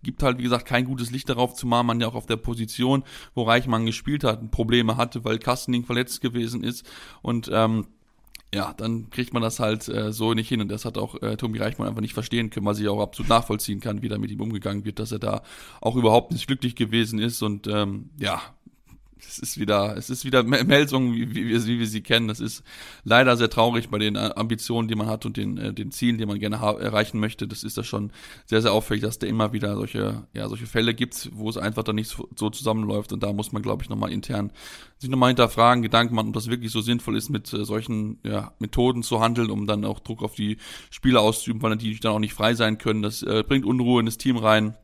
gibt 0.05 0.19
halt, 0.22 0.38
wie 0.38 0.42
gesagt, 0.44 0.66
kein 0.66 0.84
gutes 0.84 1.10
Licht 1.10 1.28
darauf, 1.28 1.54
zumal 1.54 1.84
man 1.84 2.00
ja 2.00 2.08
auch 2.08 2.14
auf 2.14 2.26
der 2.26 2.36
Position, 2.36 3.04
wo 3.34 3.42
Reichmann 3.42 3.86
gespielt 3.86 4.24
hat, 4.24 4.50
Probleme 4.50 4.96
hatte, 4.96 5.24
weil 5.24 5.38
Kastening 5.38 5.84
verletzt 5.84 6.20
gewesen 6.20 6.62
ist. 6.62 6.86
Und 7.22 7.50
ähm, 7.52 7.86
ja, 8.52 8.74
dann 8.76 9.10
kriegt 9.10 9.32
man 9.32 9.42
das 9.42 9.60
halt 9.60 9.88
äh, 9.88 10.12
so 10.12 10.34
nicht 10.34 10.48
hin. 10.48 10.60
Und 10.60 10.68
das 10.68 10.84
hat 10.84 10.98
auch 10.98 11.20
äh, 11.22 11.36
Tobi 11.36 11.60
Reichmann 11.60 11.88
einfach 11.88 12.00
nicht 12.00 12.14
verstehen 12.14 12.50
können, 12.50 12.66
was 12.66 12.80
ich 12.80 12.88
auch 12.88 13.00
absolut 13.00 13.28
nachvollziehen 13.28 13.80
kann, 13.80 14.02
wie 14.02 14.08
da 14.08 14.18
mit 14.18 14.30
ihm 14.30 14.40
umgegangen 14.40 14.84
wird, 14.84 14.98
dass 14.98 15.12
er 15.12 15.20
da 15.20 15.42
auch 15.80 15.96
überhaupt 15.96 16.32
nicht 16.32 16.46
glücklich 16.46 16.74
gewesen 16.74 17.20
ist. 17.20 17.42
Und 17.42 17.68
ähm, 17.68 18.10
ja, 18.18 18.42
es 19.26 19.38
ist 19.38 19.58
wieder, 19.58 19.96
es 19.96 20.10
ist 20.10 20.24
wieder 20.24 20.42
Melsung, 20.42 21.14
wie, 21.14 21.34
wie, 21.34 21.66
wie, 21.66 21.78
wir 21.78 21.86
sie 21.86 22.02
kennen. 22.02 22.28
Das 22.28 22.40
ist 22.40 22.62
leider 23.04 23.36
sehr 23.36 23.50
traurig 23.50 23.88
bei 23.88 23.98
den 23.98 24.16
äh, 24.16 24.30
Ambitionen, 24.36 24.88
die 24.88 24.94
man 24.94 25.06
hat 25.06 25.26
und 25.26 25.36
den, 25.36 25.58
äh, 25.58 25.72
den 25.72 25.90
Zielen, 25.90 26.18
die 26.18 26.26
man 26.26 26.38
gerne 26.38 26.56
erreichen 26.56 27.20
möchte. 27.20 27.46
Das 27.46 27.62
ist 27.62 27.78
da 27.78 27.84
schon 27.84 28.12
sehr, 28.46 28.62
sehr 28.62 28.72
auffällig, 28.72 29.02
dass 29.02 29.18
da 29.18 29.26
immer 29.26 29.52
wieder 29.52 29.74
solche, 29.76 30.26
ja, 30.32 30.48
solche 30.48 30.66
Fälle 30.66 30.94
gibt, 30.94 31.30
wo 31.32 31.48
es 31.48 31.56
einfach 31.56 31.84
dann 31.84 31.96
nicht 31.96 32.08
so, 32.08 32.28
so 32.36 32.50
zusammenläuft. 32.50 33.12
Und 33.12 33.22
da 33.22 33.32
muss 33.32 33.52
man, 33.52 33.62
glaube 33.62 33.82
ich, 33.82 33.88
nochmal 33.88 34.12
intern 34.12 34.52
sich 35.00 35.08
nochmal 35.08 35.30
hinterfragen, 35.30 35.82
Gedanken 35.82 36.14
machen, 36.14 36.28
ob 36.28 36.34
das 36.34 36.50
wirklich 36.50 36.70
so 36.70 36.82
sinnvoll 36.82 37.16
ist, 37.16 37.30
mit 37.30 37.50
äh, 37.52 37.64
solchen 37.64 38.18
ja, 38.22 38.52
Methoden 38.58 39.02
zu 39.02 39.20
handeln, 39.20 39.50
um 39.50 39.66
dann 39.66 39.84
auch 39.84 39.98
Druck 40.00 40.22
auf 40.22 40.34
die 40.34 40.58
Spieler 40.90 41.22
auszuüben, 41.22 41.62
weil 41.62 41.76
die 41.76 41.98
dann 41.98 42.12
auch 42.12 42.18
nicht 42.18 42.34
frei 42.34 42.54
sein 42.54 42.76
können. 42.76 43.02
Das 43.02 43.22
äh, 43.22 43.42
bringt 43.46 43.64
Unruhe 43.64 44.00
in 44.00 44.06
das 44.06 44.18
Team 44.18 44.36
rein 44.36 44.76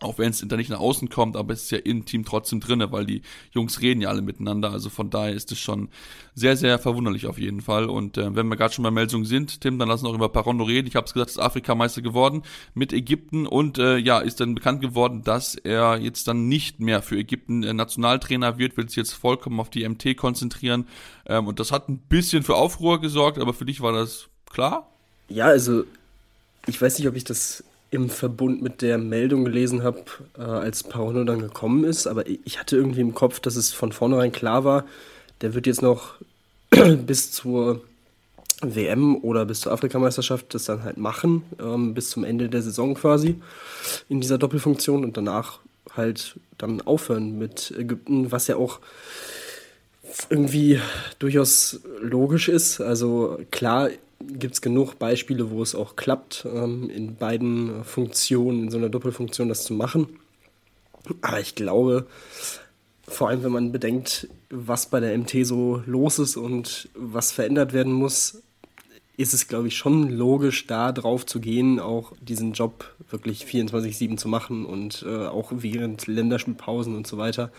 auch 0.00 0.18
wenn 0.18 0.30
es 0.30 0.44
da 0.46 0.56
nicht 0.56 0.70
nach 0.70 0.80
außen 0.80 1.08
kommt, 1.08 1.36
aber 1.36 1.52
es 1.52 1.64
ist 1.64 1.70
ja 1.70 1.78
im 1.78 2.04
Team 2.04 2.24
trotzdem 2.24 2.60
drinne, 2.60 2.92
weil 2.92 3.06
die 3.06 3.22
Jungs 3.52 3.80
reden 3.80 4.00
ja 4.00 4.08
alle 4.08 4.22
miteinander. 4.22 4.70
Also 4.70 4.90
von 4.90 5.10
daher 5.10 5.32
ist 5.32 5.52
es 5.52 5.58
schon 5.58 5.88
sehr, 6.34 6.56
sehr 6.56 6.78
verwunderlich 6.78 7.26
auf 7.26 7.38
jeden 7.38 7.60
Fall. 7.60 7.86
Und 7.86 8.18
äh, 8.18 8.34
wenn 8.34 8.48
wir 8.48 8.56
gerade 8.56 8.74
schon 8.74 8.82
bei 8.82 8.90
Meldungen 8.90 9.26
sind, 9.26 9.60
Tim, 9.60 9.78
dann 9.78 9.88
lass 9.88 10.02
uns 10.02 10.10
auch 10.10 10.14
über 10.14 10.28
Parondo 10.28 10.64
reden. 10.64 10.88
Ich 10.88 10.96
habe 10.96 11.06
es 11.06 11.12
gesagt, 11.12 11.30
ist 11.30 11.38
Afrikameister 11.38 12.02
geworden 12.02 12.42
mit 12.74 12.92
Ägypten 12.92 13.46
und 13.46 13.78
äh, 13.78 13.96
ja, 13.96 14.18
ist 14.18 14.40
dann 14.40 14.54
bekannt 14.54 14.80
geworden, 14.80 15.22
dass 15.22 15.54
er 15.54 15.98
jetzt 15.98 16.28
dann 16.28 16.48
nicht 16.48 16.80
mehr 16.80 17.02
für 17.02 17.16
Ägypten 17.16 17.62
äh, 17.62 17.72
Nationaltrainer 17.72 18.58
wird, 18.58 18.76
will 18.76 18.88
sich 18.88 18.96
jetzt 18.96 19.12
vollkommen 19.12 19.60
auf 19.60 19.70
die 19.70 19.88
MT 19.88 20.16
konzentrieren. 20.16 20.86
Ähm, 21.26 21.46
und 21.46 21.60
das 21.60 21.72
hat 21.72 21.88
ein 21.88 21.98
bisschen 21.98 22.42
für 22.42 22.56
Aufruhr 22.56 23.00
gesorgt, 23.00 23.38
aber 23.38 23.54
für 23.54 23.64
dich 23.64 23.80
war 23.80 23.92
das 23.92 24.28
klar? 24.50 24.88
Ja, 25.28 25.46
also 25.46 25.84
ich 26.66 26.80
weiß 26.80 26.98
nicht, 26.98 27.08
ob 27.08 27.16
ich 27.16 27.24
das 27.24 27.64
im 27.94 28.10
Verbund 28.10 28.62
mit 28.62 28.82
der 28.82 28.98
Meldung 28.98 29.44
gelesen 29.44 29.82
habe, 29.82 30.04
äh, 30.36 30.42
als 30.42 30.82
Paolo 30.82 31.24
dann 31.24 31.40
gekommen 31.40 31.84
ist. 31.84 32.06
Aber 32.06 32.26
ich 32.26 32.58
hatte 32.58 32.76
irgendwie 32.76 33.00
im 33.00 33.14
Kopf, 33.14 33.40
dass 33.40 33.56
es 33.56 33.72
von 33.72 33.92
vornherein 33.92 34.32
klar 34.32 34.64
war, 34.64 34.84
der 35.40 35.54
wird 35.54 35.66
jetzt 35.66 35.82
noch 35.82 36.14
bis 37.06 37.32
zur 37.32 37.82
WM 38.62 39.16
oder 39.16 39.44
bis 39.44 39.60
zur 39.60 39.72
Afrikameisterschaft 39.72 40.54
das 40.54 40.64
dann 40.64 40.84
halt 40.84 40.96
machen, 40.96 41.42
ähm, 41.60 41.94
bis 41.94 42.10
zum 42.10 42.24
Ende 42.24 42.48
der 42.48 42.62
Saison 42.62 42.94
quasi 42.94 43.40
in 44.08 44.20
dieser 44.20 44.38
Doppelfunktion 44.38 45.04
und 45.04 45.16
danach 45.16 45.60
halt 45.92 46.38
dann 46.58 46.80
aufhören 46.80 47.38
mit 47.38 47.72
Ägypten, 47.76 48.32
was 48.32 48.46
ja 48.46 48.56
auch 48.56 48.80
irgendwie 50.30 50.80
durchaus 51.18 51.80
logisch 52.00 52.48
ist. 52.48 52.80
Also 52.80 53.38
klar, 53.50 53.90
gibt 54.28 54.54
es 54.54 54.60
genug 54.60 54.98
Beispiele, 54.98 55.50
wo 55.50 55.62
es 55.62 55.74
auch 55.74 55.96
klappt, 55.96 56.46
ähm, 56.52 56.90
in 56.90 57.16
beiden 57.16 57.84
Funktionen, 57.84 58.64
in 58.64 58.70
so 58.70 58.78
einer 58.78 58.88
Doppelfunktion 58.88 59.48
das 59.48 59.64
zu 59.64 59.74
machen. 59.74 60.08
Aber 61.20 61.40
ich 61.40 61.54
glaube, 61.54 62.06
vor 63.06 63.28
allem 63.28 63.42
wenn 63.42 63.52
man 63.52 63.72
bedenkt, 63.72 64.28
was 64.50 64.86
bei 64.86 65.00
der 65.00 65.16
MT 65.16 65.46
so 65.46 65.82
los 65.86 66.18
ist 66.18 66.36
und 66.36 66.88
was 66.94 67.32
verändert 67.32 67.72
werden 67.72 67.92
muss, 67.92 68.42
ist 69.16 69.34
es, 69.34 69.46
glaube 69.46 69.68
ich, 69.68 69.76
schon 69.76 70.10
logisch, 70.10 70.66
da 70.66 70.90
drauf 70.90 71.24
zu 71.24 71.40
gehen, 71.40 71.78
auch 71.78 72.12
diesen 72.20 72.52
Job 72.52 72.94
wirklich 73.10 73.44
24-7 73.44 74.16
zu 74.16 74.28
machen 74.28 74.66
und 74.66 75.04
äh, 75.06 75.26
auch 75.26 75.52
während 75.54 76.06
Länderspielpausen 76.06 76.96
und 76.96 77.06
so 77.06 77.16
weiter, 77.16 77.52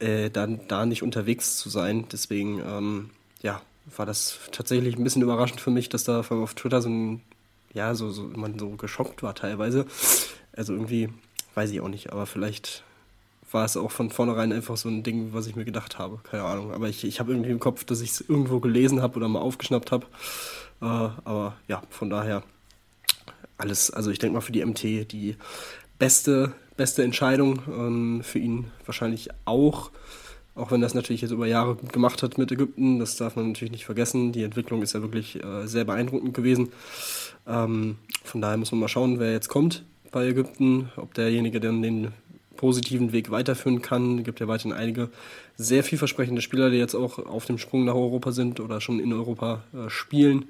äh, 0.00 0.28
dann 0.28 0.60
da 0.68 0.84
nicht 0.84 1.02
unterwegs 1.02 1.56
zu 1.56 1.70
sein. 1.70 2.06
Deswegen, 2.12 2.60
ähm, 2.66 3.10
ja, 3.42 3.62
war 3.96 4.06
das 4.06 4.38
tatsächlich 4.52 4.96
ein 4.96 5.04
bisschen 5.04 5.22
überraschend 5.22 5.60
für 5.60 5.70
mich, 5.70 5.88
dass 5.88 6.04
da 6.04 6.20
auf 6.20 6.54
Twitter 6.54 6.82
so 6.82 6.88
ein, 6.88 7.22
ja, 7.72 7.94
so, 7.94 8.10
so 8.10 8.24
man 8.24 8.58
so 8.58 8.70
geschockt 8.70 9.22
war 9.22 9.34
teilweise. 9.34 9.86
Also 10.52 10.72
irgendwie, 10.72 11.08
weiß 11.54 11.70
ich 11.70 11.80
auch 11.80 11.88
nicht, 11.88 12.12
aber 12.12 12.26
vielleicht 12.26 12.84
war 13.52 13.64
es 13.64 13.76
auch 13.76 13.90
von 13.90 14.10
vornherein 14.10 14.52
einfach 14.52 14.76
so 14.76 14.88
ein 14.88 15.02
Ding, 15.02 15.32
was 15.32 15.46
ich 15.46 15.56
mir 15.56 15.64
gedacht 15.64 15.98
habe. 15.98 16.18
Keine 16.24 16.44
Ahnung. 16.44 16.72
Aber 16.72 16.88
ich, 16.88 17.04
ich 17.04 17.20
habe 17.20 17.32
irgendwie 17.32 17.50
im 17.50 17.60
Kopf, 17.60 17.84
dass 17.84 18.00
ich 18.00 18.10
es 18.10 18.20
irgendwo 18.20 18.60
gelesen 18.60 19.02
habe 19.02 19.16
oder 19.16 19.28
mal 19.28 19.40
aufgeschnappt 19.40 19.92
habe. 19.92 20.06
Äh, 20.80 20.84
aber 20.84 21.56
ja, 21.68 21.82
von 21.90 22.10
daher 22.10 22.42
alles, 23.56 23.90
also 23.90 24.10
ich 24.10 24.18
denke 24.18 24.34
mal 24.34 24.40
für 24.40 24.52
die 24.52 24.64
MT 24.64 25.12
die 25.12 25.36
beste, 25.98 26.52
beste 26.76 27.04
Entscheidung. 27.04 27.62
Ähm, 27.68 28.22
für 28.22 28.38
ihn 28.38 28.70
wahrscheinlich 28.84 29.30
auch. 29.44 29.90
Auch 30.56 30.70
wenn 30.70 30.80
das 30.80 30.94
natürlich 30.94 31.20
jetzt 31.20 31.32
über 31.32 31.46
Jahre 31.46 31.76
gemacht 31.76 32.22
hat 32.22 32.38
mit 32.38 32.50
Ägypten, 32.50 32.98
das 32.98 33.16
darf 33.16 33.36
man 33.36 33.48
natürlich 33.48 33.72
nicht 33.72 33.84
vergessen. 33.84 34.32
Die 34.32 34.42
Entwicklung 34.42 34.82
ist 34.82 34.94
ja 34.94 35.02
wirklich 35.02 35.42
äh, 35.44 35.66
sehr 35.66 35.84
beeindruckend 35.84 36.32
gewesen. 36.32 36.70
Ähm, 37.46 37.96
von 38.24 38.40
daher 38.40 38.56
muss 38.56 38.72
man 38.72 38.80
mal 38.80 38.88
schauen, 38.88 39.20
wer 39.20 39.32
jetzt 39.32 39.48
kommt 39.48 39.84
bei 40.12 40.26
Ägypten, 40.26 40.90
ob 40.96 41.12
derjenige 41.12 41.60
dann 41.60 41.82
den 41.82 42.08
positiven 42.56 43.12
Weg 43.12 43.30
weiterführen 43.30 43.82
kann. 43.82 44.18
Es 44.18 44.24
gibt 44.24 44.40
ja 44.40 44.48
weiterhin 44.48 44.72
einige 44.72 45.10
sehr 45.56 45.84
vielversprechende 45.84 46.40
Spieler, 46.40 46.70
die 46.70 46.78
jetzt 46.78 46.94
auch 46.94 47.18
auf 47.18 47.44
dem 47.44 47.58
Sprung 47.58 47.84
nach 47.84 47.94
Europa 47.94 48.32
sind 48.32 48.58
oder 48.58 48.80
schon 48.80 48.98
in 48.98 49.12
Europa 49.12 49.62
äh, 49.74 49.90
spielen. 49.90 50.46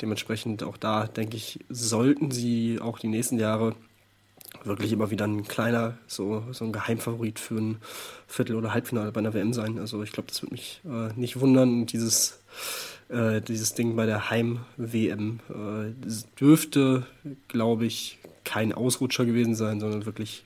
Dementsprechend 0.00 0.62
auch 0.62 0.78
da, 0.78 1.06
denke 1.06 1.36
ich, 1.36 1.60
sollten 1.68 2.30
sie 2.30 2.78
auch 2.80 2.98
die 2.98 3.08
nächsten 3.08 3.38
Jahre 3.38 3.74
wirklich 4.64 4.92
immer 4.92 5.10
wieder 5.10 5.26
ein 5.26 5.44
kleiner, 5.44 5.98
so, 6.06 6.44
so 6.52 6.64
ein 6.64 6.72
Geheimfavorit 6.72 7.38
für 7.38 7.56
ein 7.56 7.78
Viertel- 8.26 8.56
oder 8.56 8.72
Halbfinale 8.72 9.12
bei 9.12 9.20
einer 9.20 9.34
WM 9.34 9.52
sein. 9.52 9.78
Also 9.78 10.02
ich 10.02 10.12
glaube, 10.12 10.28
das 10.28 10.42
würde 10.42 10.54
mich 10.54 10.80
äh, 10.84 11.12
nicht 11.18 11.40
wundern. 11.40 11.80
Und 11.80 11.92
dieses, 11.92 12.40
äh, 13.08 13.40
dieses 13.40 13.74
Ding 13.74 13.96
bei 13.96 14.06
der 14.06 14.30
Heim-WM 14.30 15.40
äh, 15.48 16.12
dürfte, 16.40 17.06
glaube 17.48 17.86
ich, 17.86 18.18
kein 18.44 18.72
Ausrutscher 18.72 19.24
gewesen 19.24 19.54
sein, 19.54 19.80
sondern 19.80 20.06
wirklich 20.06 20.44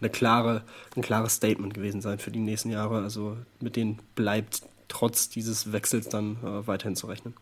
eine 0.00 0.10
klare, 0.10 0.62
ein 0.94 1.02
klares 1.02 1.34
Statement 1.34 1.74
gewesen 1.74 2.00
sein 2.00 2.18
für 2.18 2.30
die 2.30 2.38
nächsten 2.38 2.70
Jahre. 2.70 3.02
Also 3.02 3.36
mit 3.60 3.76
denen 3.76 3.98
bleibt 4.14 4.62
trotz 4.88 5.28
dieses 5.28 5.72
Wechsels 5.72 6.08
dann 6.08 6.36
äh, 6.42 6.66
weiterhin 6.66 6.96
zu 6.96 7.06
rechnen. 7.06 7.34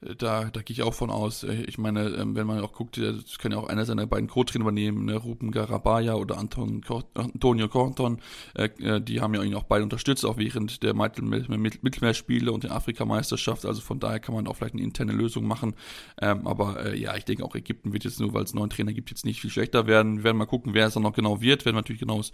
Da, 0.00 0.44
da 0.44 0.62
gehe 0.62 0.74
ich 0.74 0.82
auch 0.82 0.94
von 0.94 1.10
aus. 1.10 1.42
Äh, 1.42 1.64
ich 1.66 1.76
meine, 1.76 2.10
ähm, 2.10 2.36
wenn 2.36 2.46
man 2.46 2.60
auch 2.60 2.72
guckt, 2.72 2.98
das 2.98 3.38
kann 3.38 3.50
ja 3.50 3.58
auch 3.58 3.68
einer 3.68 3.84
seiner 3.84 4.06
beiden 4.06 4.28
Co-Trainer 4.28 4.62
übernehmen, 4.62 5.06
ne? 5.06 5.16
Ruben 5.16 5.50
Garabaya 5.50 6.14
oder 6.14 6.38
Anton, 6.38 6.82
Antonio 7.14 7.68
Corton. 7.68 8.20
Äh, 8.54 8.66
äh, 8.80 9.00
die 9.00 9.20
haben 9.20 9.34
ja 9.34 9.42
ihn 9.42 9.56
auch 9.56 9.64
beide 9.64 9.82
unterstützt, 9.82 10.24
auch 10.24 10.36
während 10.36 10.84
der 10.84 10.94
Mittelmeerspiele 10.94 12.52
und 12.52 12.62
der 12.62 12.72
Afrikameisterschaft. 12.72 13.66
Also 13.66 13.80
von 13.80 13.98
daher 13.98 14.20
kann 14.20 14.36
man 14.36 14.46
auch 14.46 14.54
vielleicht 14.54 14.74
eine 14.74 14.84
interne 14.84 15.12
Lösung 15.12 15.46
machen. 15.46 15.74
Ähm, 16.22 16.46
aber 16.46 16.86
äh, 16.86 16.98
ja, 16.98 17.16
ich 17.16 17.24
denke 17.24 17.44
auch 17.44 17.56
Ägypten 17.56 17.92
wird 17.92 18.04
jetzt 18.04 18.20
nur, 18.20 18.32
weil 18.34 18.44
es 18.44 18.54
neuen 18.54 18.70
Trainer 18.70 18.92
gibt, 18.92 19.10
jetzt 19.10 19.24
nicht 19.24 19.40
viel 19.40 19.50
schlechter 19.50 19.88
werden. 19.88 20.18
Wir 20.18 20.24
werden 20.24 20.36
mal 20.36 20.46
gucken, 20.46 20.74
wer 20.74 20.86
es 20.86 20.94
dann 20.94 21.02
noch 21.02 21.12
genau 21.12 21.40
wird. 21.40 21.64
Werden 21.64 21.74
wir 21.74 21.80
natürlich 21.80 22.00
genau 22.00 22.18
das 22.18 22.30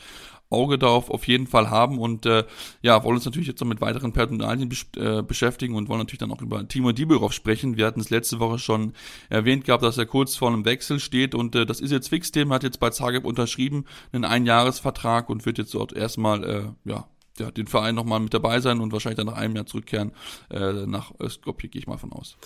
Auge 0.50 0.78
darauf 0.78 1.08
auf 1.08 1.26
jeden 1.26 1.46
Fall 1.46 1.70
haben. 1.70 1.98
Und 1.98 2.26
äh, 2.26 2.44
ja, 2.82 3.02
wollen 3.04 3.16
uns 3.16 3.24
natürlich 3.24 3.48
jetzt 3.48 3.60
noch 3.60 3.68
mit 3.68 3.80
weiteren 3.80 4.12
Personalien 4.12 4.68
besch 4.68 4.86
äh, 4.98 5.22
beschäftigen 5.22 5.76
und 5.76 5.88
wollen 5.88 6.00
natürlich 6.00 6.18
dann 6.18 6.30
auch 6.30 6.42
über 6.42 6.68
Timo 6.68 6.92
Dibirov 6.92 7.32
sprechen 7.32 7.53
sprechen. 7.54 7.76
Wir 7.76 7.86
hatten 7.86 8.00
es 8.00 8.10
letzte 8.10 8.40
Woche 8.40 8.58
schon 8.58 8.92
erwähnt 9.30 9.64
gehabt, 9.64 9.82
dass 9.82 9.98
er 9.98 10.06
kurz 10.06 10.36
vor 10.36 10.48
einem 10.48 10.64
Wechsel 10.64 10.98
steht 11.00 11.34
und 11.34 11.54
äh, 11.54 11.66
das 11.66 11.80
ist 11.80 11.90
jetzt 11.90 12.08
fix. 12.08 12.32
Dem 12.32 12.52
hat 12.52 12.62
jetzt 12.62 12.80
bei 12.80 12.90
Zagreb 12.90 13.24
unterschrieben, 13.24 13.84
einen 14.12 14.24
Einjahresvertrag 14.24 15.28
und 15.28 15.46
wird 15.46 15.58
jetzt 15.58 15.74
dort 15.74 15.92
erstmal, 15.92 16.44
äh, 16.44 16.62
ja, 16.84 17.06
ja, 17.38 17.50
den 17.50 17.66
Verein 17.66 17.94
nochmal 17.94 18.20
mit 18.20 18.32
dabei 18.32 18.60
sein 18.60 18.80
und 18.80 18.92
wahrscheinlich 18.92 19.16
dann 19.16 19.26
nach 19.26 19.36
einem 19.36 19.56
Jahr 19.56 19.66
zurückkehren 19.66 20.12
äh, 20.50 20.86
nach 20.86 21.12
Skopje, 21.28 21.68
gehe 21.68 21.80
ich 21.80 21.86
mal 21.86 21.98
von 21.98 22.12
aus. 22.12 22.36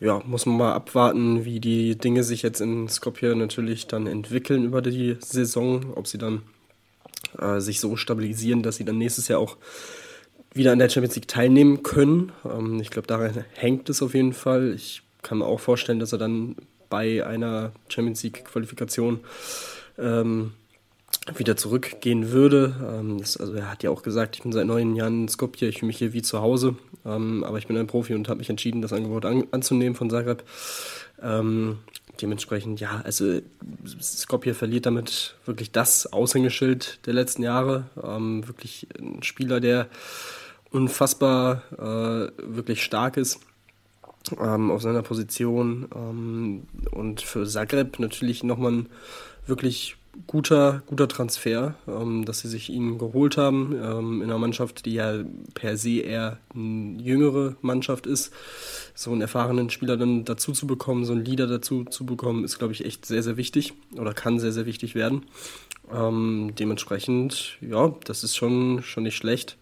Ja, 0.00 0.22
muss 0.24 0.46
man 0.46 0.56
mal 0.56 0.72
abwarten, 0.72 1.44
wie 1.44 1.60
die 1.60 1.98
Dinge 1.98 2.24
sich 2.24 2.40
jetzt 2.40 2.60
in 2.60 2.88
Skopje 2.88 3.36
natürlich 3.36 3.86
dann 3.86 4.06
entwickeln 4.06 4.64
über 4.64 4.80
die 4.80 5.16
Saison, 5.20 5.92
ob 5.94 6.06
sie 6.06 6.16
dann 6.16 6.40
äh, 7.38 7.60
sich 7.60 7.80
so 7.80 7.96
stabilisieren, 7.96 8.62
dass 8.62 8.76
sie 8.76 8.86
dann 8.86 8.96
nächstes 8.96 9.28
Jahr 9.28 9.40
auch 9.40 9.58
wieder 10.52 10.72
an 10.72 10.78
der 10.78 10.88
Champions 10.88 11.14
League 11.16 11.28
teilnehmen 11.28 11.82
können. 11.82 12.32
Ähm, 12.44 12.80
ich 12.80 12.90
glaube, 12.90 13.06
daran 13.06 13.44
hängt 13.54 13.88
es 13.88 14.02
auf 14.02 14.14
jeden 14.14 14.32
Fall. 14.32 14.72
Ich 14.74 15.02
kann 15.22 15.38
mir 15.38 15.46
auch 15.46 15.60
vorstellen, 15.60 15.98
dass 15.98 16.12
er 16.12 16.18
dann 16.18 16.56
bei 16.88 17.24
einer 17.24 17.72
Champions 17.88 18.22
League 18.22 18.44
Qualifikation 18.44 19.20
ähm, 19.98 20.52
wieder 21.36 21.56
zurückgehen 21.56 22.30
würde. 22.30 22.74
Ähm, 22.82 23.18
das, 23.18 23.36
also 23.36 23.54
er 23.54 23.70
hat 23.70 23.82
ja 23.82 23.90
auch 23.90 24.02
gesagt, 24.02 24.36
ich 24.36 24.42
bin 24.42 24.52
seit 24.52 24.66
neun 24.66 24.96
Jahren 24.96 25.22
in 25.22 25.28
Skopje, 25.28 25.68
ich 25.68 25.78
fühle 25.78 25.88
mich 25.88 25.98
hier 25.98 26.12
wie 26.12 26.22
zu 26.22 26.40
Hause, 26.40 26.76
ähm, 27.04 27.44
aber 27.44 27.58
ich 27.58 27.66
bin 27.66 27.76
ein 27.76 27.86
Profi 27.86 28.14
und 28.14 28.28
habe 28.28 28.38
mich 28.38 28.50
entschieden, 28.50 28.82
das 28.82 28.92
Angebot 28.92 29.24
an, 29.24 29.44
anzunehmen 29.52 29.94
von 29.94 30.10
Zagreb. 30.10 30.42
Dementsprechend, 32.20 32.80
ja, 32.80 33.00
also 33.04 33.40
Skopje 34.00 34.54
verliert 34.54 34.86
damit 34.86 35.36
wirklich 35.46 35.72
das 35.72 36.12
Aushängeschild 36.12 37.06
der 37.06 37.14
letzten 37.14 37.42
Jahre. 37.42 37.84
Ähm, 38.02 38.46
wirklich 38.46 38.86
ein 38.98 39.22
Spieler, 39.22 39.60
der 39.60 39.88
unfassbar 40.70 41.62
äh, 41.72 42.32
wirklich 42.42 42.82
stark 42.82 43.16
ist 43.16 43.40
ähm, 44.38 44.70
auf 44.70 44.82
seiner 44.82 45.02
Position 45.02 45.88
ähm, 45.94 46.62
und 46.92 47.20
für 47.20 47.46
Zagreb 47.46 47.98
natürlich 47.98 48.44
nochmal 48.44 48.72
ein 48.72 48.88
wirklich 49.46 49.96
guter, 50.26 50.82
guter 50.86 51.08
Transfer, 51.08 51.74
ähm, 51.86 52.24
dass 52.24 52.40
sie 52.40 52.48
sich 52.48 52.70
ihn 52.70 52.98
geholt 52.98 53.36
haben 53.36 53.74
ähm, 53.74 54.22
in 54.22 54.30
einer 54.30 54.38
Mannschaft, 54.38 54.86
die 54.86 54.94
ja 54.94 55.24
per 55.54 55.76
se 55.76 56.00
eher 56.00 56.38
eine 56.54 57.00
jüngere 57.00 57.56
Mannschaft 57.60 58.06
ist. 58.06 58.32
So 58.94 59.12
einen 59.12 59.20
erfahrenen 59.20 59.70
Spieler 59.70 59.96
dann 59.96 60.24
dazu 60.24 60.52
zu 60.52 60.66
bekommen, 60.66 61.04
so 61.04 61.12
einen 61.12 61.24
Leader 61.24 61.46
dazu 61.46 61.84
zu 61.84 62.04
bekommen, 62.04 62.44
ist, 62.44 62.58
glaube 62.58 62.72
ich, 62.72 62.84
echt 62.84 63.06
sehr, 63.06 63.22
sehr 63.22 63.36
wichtig 63.36 63.72
oder 63.96 64.12
kann 64.12 64.38
sehr, 64.38 64.52
sehr 64.52 64.66
wichtig 64.66 64.94
werden. 64.94 65.26
Ähm, 65.92 66.52
dementsprechend, 66.58 67.58
ja, 67.60 67.94
das 68.04 68.24
ist 68.24 68.36
schon, 68.36 68.82
schon 68.82 69.04
nicht 69.04 69.16
schlecht. 69.16 69.56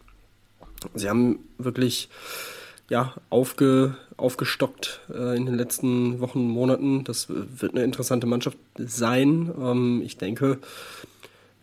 Sie 0.94 1.08
haben 1.08 1.40
wirklich 1.58 2.08
ja, 2.88 3.14
aufge, 3.30 3.96
aufgestockt 4.16 5.00
äh, 5.12 5.36
in 5.36 5.46
den 5.46 5.54
letzten 5.54 6.20
Wochen, 6.20 6.48
Monaten. 6.48 7.04
Das 7.04 7.26
wird 7.28 7.74
eine 7.74 7.84
interessante 7.84 8.26
Mannschaft 8.26 8.58
sein. 8.78 9.52
Ähm, 9.60 10.02
ich 10.04 10.16
denke, 10.16 10.58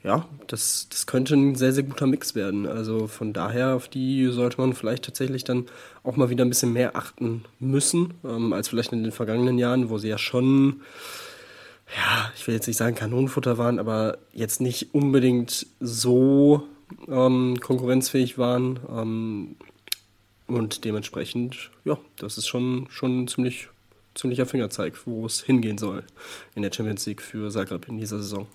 ja, 0.03 0.27
das, 0.45 0.87
das 0.89 1.07
könnte 1.07 1.33
ein 1.33 1.55
sehr, 1.55 1.73
sehr 1.73 1.83
guter 1.83 2.05
Mix 2.05 2.35
werden. 2.35 2.67
Also 2.67 3.07
von 3.07 3.33
daher, 3.33 3.75
auf 3.75 3.87
die 3.87 4.27
sollte 4.27 4.61
man 4.61 4.73
vielleicht 4.73 5.05
tatsächlich 5.05 5.43
dann 5.43 5.65
auch 6.03 6.15
mal 6.15 6.29
wieder 6.29 6.45
ein 6.45 6.49
bisschen 6.49 6.73
mehr 6.73 6.95
achten 6.95 7.43
müssen, 7.59 8.13
ähm, 8.23 8.53
als 8.53 8.67
vielleicht 8.67 8.93
in 8.93 9.01
den 9.01 9.11
vergangenen 9.11 9.57
Jahren, 9.57 9.89
wo 9.89 9.97
sie 9.97 10.09
ja 10.09 10.19
schon, 10.19 10.81
ja, 11.95 12.31
ich 12.35 12.45
will 12.45 12.53
jetzt 12.53 12.67
nicht 12.67 12.77
sagen 12.77 12.95
Kanonenfutter 12.95 13.57
waren, 13.57 13.79
aber 13.79 14.19
jetzt 14.31 14.61
nicht 14.61 14.93
unbedingt 14.93 15.65
so 15.79 16.67
ähm, 17.07 17.59
konkurrenzfähig 17.59 18.37
waren. 18.37 18.79
Ähm, 18.95 19.55
und 20.47 20.85
dementsprechend, 20.85 21.71
ja, 21.83 21.97
das 22.17 22.37
ist 22.37 22.47
schon, 22.47 22.87
schon 22.89 23.23
ein 23.23 23.27
ziemlich, 23.27 23.69
ziemlicher 24.13 24.45
Fingerzeig, 24.45 25.05
wo 25.05 25.25
es 25.25 25.41
hingehen 25.41 25.77
soll 25.77 26.03
in 26.55 26.61
der 26.61 26.71
Champions 26.71 27.05
League 27.05 27.21
für 27.21 27.49
Zagreb 27.49 27.87
in 27.87 27.97
dieser 27.97 28.17
Saison. 28.17 28.47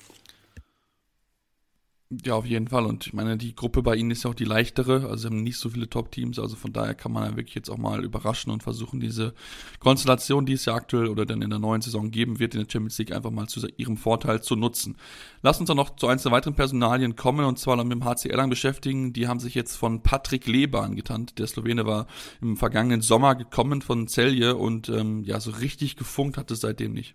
Ja, 2.13 2.35
auf 2.35 2.45
jeden 2.45 2.67
Fall. 2.67 2.87
Und 2.87 3.07
ich 3.07 3.13
meine, 3.13 3.37
die 3.37 3.55
Gruppe 3.55 3.83
bei 3.83 3.95
ihnen 3.95 4.11
ist 4.11 4.25
ja 4.25 4.31
auch 4.31 4.35
die 4.35 4.45
leichtere. 4.45 5.09
Also 5.09 5.17
sie 5.17 5.27
haben 5.29 5.45
nicht 5.45 5.59
so 5.59 5.69
viele 5.69 5.89
Top-Teams. 5.89 6.41
Also 6.41 6.57
von 6.57 6.73
daher 6.73 6.95
kann 6.95 7.13
man 7.13 7.31
ja 7.31 7.37
wirklich 7.37 7.55
jetzt 7.55 7.71
auch 7.71 7.79
mal 7.79 8.03
überraschen 8.03 8.51
und 8.51 8.65
versuchen, 8.65 8.99
diese 8.99 9.33
Konstellation, 9.79 10.45
die 10.45 10.55
es 10.55 10.65
ja 10.65 10.75
aktuell 10.75 11.07
oder 11.07 11.25
dann 11.25 11.41
in 11.41 11.51
der 11.51 11.61
neuen 11.61 11.83
Saison 11.83 12.11
geben 12.11 12.41
wird, 12.41 12.55
in 12.55 12.63
der 12.63 12.71
Champions 12.71 12.99
League 12.99 13.13
einfach 13.13 13.31
mal 13.31 13.47
zu 13.47 13.65
ihrem 13.77 13.97
Vorteil 13.97 14.43
zu 14.43 14.57
nutzen. 14.57 14.97
Lass 15.43 15.61
uns 15.61 15.69
dann 15.69 15.77
noch 15.77 15.95
zu 15.95 16.09
der 16.09 16.33
weiteren 16.33 16.57
Personalien 16.57 17.15
kommen 17.15 17.45
und 17.47 17.61
zwar 17.61 17.77
mit 17.77 17.93
dem 17.93 18.05
HCL 18.05 18.35
lang 18.35 18.51
beschäftigen. 18.51 19.13
Die 19.13 19.29
haben 19.29 19.39
sich 19.39 19.55
jetzt 19.55 19.77
von 19.77 20.03
Patrick 20.03 20.49
Leber 20.49 20.83
angetannt. 20.83 21.39
Der 21.39 21.47
Slowene 21.47 21.87
war 21.87 22.09
im 22.43 22.57
vergangenen 22.57 23.03
Sommer 23.03 23.37
gekommen 23.37 23.83
von 23.83 24.09
Celje 24.09 24.57
und 24.57 24.89
ähm, 24.89 25.23
ja, 25.23 25.39
so 25.39 25.53
richtig 25.53 25.95
gefunkt 25.95 26.39
hat 26.39 26.51
es 26.51 26.61
seitdem 26.61 26.93
nicht. 26.93 27.15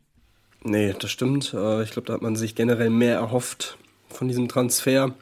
Nee, 0.64 0.96
das 0.98 1.12
stimmt. 1.12 1.54
Äh, 1.54 1.84
ich 1.84 1.91
glaube, 1.91 2.08
da 2.08 2.14
hat 2.14 2.22
man 2.22 2.38
sich 2.38 2.56
generell 2.56 2.89
mehr 2.89 3.16
erhofft 3.16 3.78
von 4.16 4.28
diesem 4.28 4.47
Transfer. 4.47 5.13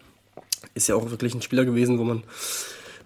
Ist 0.73 0.87
ja 0.87 0.95
auch 0.95 1.09
wirklich 1.09 1.35
ein 1.35 1.41
Spieler 1.41 1.65
gewesen, 1.65 1.99
wo 1.99 2.03
man, 2.03 2.23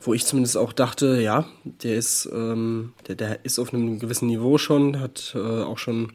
wo 0.01 0.13
ich 0.13 0.25
zumindest 0.25 0.57
auch 0.57 0.73
dachte, 0.73 1.21
ja, 1.21 1.45
der 1.63 1.95
ist, 1.95 2.29
ähm, 2.31 2.93
der, 3.07 3.15
der 3.15 3.45
ist 3.45 3.59
auf 3.59 3.73
einem 3.73 3.99
gewissen 3.99 4.27
Niveau 4.27 4.57
schon, 4.57 4.99
hat 4.99 5.33
äh, 5.35 5.39
auch 5.39 5.77
schon 5.77 6.13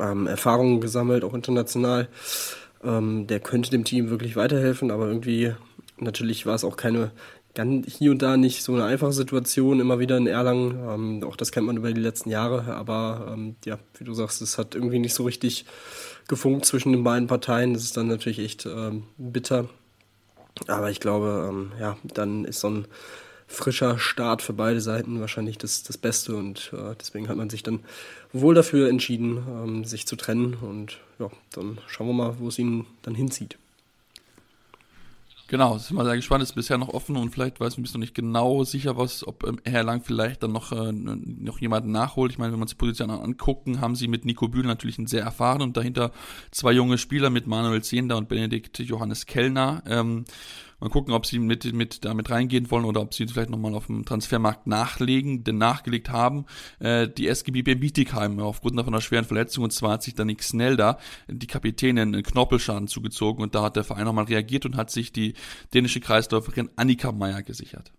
ähm, 0.00 0.26
Erfahrungen 0.26 0.80
gesammelt, 0.80 1.24
auch 1.24 1.34
international. 1.34 2.08
Ähm, 2.82 3.26
der 3.26 3.40
könnte 3.40 3.70
dem 3.70 3.84
Team 3.84 4.10
wirklich 4.10 4.36
weiterhelfen, 4.36 4.90
aber 4.90 5.08
irgendwie, 5.08 5.52
natürlich 5.98 6.46
war 6.46 6.54
es 6.54 6.64
auch 6.64 6.76
keine, 6.76 7.10
ganz 7.58 7.92
hier 7.92 8.12
und 8.12 8.22
da 8.22 8.36
nicht 8.36 8.62
so 8.62 8.72
eine 8.72 8.84
einfache 8.84 9.12
Situation, 9.12 9.80
immer 9.80 9.98
wieder 9.98 10.16
in 10.16 10.28
Erlangen. 10.28 10.78
Ähm, 10.88 11.24
auch 11.24 11.34
das 11.34 11.50
kennt 11.50 11.66
man 11.66 11.76
über 11.76 11.92
die 11.92 12.00
letzten 12.00 12.30
Jahre, 12.30 12.72
aber 12.72 13.32
ähm, 13.32 13.56
ja, 13.64 13.80
wie 13.98 14.04
du 14.04 14.14
sagst, 14.14 14.40
es 14.40 14.58
hat 14.58 14.76
irgendwie 14.76 15.00
nicht 15.00 15.12
so 15.12 15.24
richtig 15.24 15.64
gefunkt 16.28 16.66
zwischen 16.66 16.92
den 16.92 17.02
beiden 17.02 17.26
Parteien. 17.26 17.74
Das 17.74 17.82
ist 17.82 17.96
dann 17.96 18.06
natürlich 18.06 18.38
echt 18.38 18.64
ähm, 18.64 19.02
bitter. 19.16 19.68
Aber 20.68 20.90
ich 20.90 21.00
glaube, 21.00 21.48
ähm, 21.50 21.72
ja, 21.80 21.96
dann 22.04 22.44
ist 22.44 22.60
so 22.60 22.70
ein 22.70 22.86
frischer 23.48 23.98
Start 23.98 24.40
für 24.40 24.52
beide 24.52 24.80
Seiten 24.80 25.20
wahrscheinlich 25.20 25.58
das, 25.58 25.82
das 25.82 25.98
Beste 25.98 26.36
und 26.36 26.72
äh, 26.72 26.94
deswegen 27.00 27.28
hat 27.28 27.36
man 27.36 27.50
sich 27.50 27.64
dann 27.64 27.80
wohl 28.32 28.54
dafür 28.54 28.88
entschieden, 28.88 29.38
ähm, 29.48 29.84
sich 29.84 30.06
zu 30.06 30.14
trennen 30.14 30.54
und 30.54 30.98
ja, 31.18 31.28
dann 31.52 31.78
schauen 31.88 32.06
wir 32.06 32.14
mal, 32.14 32.38
wo 32.38 32.48
es 32.48 32.58
ihn 32.58 32.86
dann 33.02 33.16
hinzieht. 33.16 33.58
Genau, 35.50 35.78
sind 35.78 35.96
wir 35.96 36.04
sehr 36.04 36.16
gespannt, 36.16 36.42
ist 36.42 36.54
bisher 36.54 36.76
noch 36.76 36.90
offen 36.90 37.16
und 37.16 37.30
vielleicht 37.30 37.58
weiß 37.58 37.78
man 37.78 37.82
bis 37.82 37.94
noch 37.94 38.00
nicht 38.00 38.14
genau 38.14 38.64
sicher, 38.64 38.98
was, 38.98 39.26
ob 39.26 39.44
ähm, 39.46 39.58
Herr 39.64 39.82
Lang 39.82 40.02
vielleicht 40.02 40.42
dann 40.42 40.52
noch, 40.52 40.72
äh, 40.72 40.92
noch 40.92 41.58
jemanden 41.58 41.90
nachholt. 41.90 42.30
Ich 42.32 42.36
meine, 42.36 42.52
wenn 42.52 42.58
man 42.58 42.68
sich 42.68 42.76
die 42.76 42.84
Position 42.84 43.10
angucken, 43.10 43.80
haben 43.80 43.96
sie 43.96 44.08
mit 44.08 44.26
Nico 44.26 44.48
Bühl 44.48 44.66
natürlich 44.66 44.98
einen 44.98 45.06
sehr 45.06 45.22
erfahrenen 45.22 45.68
und 45.68 45.76
dahinter 45.78 46.12
zwei 46.50 46.72
junge 46.72 46.98
Spieler 46.98 47.30
mit 47.30 47.46
Manuel 47.46 47.82
Zehnder 47.82 48.18
und 48.18 48.28
Benedikt 48.28 48.78
Johannes 48.80 49.24
Kellner. 49.24 49.82
Ähm, 49.86 50.26
Mal 50.80 50.90
gucken, 50.90 51.12
ob 51.12 51.26
sie 51.26 51.40
mit, 51.40 51.72
mit 51.72 52.04
damit 52.04 52.30
reingehen 52.30 52.70
wollen 52.70 52.84
oder 52.84 53.00
ob 53.00 53.12
sie 53.12 53.26
vielleicht 53.26 53.50
nochmal 53.50 53.74
auf 53.74 53.86
dem 53.86 54.04
Transfermarkt 54.04 54.68
nachlegen, 54.68 55.42
denn 55.42 55.58
nachgelegt 55.58 56.10
haben. 56.10 56.46
Äh, 56.78 57.08
die 57.08 57.26
SGB 57.26 57.62
Bietigheim 57.62 58.38
aufgrund 58.38 58.76
von 58.76 58.86
einer 58.88 59.00
schweren 59.00 59.24
Verletzung 59.24 59.64
und 59.64 59.72
zwar 59.72 59.92
hat 59.92 60.04
sich 60.04 60.14
dann 60.14 60.34
Snell 60.40 60.76
da 60.76 60.98
die 61.26 61.48
Kapitänin 61.48 62.14
einen 62.14 62.22
Knorpelschaden 62.22 62.86
zugezogen 62.86 63.42
und 63.42 63.56
da 63.56 63.62
hat 63.62 63.74
der 63.74 63.82
Verein 63.82 64.04
nochmal 64.04 64.26
reagiert 64.26 64.66
und 64.66 64.76
hat 64.76 64.90
sich 64.90 65.12
die 65.12 65.34
dänische 65.74 66.00
Kreisläuferin 66.00 66.70
Annika 66.76 67.10
Meyer 67.10 67.42
gesichert. 67.42 67.92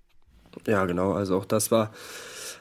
Ja, 0.66 0.86
genau, 0.86 1.12
also 1.12 1.38
auch 1.38 1.46
das 1.46 1.72
war 1.72 1.92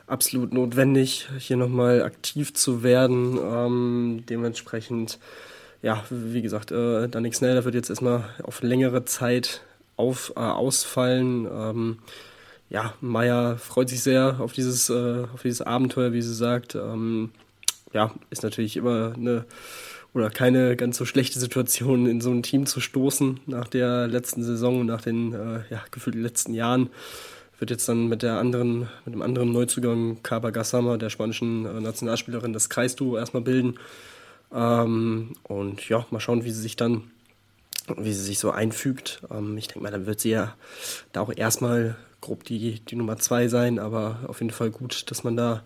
absolut 0.08 0.52
notwendig, 0.52 1.28
hier 1.38 1.56
nochmal 1.56 2.02
aktiv 2.02 2.54
zu 2.54 2.82
werden. 2.82 3.38
Ähm, 3.40 4.24
dementsprechend, 4.28 5.18
ja, 5.80 6.02
wie 6.10 6.42
gesagt, 6.42 6.72
äh, 6.72 7.08
Danik 7.08 7.34
Snell, 7.34 7.64
wird 7.64 7.74
jetzt 7.74 7.90
erstmal 7.90 8.24
auf 8.42 8.62
längere 8.62 9.04
Zeit 9.04 9.62
auf, 9.98 10.32
äh, 10.36 10.40
ausfallen. 10.40 11.46
Ähm, 11.50 11.98
ja, 12.70 12.94
Meier 13.00 13.58
freut 13.58 13.88
sich 13.88 14.02
sehr 14.02 14.40
auf 14.40 14.52
dieses, 14.52 14.90
äh, 14.90 15.24
auf 15.34 15.42
dieses 15.42 15.62
Abenteuer, 15.62 16.12
wie 16.12 16.22
sie 16.22 16.34
sagt. 16.34 16.74
Ähm, 16.74 17.30
ja, 17.92 18.12
ist 18.30 18.42
natürlich 18.42 18.76
immer 18.76 19.14
eine 19.14 19.44
oder 20.14 20.30
keine 20.30 20.76
ganz 20.76 20.96
so 20.96 21.04
schlechte 21.04 21.38
Situation, 21.38 22.06
in 22.06 22.20
so 22.20 22.30
ein 22.30 22.42
Team 22.42 22.66
zu 22.66 22.80
stoßen 22.80 23.40
nach 23.46 23.68
der 23.68 24.06
letzten 24.08 24.42
Saison 24.42 24.80
und 24.80 24.86
nach 24.86 25.02
den 25.02 25.32
äh, 25.32 25.60
ja, 25.70 25.82
gefühlt 25.90 26.16
letzten 26.16 26.54
Jahren. 26.54 26.90
Wird 27.58 27.70
jetzt 27.70 27.88
dann 27.88 28.08
mit 28.08 28.22
der 28.22 28.38
anderen, 28.38 28.88
mit 29.04 29.14
dem 29.14 29.22
anderen 29.22 29.52
Neuzugang 29.52 30.22
Kaba 30.22 30.50
Gassama, 30.50 30.96
der 30.96 31.10
spanischen 31.10 31.66
äh, 31.66 31.80
Nationalspielerin, 31.80 32.52
das 32.52 32.68
Kreisduo 32.68 33.16
erstmal 33.16 33.42
bilden. 33.42 33.78
Ähm, 34.52 35.32
und 35.42 35.88
ja, 35.88 36.06
mal 36.10 36.20
schauen, 36.20 36.44
wie 36.44 36.50
sie 36.50 36.60
sich 36.60 36.76
dann 36.76 37.10
wie 37.96 38.12
sie 38.12 38.22
sich 38.22 38.38
so 38.38 38.50
einfügt. 38.50 39.22
Ähm, 39.30 39.56
ich 39.56 39.68
denke 39.68 39.82
mal, 39.82 39.90
dann 39.90 40.06
wird 40.06 40.20
sie 40.20 40.30
ja 40.30 40.54
da 41.12 41.20
auch 41.20 41.32
erstmal 41.34 41.96
grob 42.20 42.44
die, 42.44 42.80
die 42.80 42.96
Nummer 42.96 43.16
zwei 43.18 43.48
sein, 43.48 43.78
aber 43.78 44.20
auf 44.26 44.40
jeden 44.40 44.52
Fall 44.52 44.70
gut, 44.70 45.10
dass 45.10 45.24
man 45.24 45.36
da 45.36 45.62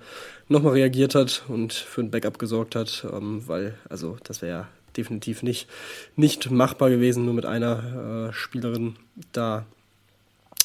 nochmal 0.49 0.75
reagiert 0.75 1.15
hat 1.15 1.45
und 1.49 1.73
für 1.73 2.03
ein 2.03 2.11
Backup 2.11 2.39
gesorgt 2.39 2.77
hat, 2.77 3.07
ähm, 3.11 3.43
weil, 3.47 3.75
also, 3.89 4.17
das 4.25 4.43
wäre 4.43 4.53
ja 4.53 4.69
definitiv 4.97 5.43
nicht, 5.43 5.69
nicht 6.17 6.51
machbar 6.51 6.91
gewesen, 6.91 7.25
nur 7.25 7.35
mit 7.35 7.47
einer 7.47 8.29
äh, 8.29 8.33
Spielerin 8.33 8.97
da 9.33 9.65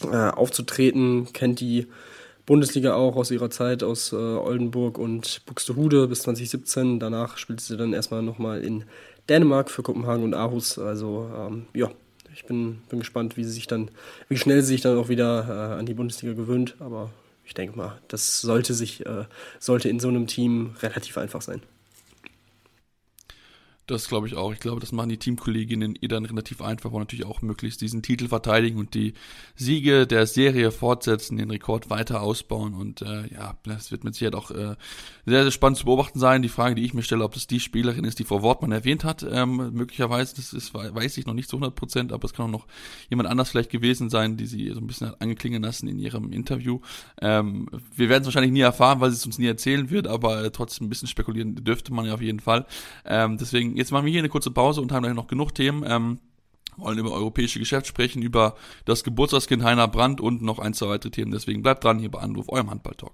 äh, 0.03 0.29
aufzutreten. 0.29 1.31
Kennt 1.31 1.59
die 1.59 1.87
Bundesliga 2.45 2.93
auch 2.93 3.15
aus 3.15 3.31
ihrer 3.31 3.49
Zeit 3.49 3.83
aus 3.83 4.13
äh, 4.13 4.15
Oldenburg 4.15 4.97
und 4.97 5.45
Buxtehude 5.45 6.07
bis 6.07 6.21
2017. 6.21 6.99
Danach 6.99 7.37
spielte 7.37 7.63
sie 7.63 7.77
dann 7.77 7.93
erstmal 7.93 8.21
nochmal 8.21 8.63
in 8.63 8.85
Dänemark 9.29 9.69
für 9.69 9.83
Kopenhagen 9.83 10.23
und 10.23 10.33
Aarhus. 10.33 10.79
Also 10.79 11.29
ähm, 11.35 11.67
ja, 11.73 11.91
ich 12.33 12.45
bin, 12.45 12.79
bin 12.89 12.99
gespannt, 12.99 13.37
wie 13.37 13.43
sie 13.43 13.51
sich 13.51 13.67
dann, 13.67 13.89
wie 14.29 14.37
schnell 14.37 14.61
sie 14.61 14.67
sich 14.67 14.81
dann 14.81 14.97
auch 14.97 15.09
wieder 15.09 15.47
äh, 15.47 15.79
an 15.79 15.85
die 15.85 15.93
Bundesliga 15.93 16.33
gewöhnt. 16.33 16.75
Aber 16.79 17.11
ich 17.45 17.53
denke 17.53 17.77
mal, 17.77 17.99
das 18.07 18.41
sollte 18.41 18.73
sich, 18.73 19.05
äh, 19.05 19.25
sollte 19.59 19.89
in 19.89 19.99
so 19.99 20.07
einem 20.07 20.27
Team 20.27 20.75
relativ 20.81 21.17
einfach 21.17 21.41
sein. 21.41 21.61
Das 23.87 24.09
glaube 24.09 24.27
ich 24.27 24.35
auch. 24.35 24.51
Ich 24.51 24.59
glaube, 24.59 24.81
das 24.81 24.91
machen 24.91 25.07
die 25.07 25.17
Teamkolleginnen 25.17 25.97
ihr 26.01 26.09
dann 26.09 26.25
relativ 26.25 26.61
einfach 26.61 26.91
und 26.91 26.99
natürlich 26.99 27.25
auch 27.25 27.41
möglichst 27.41 27.79
diesen 27.79 28.01
Titel 28.01 28.27
verteidigen 28.27 28.77
und 28.79 28.93
die 28.93 29.13
Siege 29.55 30.05
der 30.05 30.27
Serie 30.27 30.71
fortsetzen, 30.71 31.37
den 31.37 31.49
Rekord 31.49 31.89
weiter 31.89 32.21
ausbauen. 32.21 32.73
Und 32.73 33.01
äh, 33.01 33.33
ja, 33.33 33.55
das 33.63 33.89
wird 33.91 34.03
mit 34.03 34.13
Sicherheit 34.13 34.35
auch 34.35 34.51
äh, 34.51 34.75
sehr, 35.25 35.43
sehr 35.43 35.51
spannend 35.51 35.77
zu 35.77 35.85
beobachten 35.85 36.19
sein. 36.19 36.41
Die 36.41 36.49
Frage, 36.49 36.75
die 36.75 36.83
ich 36.83 36.93
mir 36.93 37.01
stelle, 37.01 37.23
ob 37.23 37.33
das 37.33 37.47
die 37.47 37.61
Spielerin 37.61 38.03
ist, 38.03 38.19
die 38.19 38.25
Frau 38.25 38.41
Wortmann 38.41 38.73
erwähnt 38.73 39.05
hat, 39.05 39.25
ähm, 39.29 39.71
möglicherweise, 39.71 40.35
das 40.35 40.51
ist, 40.51 40.73
weiß 40.73 41.17
ich 41.17 41.25
noch 41.25 41.33
nicht 41.33 41.47
zu 41.47 41.55
100 41.55 41.73
Prozent, 41.73 42.11
aber 42.11 42.25
es 42.25 42.33
kann 42.33 42.47
auch 42.47 42.59
noch 42.59 42.67
jemand 43.09 43.29
anders 43.29 43.51
vielleicht 43.51 43.69
gewesen 43.69 44.09
sein, 44.09 44.35
die 44.35 44.47
sie 44.47 44.69
so 44.73 44.81
ein 44.81 44.87
bisschen 44.87 45.07
hat 45.07 45.21
angeklingen 45.21 45.63
lassen 45.63 45.87
in 45.87 45.97
ihrem 45.97 46.33
Interview. 46.33 46.81
Ähm, 47.21 47.69
wir 47.95 48.09
werden 48.09 48.23
es 48.23 48.27
wahrscheinlich 48.27 48.51
nie 48.51 48.59
erfahren, 48.59 48.99
weil 48.99 49.11
sie 49.11 49.15
es 49.15 49.25
uns 49.25 49.39
nie 49.39 49.47
erzählen 49.47 49.89
wird, 49.89 50.07
aber 50.07 50.43
äh, 50.43 50.51
trotzdem 50.51 50.87
ein 50.87 50.89
bisschen 50.89 51.07
spekulieren 51.07 51.55
dürfte 51.55 51.93
man 51.93 52.05
ja 52.05 52.13
auf 52.13 52.21
jeden 52.21 52.41
Fall. 52.41 52.65
Ähm, 53.05 53.37
deswegen 53.37 53.76
jetzt 53.77 53.91
machen 53.91 54.05
wir 54.05 54.11
hier 54.11 54.21
eine 54.21 54.29
kurze 54.29 54.51
Pause 54.51 54.81
und 54.81 54.91
haben 54.91 55.03
dann 55.03 55.15
noch 55.15 55.27
genug 55.27 55.53
Themen. 55.55 55.83
Ähm, 55.87 56.19
wollen 56.77 56.99
über 56.99 57.11
europäische 57.11 57.59
Geschäft 57.59 57.87
sprechen, 57.87 58.21
über 58.21 58.55
das 58.85 59.03
Geburtstagskind 59.03 59.63
Heiner 59.63 59.87
Brandt 59.87 60.21
und 60.21 60.41
noch 60.41 60.59
ein, 60.59 60.73
zwei 60.73 60.89
weitere 60.89 61.11
Themen. 61.11 61.31
Deswegen 61.31 61.63
bleibt 61.63 61.83
dran 61.83 61.99
hier 61.99 62.11
bei 62.11 62.19
Anruf, 62.19 62.49
eurem 62.49 62.69
Handball-Talk. 62.69 63.13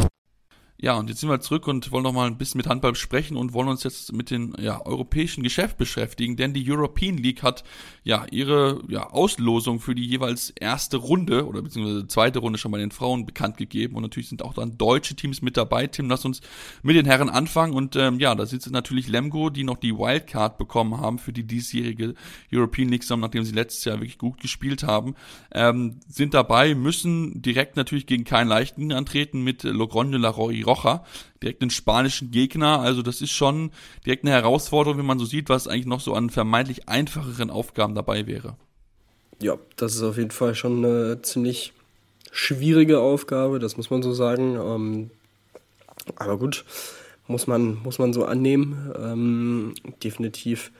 Ja, 0.83 0.97
und 0.97 1.09
jetzt 1.09 1.19
sind 1.19 1.29
wir 1.29 1.39
zurück 1.39 1.67
und 1.67 1.91
wollen 1.91 2.03
noch 2.03 2.11
mal 2.11 2.25
ein 2.25 2.39
bisschen 2.39 2.57
mit 2.57 2.65
Handball 2.65 2.95
sprechen 2.95 3.37
und 3.37 3.53
wollen 3.53 3.67
uns 3.67 3.83
jetzt 3.83 4.13
mit 4.13 4.31
dem 4.31 4.55
ja, 4.59 4.83
europäischen 4.83 5.43
Geschäft 5.43 5.77
beschäftigen, 5.77 6.37
denn 6.37 6.55
die 6.55 6.65
European 6.67 7.17
League 7.17 7.43
hat 7.43 7.63
ja 8.03 8.25
ihre 8.31 8.81
ja, 8.87 9.07
Auslosung 9.11 9.79
für 9.79 9.93
die 9.93 10.07
jeweils 10.07 10.49
erste 10.49 10.97
Runde 10.97 11.45
oder 11.45 11.61
beziehungsweise 11.61 12.07
zweite 12.07 12.39
Runde 12.39 12.57
schon 12.57 12.71
bei 12.71 12.79
den 12.79 12.89
Frauen 12.89 13.27
bekannt 13.27 13.57
gegeben 13.57 13.95
und 13.95 14.01
natürlich 14.01 14.29
sind 14.29 14.41
auch 14.41 14.55
dann 14.55 14.79
deutsche 14.79 15.15
Teams 15.15 15.43
mit 15.43 15.55
dabei. 15.55 15.85
Tim, 15.85 16.09
lass 16.09 16.25
uns 16.25 16.41
mit 16.81 16.95
den 16.95 17.05
Herren 17.05 17.29
anfangen 17.29 17.73
und 17.73 17.95
ähm, 17.95 18.19
ja, 18.19 18.33
da 18.33 18.47
sitzt 18.47 18.71
natürlich 18.71 19.07
Lemgo, 19.07 19.51
die 19.51 19.63
noch 19.63 19.77
die 19.77 19.95
Wildcard 19.95 20.57
bekommen 20.57 20.99
haben 20.99 21.19
für 21.19 21.31
die 21.31 21.43
diesjährige 21.43 22.15
European 22.51 22.89
League, 22.89 23.07
nachdem 23.07 23.43
sie 23.43 23.53
letztes 23.53 23.85
Jahr 23.85 23.97
wirklich 23.97 24.17
gut 24.17 24.39
gespielt 24.39 24.81
haben, 24.81 25.13
ähm, 25.53 25.99
sind 26.07 26.33
dabei, 26.33 26.73
müssen 26.73 27.39
direkt 27.43 27.75
natürlich 27.75 28.07
gegen 28.07 28.23
keinen 28.23 28.47
Leichten 28.47 28.91
antreten 28.91 29.43
mit 29.43 29.61
Logroño 29.61 30.17
La 30.17 30.29
Roy 30.29 30.70
Rocha, 30.71 31.03
direkt 31.41 31.61
den 31.61 31.69
spanischen 31.69 32.31
Gegner. 32.31 32.79
Also 32.79 33.01
das 33.01 33.21
ist 33.21 33.31
schon 33.31 33.71
direkt 34.05 34.23
eine 34.23 34.31
Herausforderung, 34.31 34.97
wenn 34.97 35.05
man 35.05 35.19
so 35.19 35.25
sieht, 35.25 35.49
was 35.49 35.67
eigentlich 35.67 35.85
noch 35.85 35.99
so 35.99 36.13
an 36.13 36.29
vermeintlich 36.29 36.87
einfacheren 36.87 37.49
Aufgaben 37.49 37.93
dabei 37.93 38.25
wäre. 38.25 38.55
Ja, 39.41 39.57
das 39.75 39.95
ist 39.95 40.03
auf 40.03 40.17
jeden 40.17 40.31
Fall 40.31 40.55
schon 40.55 40.85
eine 40.85 41.21
ziemlich 41.23 41.73
schwierige 42.31 42.99
Aufgabe, 42.99 43.59
das 43.59 43.75
muss 43.75 43.89
man 43.89 44.01
so 44.01 44.13
sagen. 44.13 44.55
Ähm, 44.55 45.09
aber 46.15 46.37
gut, 46.37 46.63
muss 47.27 47.47
man, 47.47 47.81
muss 47.83 47.99
man 47.99 48.13
so 48.13 48.23
annehmen. 48.23 48.93
Ähm, 48.97 49.73
definitiv, 50.03 50.71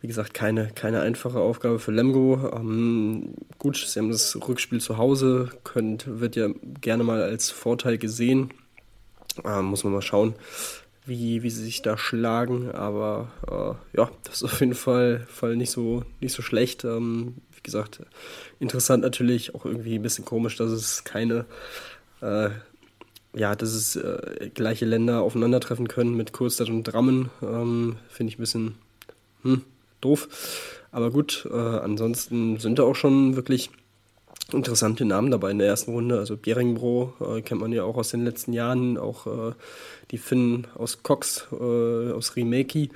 wie 0.00 0.06
gesagt, 0.06 0.34
keine, 0.34 0.70
keine 0.74 1.00
einfache 1.00 1.38
Aufgabe 1.38 1.78
für 1.78 1.92
Lemgo. 1.92 2.50
Ähm, 2.54 3.34
gut, 3.58 3.76
sie 3.76 3.98
haben 3.98 4.10
das 4.10 4.36
Rückspiel 4.48 4.80
zu 4.80 4.96
Hause, 4.96 5.50
könnt, 5.64 6.06
wird 6.20 6.34
ja 6.36 6.48
gerne 6.80 7.04
mal 7.04 7.22
als 7.22 7.50
Vorteil 7.50 7.98
gesehen. 7.98 8.50
Äh, 9.44 9.62
muss 9.62 9.84
man 9.84 9.92
mal 9.92 10.02
schauen, 10.02 10.34
wie, 11.04 11.42
wie 11.42 11.50
sie 11.50 11.64
sich 11.64 11.82
da 11.82 11.96
schlagen. 11.96 12.70
Aber 12.72 13.28
äh, 13.48 13.96
ja, 13.98 14.10
das 14.24 14.36
ist 14.36 14.44
auf 14.44 14.60
jeden 14.60 14.74
Fall, 14.74 15.26
Fall 15.28 15.56
nicht, 15.56 15.70
so, 15.70 16.02
nicht 16.20 16.32
so 16.32 16.42
schlecht. 16.42 16.84
Ähm, 16.84 17.36
wie 17.54 17.62
gesagt, 17.62 18.00
interessant 18.60 19.02
natürlich, 19.02 19.54
auch 19.54 19.64
irgendwie 19.64 19.96
ein 19.96 20.02
bisschen 20.02 20.24
komisch, 20.24 20.56
dass 20.56 20.70
es 20.70 21.04
keine, 21.04 21.46
äh, 22.20 22.50
ja, 23.34 23.54
dass 23.54 23.70
es 23.70 23.96
äh, 23.96 24.50
gleiche 24.54 24.86
Länder 24.86 25.22
aufeinandertreffen 25.22 25.88
können 25.88 26.16
mit 26.16 26.32
Kurstadt 26.32 26.68
und 26.68 26.84
Drammen. 26.84 27.30
Ähm, 27.42 27.96
Finde 28.08 28.30
ich 28.30 28.38
ein 28.38 28.42
bisschen 28.42 28.74
hm, 29.42 29.62
doof. 30.00 30.28
Aber 30.90 31.10
gut, 31.10 31.46
äh, 31.50 31.54
ansonsten 31.54 32.58
sind 32.58 32.78
da 32.78 32.84
auch 32.84 32.96
schon 32.96 33.36
wirklich 33.36 33.70
interessante 34.52 35.04
Namen 35.04 35.30
dabei 35.30 35.50
in 35.50 35.58
der 35.58 35.68
ersten 35.68 35.92
Runde. 35.92 36.18
Also 36.18 36.36
Beringbro 36.36 37.14
äh, 37.20 37.42
kennt 37.42 37.60
man 37.60 37.72
ja 37.72 37.84
auch 37.84 37.96
aus 37.96 38.10
den 38.10 38.24
letzten 38.24 38.52
Jahren, 38.52 38.96
auch 38.96 39.26
äh, 39.26 39.52
die 40.10 40.18
Finnen 40.18 40.66
aus 40.76 41.02
Cox, 41.02 41.46
äh, 41.52 42.12
aus 42.12 42.36
Rimeki. 42.36 42.90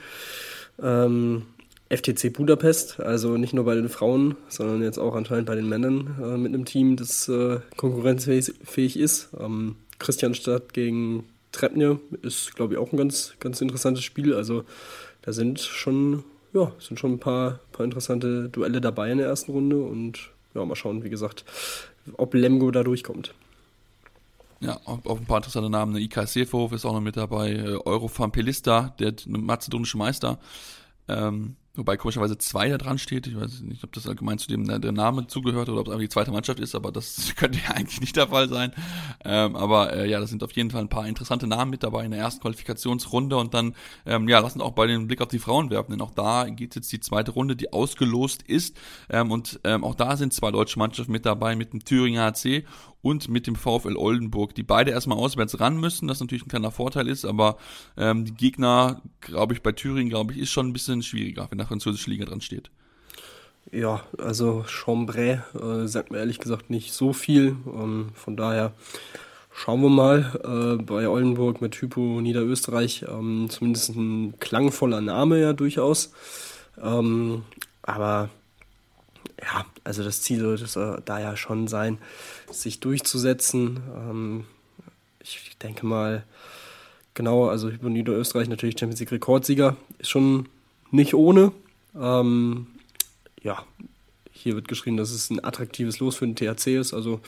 Ähm, 0.81 1.43
FTC 1.89 2.33
Budapest, 2.33 3.01
also 3.01 3.37
nicht 3.37 3.53
nur 3.53 3.65
bei 3.65 3.75
den 3.75 3.89
Frauen, 3.89 4.37
sondern 4.49 4.81
jetzt 4.83 4.99
auch 4.99 5.17
anscheinend 5.17 5.47
bei 5.47 5.57
den 5.57 5.69
Männern 5.69 6.17
äh, 6.23 6.37
mit 6.37 6.55
einem 6.55 6.65
Team, 6.65 6.95
das 6.95 7.29
äh, 7.29 7.59
konkurrenzfähig 7.77 8.97
ist. 8.97 9.31
Ähm, 9.39 9.75
Christianstadt 9.99 10.73
gegen 10.73 11.25
Trepnje 11.51 11.99
ist, 12.23 12.55
glaube 12.55 12.75
ich, 12.75 12.79
auch 12.79 12.93
ein 12.93 12.97
ganz, 12.97 13.35
ganz 13.41 13.61
interessantes 13.61 14.05
Spiel. 14.05 14.35
Also 14.35 14.63
da 15.23 15.33
sind 15.33 15.59
schon, 15.59 16.23
ja, 16.53 16.71
sind 16.79 17.01
schon 17.01 17.15
ein 17.15 17.19
paar, 17.19 17.59
paar 17.73 17.85
interessante 17.85 18.49
Duelle 18.49 18.81
dabei 18.81 19.11
in 19.11 19.19
der 19.19 19.27
ersten 19.27 19.51
Runde 19.51 19.83
und 19.83 20.31
ja, 20.55 20.65
mal 20.65 20.77
schauen, 20.77 21.05
wie 21.05 21.11
gesagt, 21.11 21.45
ob 22.17 22.35
Lemgo 22.35 22.71
da 22.71 22.83
durchkommt. 22.83 23.35
Ja, 24.61 24.79
auch, 24.85 25.19
ein 25.19 25.25
paar 25.25 25.39
interessante 25.39 25.71
Namen. 25.71 25.97
IK 25.97 26.27
Sefov 26.29 26.73
ist 26.73 26.85
auch 26.85 26.93
noch 26.93 27.01
mit 27.01 27.17
dabei. 27.17 27.53
Äh, 27.53 27.79
Eurofan 27.85 28.31
Pelista, 28.31 28.95
der 28.99 29.15
mazedonische 29.27 29.97
Meister. 29.97 30.39
Ähm, 31.09 31.57
Wobei 31.77 31.97
komischerweise 31.97 32.37
zwei 32.37 32.69
da 32.69 32.79
dran 32.79 32.99
steht. 32.99 33.29
Ich 33.29 33.39
weiß 33.39 33.61
nicht, 33.61 33.85
ob 33.85 33.93
das 33.93 34.09
allgemein 34.09 34.39
zu 34.39 34.49
dem 34.49 34.67
der 34.67 34.91
Name 34.91 35.29
zugehört 35.29 35.69
oder 35.69 35.81
ob 35.81 35.87
es 35.87 35.93
einfach 35.93 36.03
die 36.03 36.09
zweite 36.09 36.33
Mannschaft 36.33 36.59
ist, 36.59 36.75
aber 36.75 36.91
das 36.91 37.33
könnte 37.37 37.61
ja 37.65 37.75
eigentlich 37.75 38.01
nicht 38.01 38.17
der 38.17 38.27
Fall 38.27 38.49
sein. 38.49 38.73
Ähm, 39.25 39.55
aber 39.55 39.93
äh, 39.93 40.11
ja, 40.11 40.19
da 40.19 40.27
sind 40.27 40.43
auf 40.43 40.51
jeden 40.53 40.73
Fall 40.73 40.81
ein 40.81 40.89
paar 40.89 41.07
interessante 41.07 41.47
Namen 41.47 41.71
mit 41.71 41.85
dabei 41.85 42.05
in 42.05 42.11
der 42.11 42.19
ersten 42.19 42.41
Qualifikationsrunde 42.41 43.37
und 43.37 43.55
dann, 43.55 43.77
ähm, 44.05 44.29
ja, 44.29 44.41
lassen 44.41 44.61
auch 44.61 44.73
bei 44.73 44.89
den 44.89 45.07
Blick 45.07 45.21
auf 45.21 45.29
die 45.29 45.39
Frauen 45.39 45.71
werfen, 45.71 45.93
denn 45.93 46.01
auch 46.01 46.11
da 46.11 46.49
geht 46.49 46.75
jetzt 46.75 46.91
die 46.91 46.99
zweite 46.99 47.31
Runde, 47.31 47.55
die 47.55 47.73
ausgelost 47.73 48.43
ist. 48.43 48.77
Ähm, 49.09 49.31
und 49.31 49.61
ähm, 49.63 49.85
auch 49.85 49.95
da 49.95 50.17
sind 50.17 50.33
zwei 50.33 50.51
deutsche 50.51 50.79
Mannschaften 50.79 51.13
mit 51.13 51.25
dabei, 51.25 51.55
mit 51.55 51.73
dem 51.73 51.85
Thüringer 51.85 52.33
HC 52.33 52.65
und 53.03 53.29
mit 53.29 53.47
dem 53.47 53.57
VfL 53.57 53.97
Oldenburg, 53.97 54.55
die 54.55 54.63
beide 54.63 54.91
erstmal 54.91 55.19
auswärts 55.19 55.61
ran 55.61 55.79
müssen, 55.79 56.09
das 56.09 56.21
natürlich 56.21 56.45
ein 56.45 56.51
kleiner 56.51 56.71
Vorteil 56.71 57.09
ist, 57.09 57.25
aber 57.25 57.57
ähm, 57.97 58.25
die 58.25 58.35
Gegner, 58.35 59.03
glaube 59.21 59.55
ich, 59.55 59.63
bei 59.63 59.73
Thüringen, 59.73 60.11
glaube 60.11 60.33
ich, 60.33 60.39
ist 60.39 60.51
schon 60.51 60.69
ein 60.69 60.73
bisschen 60.73 61.03
schwieriger, 61.03 61.47
wenn 61.51 61.59
der 61.59 61.67
französische 61.67 62.11
Liga 62.11 62.25
dran 62.25 62.41
steht. 62.41 62.71
Ja, 63.73 64.03
also 64.19 64.65
Chambray 64.67 65.41
äh, 65.55 65.87
sagt 65.87 66.11
mir 66.11 66.19
ehrlich 66.19 66.39
gesagt 66.39 66.71
nicht 66.71 66.93
so 66.93 67.13
viel. 67.13 67.57
Ähm, 67.67 68.09
von 68.15 68.37
daher 68.37 68.73
schauen 69.53 69.83
wir 69.83 69.91
mal. 69.91 70.79
Äh, 70.79 70.83
bei 70.83 71.09
Oldenburg 71.09 71.61
mit 71.61 71.77
Hypo 71.77 72.21
Niederösterreich 72.21 73.05
ähm, 73.09 73.47
zumindest 73.49 73.91
ein 73.91 74.35
klangvoller 74.41 75.01
Name 75.01 75.41
ja 75.41 75.53
durchaus. 75.53 76.13
Ähm, 76.83 77.43
aber 77.83 78.31
ja, 79.41 79.65
also 79.85 80.03
das 80.03 80.23
Ziel 80.23 80.41
sollte 80.41 80.99
äh, 80.99 81.03
da 81.05 81.21
ja 81.21 81.37
schon 81.37 81.69
sein, 81.69 81.99
sich 82.51 82.81
durchzusetzen. 82.81 83.81
Ähm, 83.97 84.45
ich 85.23 85.57
denke 85.63 85.87
mal, 85.87 86.25
genau, 87.15 87.49
also 87.49 87.69
über 87.69 87.91
Niederösterreich 87.91 88.49
natürlich 88.49 88.79
Champions 88.79 89.01
League 89.01 89.13
Rekordsieger 89.13 89.77
ist 89.99 90.11
schon 90.11 90.49
nicht 90.91 91.15
ohne. 91.15 91.53
Ähm, 91.99 92.67
ja, 93.43 93.65
hier 94.31 94.55
wird 94.55 94.69
geschrieben, 94.69 94.97
dass 94.97 95.11
es 95.11 95.31
ein 95.31 95.45
attraktives 95.45 95.99
Los 95.99 96.17
für 96.17 96.27
den 96.27 96.37
THC 96.37 96.79
ist. 96.79 96.95
Also 96.95 97.21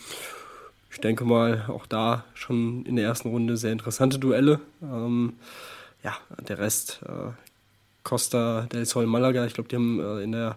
ich 0.90 1.00
denke 1.00 1.24
mal, 1.24 1.64
auch 1.68 1.86
da 1.86 2.24
schon 2.34 2.84
in 2.84 2.96
der 2.96 3.06
ersten 3.06 3.28
Runde 3.28 3.56
sehr 3.56 3.72
interessante 3.72 4.18
Duelle. 4.18 4.60
Ähm, 4.82 5.34
ja, 6.02 6.16
der 6.48 6.58
Rest, 6.58 7.00
äh, 7.06 7.32
Costa 8.02 8.62
del 8.72 8.84
Sol 8.84 9.06
Malaga, 9.06 9.46
ich 9.46 9.54
glaube, 9.54 9.68
die 9.68 9.76
haben 9.76 10.00
äh, 10.00 10.22
in 10.22 10.32
der 10.32 10.56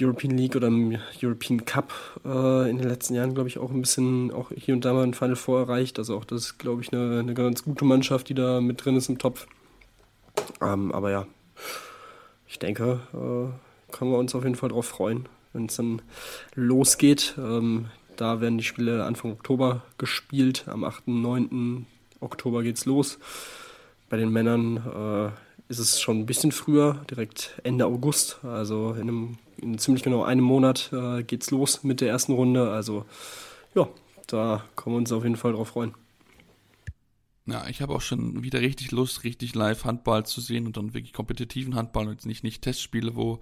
European 0.00 0.36
League 0.36 0.56
oder 0.56 0.68
im 0.68 0.98
European 1.22 1.64
Cup 1.64 1.92
äh, 2.24 2.70
in 2.70 2.78
den 2.78 2.88
letzten 2.88 3.14
Jahren, 3.14 3.34
glaube 3.34 3.48
ich, 3.48 3.58
auch 3.58 3.70
ein 3.70 3.80
bisschen 3.80 4.30
auch 4.30 4.50
hier 4.54 4.74
und 4.74 4.84
da 4.84 4.92
mal 4.92 5.02
ein 5.02 5.14
Final 5.14 5.36
Four 5.36 5.60
erreicht. 5.60 5.98
Also 5.98 6.16
auch 6.16 6.24
das 6.24 6.42
ist, 6.42 6.58
glaube 6.58 6.82
ich, 6.82 6.92
eine, 6.92 7.20
eine, 7.20 7.34
ganz 7.34 7.64
gute 7.64 7.84
Mannschaft, 7.84 8.28
die 8.28 8.34
da 8.34 8.60
mit 8.60 8.84
drin 8.84 8.96
ist 8.96 9.08
im 9.08 9.18
Topf. 9.18 9.46
Ähm, 10.60 10.92
aber 10.92 11.10
ja, 11.10 11.26
ich 12.48 12.58
denke, 12.58 13.00
äh, 13.12 13.92
können 13.92 14.10
wir 14.10 14.18
uns 14.18 14.34
auf 14.34 14.44
jeden 14.44 14.56
Fall 14.56 14.70
darauf 14.70 14.86
freuen, 14.86 15.28
wenn 15.52 15.66
es 15.66 15.76
dann 15.76 16.02
losgeht. 16.54 17.34
Ähm, 17.38 17.86
da 18.16 18.40
werden 18.40 18.58
die 18.58 18.64
Spiele 18.64 19.04
Anfang 19.04 19.32
Oktober 19.32 19.82
gespielt. 19.98 20.64
Am 20.68 20.84
8. 20.84 21.08
9. 21.08 21.86
Oktober 22.20 22.62
geht's 22.62 22.84
los. 22.84 23.18
Bei 24.08 24.16
den 24.16 24.30
Männern 24.30 24.76
äh, 24.76 25.51
ist 25.72 25.78
es 25.78 26.00
schon 26.00 26.20
ein 26.20 26.26
bisschen 26.26 26.52
früher, 26.52 27.00
direkt 27.10 27.58
Ende 27.64 27.86
August. 27.86 28.38
Also 28.44 28.92
in, 28.92 29.08
einem, 29.08 29.38
in 29.56 29.78
ziemlich 29.78 30.02
genau 30.02 30.22
einem 30.22 30.44
Monat 30.44 30.90
äh, 30.92 31.22
geht's 31.22 31.50
los 31.50 31.82
mit 31.82 32.02
der 32.02 32.10
ersten 32.10 32.32
Runde. 32.32 32.70
Also 32.70 33.06
ja, 33.74 33.88
da 34.26 34.64
können 34.76 34.94
wir 34.96 34.98
uns 34.98 35.12
auf 35.12 35.22
jeden 35.22 35.36
Fall 35.36 35.54
drauf 35.54 35.68
freuen. 35.68 35.94
Ja, 37.44 37.66
ich 37.66 37.82
habe 37.82 37.92
auch 37.92 38.00
schon 38.00 38.44
wieder 38.44 38.60
richtig 38.60 38.92
Lust, 38.92 39.24
richtig 39.24 39.56
live 39.56 39.84
Handball 39.84 40.24
zu 40.24 40.40
sehen 40.40 40.64
und 40.64 40.76
dann 40.76 40.94
wirklich 40.94 41.12
kompetitiven 41.12 41.74
Handball 41.74 42.06
und 42.06 42.24
nicht, 42.24 42.44
nicht 42.44 42.62
Testspiele, 42.62 43.16
wo 43.16 43.40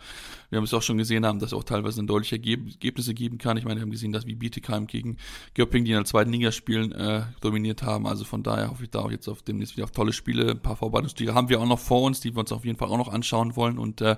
wir 0.49 0.57
haben 0.57 0.65
es 0.65 0.73
auch 0.73 0.81
schon 0.81 0.97
gesehen 0.97 1.27
haben, 1.27 1.39
dass 1.39 1.49
es 1.49 1.53
auch 1.53 1.65
teilweise 1.65 2.03
deutliche 2.03 2.37
Ergebnisse 2.37 3.13
geben 3.13 3.37
kann. 3.37 3.59
Ich 3.59 3.65
meine, 3.65 3.77
wir 3.77 3.83
haben 3.83 3.91
gesehen, 3.91 4.13
dass 4.13 4.25
wie 4.25 4.37
Bietigheim 4.37 4.87
gegen 4.87 5.19
Göpping, 5.53 5.85
die 5.85 5.91
in 5.91 5.99
der 5.99 6.07
zweiten 6.07 6.33
Liga 6.33 6.51
spielen, 6.51 6.93
äh, 6.93 7.25
dominiert 7.43 7.83
haben. 7.83 8.07
Also 8.07 8.25
von 8.25 8.43
daher 8.43 8.71
hoffe 8.71 8.85
ich 8.85 8.91
da 8.91 9.01
auch 9.01 9.11
jetzt 9.11 9.29
auf 9.29 9.43
demnächst 9.43 9.77
wieder 9.77 9.85
auf 9.85 9.91
tolle 9.91 10.15
Spiele. 10.15 10.53
Ein 10.53 10.63
paar 10.63 10.77
Vorbereitungsspiele 10.77 11.35
haben 11.35 11.51
wir 11.51 11.61
auch 11.61 11.67
noch 11.67 11.79
vor 11.79 12.01
uns, 12.01 12.21
die 12.21 12.35
wir 12.35 12.41
uns 12.41 12.53
auf 12.53 12.65
jeden 12.65 12.79
Fall 12.79 12.89
auch 12.89 12.97
noch 12.97 13.13
anschauen 13.13 13.55
wollen 13.55 13.79
und 13.79 14.01
äh, 14.01 14.17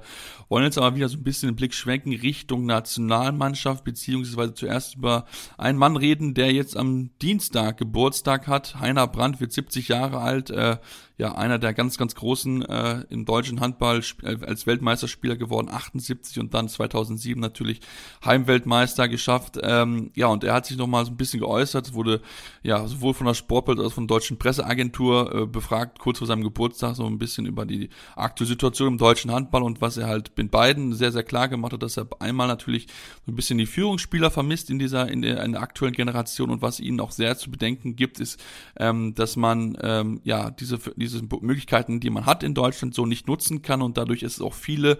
wollen 0.48 0.62
jetzt 0.62 0.78
aber 0.78 0.94
wieder 0.94 1.08
so 1.08 1.16
ein 1.16 1.24
bisschen 1.24 1.48
den 1.48 1.56
Blick 1.56 1.74
schwenken 1.74 2.12
Richtung 2.12 2.66
Nationalmannschaft, 2.66 3.82
beziehungsweise 3.82 4.54
zuerst 4.54 4.94
über 4.94 5.26
einen 5.58 5.76
Mann 5.76 5.96
reden, 5.96 6.34
der 6.34 6.52
jetzt 6.52 6.76
am 6.76 7.10
Dienstag 7.20 7.78
Geburtstag 7.78 8.46
hat. 8.46 8.78
Heiner 8.78 9.08
Brandt 9.08 9.40
wird 9.40 9.50
70 9.50 9.71
70 9.72 9.88
Jahre 9.88 10.18
alt, 10.18 10.50
äh, 10.50 10.76
ja 11.18 11.34
einer 11.34 11.58
der 11.58 11.72
ganz, 11.72 11.98
ganz 11.98 12.14
großen 12.14 12.62
äh, 12.62 13.04
im 13.08 13.24
deutschen 13.24 13.60
Handball 13.60 14.02
äh, 14.22 14.36
als 14.44 14.66
Weltmeisterspieler 14.66 15.36
geworden, 15.36 15.68
78 15.70 16.40
und 16.40 16.52
dann 16.52 16.68
2007 16.68 17.40
natürlich 17.40 17.80
Heimweltmeister 18.24 19.08
geschafft. 19.08 19.58
Ähm, 19.62 20.10
ja, 20.14 20.26
und 20.26 20.42
er 20.44 20.54
hat 20.54 20.66
sich 20.66 20.76
nochmal 20.76 21.04
so 21.04 21.12
ein 21.12 21.16
bisschen 21.16 21.40
geäußert, 21.40 21.94
wurde 21.94 22.20
ja 22.62 22.86
sowohl 22.86 23.14
von 23.14 23.26
der 23.26 23.34
Sportbild 23.34 23.78
als 23.78 23.88
auch 23.88 23.92
von 23.92 24.06
der 24.06 24.16
deutschen 24.16 24.38
Presseagentur 24.38 25.34
äh, 25.34 25.46
befragt, 25.46 25.98
kurz 26.00 26.18
vor 26.18 26.26
seinem 26.26 26.42
Geburtstag, 26.42 26.96
so 26.96 27.06
ein 27.06 27.18
bisschen 27.18 27.46
über 27.46 27.66
die 27.66 27.90
aktuelle 28.16 28.48
Situation 28.48 28.88
im 28.88 28.98
deutschen 28.98 29.30
Handball 29.30 29.62
und 29.62 29.80
was 29.80 29.96
er 29.96 30.08
halt 30.08 30.32
mit 30.36 30.50
beiden 30.50 30.92
sehr, 30.92 31.12
sehr 31.12 31.22
klar 31.22 31.48
gemacht 31.48 31.72
hat, 31.72 31.82
dass 31.82 31.96
er 31.96 32.08
einmal 32.18 32.48
natürlich 32.48 32.88
so 33.24 33.32
ein 33.32 33.36
bisschen 33.36 33.58
die 33.58 33.66
Führungsspieler 33.66 34.30
vermisst 34.30 34.70
in 34.70 34.80
dieser, 34.80 35.08
in 35.08 35.22
der, 35.22 35.42
in 35.44 35.52
der 35.52 35.62
aktuellen 35.62 35.94
Generation 35.94 36.50
und 36.50 36.62
was 36.62 36.80
ihnen 36.80 36.98
auch 37.00 37.12
sehr 37.12 37.38
zu 37.38 37.50
bedenken 37.50 37.94
gibt, 37.94 38.18
ist, 38.18 38.42
ähm, 38.76 39.14
dass 39.14 39.36
man 39.36 39.61
ähm, 39.80 40.20
ja 40.24 40.50
diese, 40.50 40.78
diese 40.96 41.22
Möglichkeiten, 41.40 42.00
die 42.00 42.10
man 42.10 42.26
hat 42.26 42.42
in 42.42 42.54
Deutschland, 42.54 42.94
so 42.94 43.06
nicht 43.06 43.26
nutzen 43.26 43.62
kann. 43.62 43.82
Und 43.82 43.96
dadurch 43.96 44.22
ist 44.22 44.34
es 44.34 44.42
auch 44.42 44.54
viele, 44.54 44.98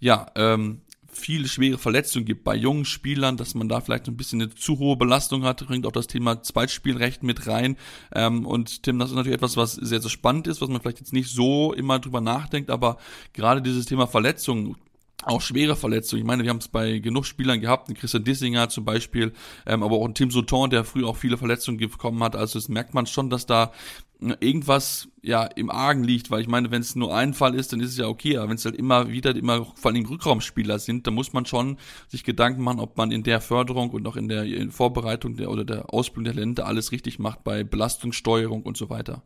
ja, 0.00 0.26
ähm, 0.34 0.82
viele 1.10 1.48
schwere 1.48 1.78
Verletzungen 1.78 2.24
gibt 2.24 2.44
bei 2.44 2.54
jungen 2.54 2.84
Spielern, 2.84 3.36
dass 3.36 3.54
man 3.54 3.68
da 3.68 3.80
vielleicht 3.80 4.08
ein 4.08 4.16
bisschen 4.16 4.42
eine 4.42 4.54
zu 4.54 4.78
hohe 4.78 4.96
Belastung 4.96 5.44
hat, 5.44 5.66
bringt 5.66 5.86
auch 5.86 5.92
das 5.92 6.06
Thema 6.06 6.42
Zweitspielrecht 6.42 7.22
mit 7.22 7.46
rein. 7.46 7.76
Ähm, 8.14 8.46
und 8.46 8.82
Tim, 8.82 8.98
das 8.98 9.10
ist 9.10 9.16
natürlich 9.16 9.36
etwas, 9.36 9.56
was 9.56 9.72
sehr, 9.72 10.00
sehr 10.00 10.10
spannend 10.10 10.46
ist, 10.46 10.60
was 10.60 10.68
man 10.68 10.80
vielleicht 10.80 11.00
jetzt 11.00 11.12
nicht 11.12 11.30
so 11.30 11.72
immer 11.72 11.98
drüber 11.98 12.20
nachdenkt, 12.20 12.70
aber 12.70 12.98
gerade 13.32 13.62
dieses 13.62 13.86
Thema 13.86 14.06
Verletzungen 14.06 14.76
auch 15.24 15.40
schwere 15.40 15.74
Verletzungen. 15.74 16.22
Ich 16.22 16.26
meine, 16.26 16.44
wir 16.44 16.50
haben 16.50 16.58
es 16.58 16.68
bei 16.68 16.98
genug 16.98 17.26
Spielern 17.26 17.60
gehabt, 17.60 17.92
Christian 17.96 18.24
Dissinger 18.24 18.68
zum 18.68 18.84
Beispiel, 18.84 19.32
ähm, 19.66 19.82
aber 19.82 19.96
auch 19.96 20.06
ein 20.06 20.14
Tim 20.14 20.30
Sauton, 20.30 20.70
der 20.70 20.84
früher 20.84 21.08
auch 21.08 21.16
viele 21.16 21.36
Verletzungen 21.36 21.78
bekommen 21.78 22.22
hat. 22.22 22.36
Also 22.36 22.58
das 22.58 22.68
merkt 22.68 22.94
man 22.94 23.06
schon, 23.06 23.28
dass 23.28 23.44
da 23.44 23.72
irgendwas 24.20 25.08
ja 25.22 25.44
im 25.44 25.70
Argen 25.70 26.02
liegt, 26.02 26.30
weil 26.30 26.40
ich 26.40 26.48
meine, 26.48 26.70
wenn 26.70 26.82
es 26.82 26.96
nur 26.96 27.14
ein 27.14 27.34
Fall 27.34 27.54
ist, 27.54 27.72
dann 27.72 27.80
ist 27.80 27.90
es 27.90 27.98
ja 27.98 28.06
okay, 28.06 28.36
aber 28.36 28.48
wenn 28.48 28.56
es 28.56 28.64
halt 28.64 28.74
immer 28.74 29.08
wieder 29.08 29.34
immer 29.34 29.64
vor 29.74 29.92
allem 29.92 30.06
Rückraumspieler 30.06 30.78
sind, 30.78 31.06
dann 31.06 31.14
muss 31.14 31.32
man 31.32 31.46
schon 31.46 31.78
sich 32.08 32.24
Gedanken 32.24 32.62
machen, 32.62 32.80
ob 32.80 32.96
man 32.96 33.12
in 33.12 33.22
der 33.22 33.40
Förderung 33.40 33.90
und 33.90 34.06
auch 34.06 34.16
in 34.16 34.28
der 34.28 34.46
Vorbereitung 34.70 35.36
der 35.36 35.50
oder 35.50 35.64
der 35.64 35.92
Ausbildung 35.92 36.34
der 36.34 36.42
Länder 36.42 36.66
alles 36.66 36.90
richtig 36.90 37.18
macht 37.18 37.44
bei 37.44 37.62
Belastungssteuerung 37.62 38.62
und 38.62 38.76
so 38.76 38.90
weiter. 38.90 39.22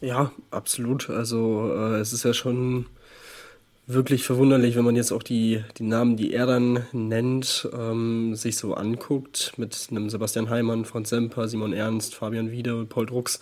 Ja, 0.00 0.32
absolut. 0.50 1.10
Also 1.10 1.72
äh, 1.74 1.96
es 1.96 2.12
ist 2.12 2.24
ja 2.24 2.34
schon 2.34 2.86
wirklich 3.86 4.24
verwunderlich, 4.24 4.76
wenn 4.76 4.84
man 4.84 4.96
jetzt 4.96 5.12
auch 5.12 5.22
die, 5.22 5.62
die 5.76 5.82
Namen, 5.82 6.16
die 6.16 6.32
er 6.32 6.46
dann 6.46 6.86
nennt, 6.92 7.68
ähm, 7.78 8.34
sich 8.34 8.56
so 8.56 8.74
anguckt, 8.74 9.52
mit 9.56 9.88
einem 9.90 10.08
Sebastian 10.08 10.48
Heimann, 10.48 10.84
Franz 10.84 11.10
Semper, 11.10 11.48
Simon 11.48 11.72
Ernst, 11.72 12.14
Fabian 12.14 12.50
Wiede 12.50 12.86
Paul 12.86 13.06
Drucks. 13.06 13.40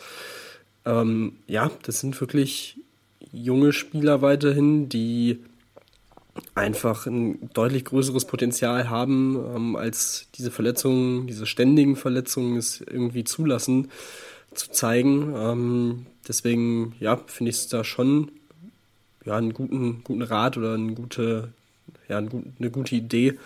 Ähm, 0.84 1.36
ja, 1.47 1.70
das 1.84 2.01
sind 2.01 2.20
wirklich 2.20 2.80
junge 3.30 3.72
Spieler 3.72 4.20
weiterhin, 4.20 4.88
die 4.88 5.38
einfach 6.55 7.07
ein 7.07 7.51
deutlich 7.53 7.84
größeres 7.84 8.24
Potenzial 8.24 8.90
haben, 8.90 9.36
ähm, 9.55 9.76
als 9.76 10.28
diese 10.34 10.51
Verletzungen, 10.51 11.26
diese 11.26 11.47
ständigen 11.47 11.95
Verletzungen 11.95 12.57
es 12.57 12.80
irgendwie 12.80 13.24
zulassen, 13.24 13.90
zu 14.55 14.70
zeigen. 14.70 15.34
Ähm, 15.36 16.07
deswegen, 16.26 16.95
ja, 17.01 17.16
finde 17.26 17.51
ich 17.51 17.57
es 17.57 17.68
da 17.68 17.84
schon 17.84 18.30
ja, 19.24 19.36
einen 19.36 19.52
guten, 19.52 20.02
guten 20.04 20.22
Rat 20.22 20.56
oder 20.56 20.74
eine 20.74 20.94
gute, 20.94 21.52
ja, 22.08 22.18
eine 22.18 22.70
gute 22.70 22.94
Idee, 22.94 23.38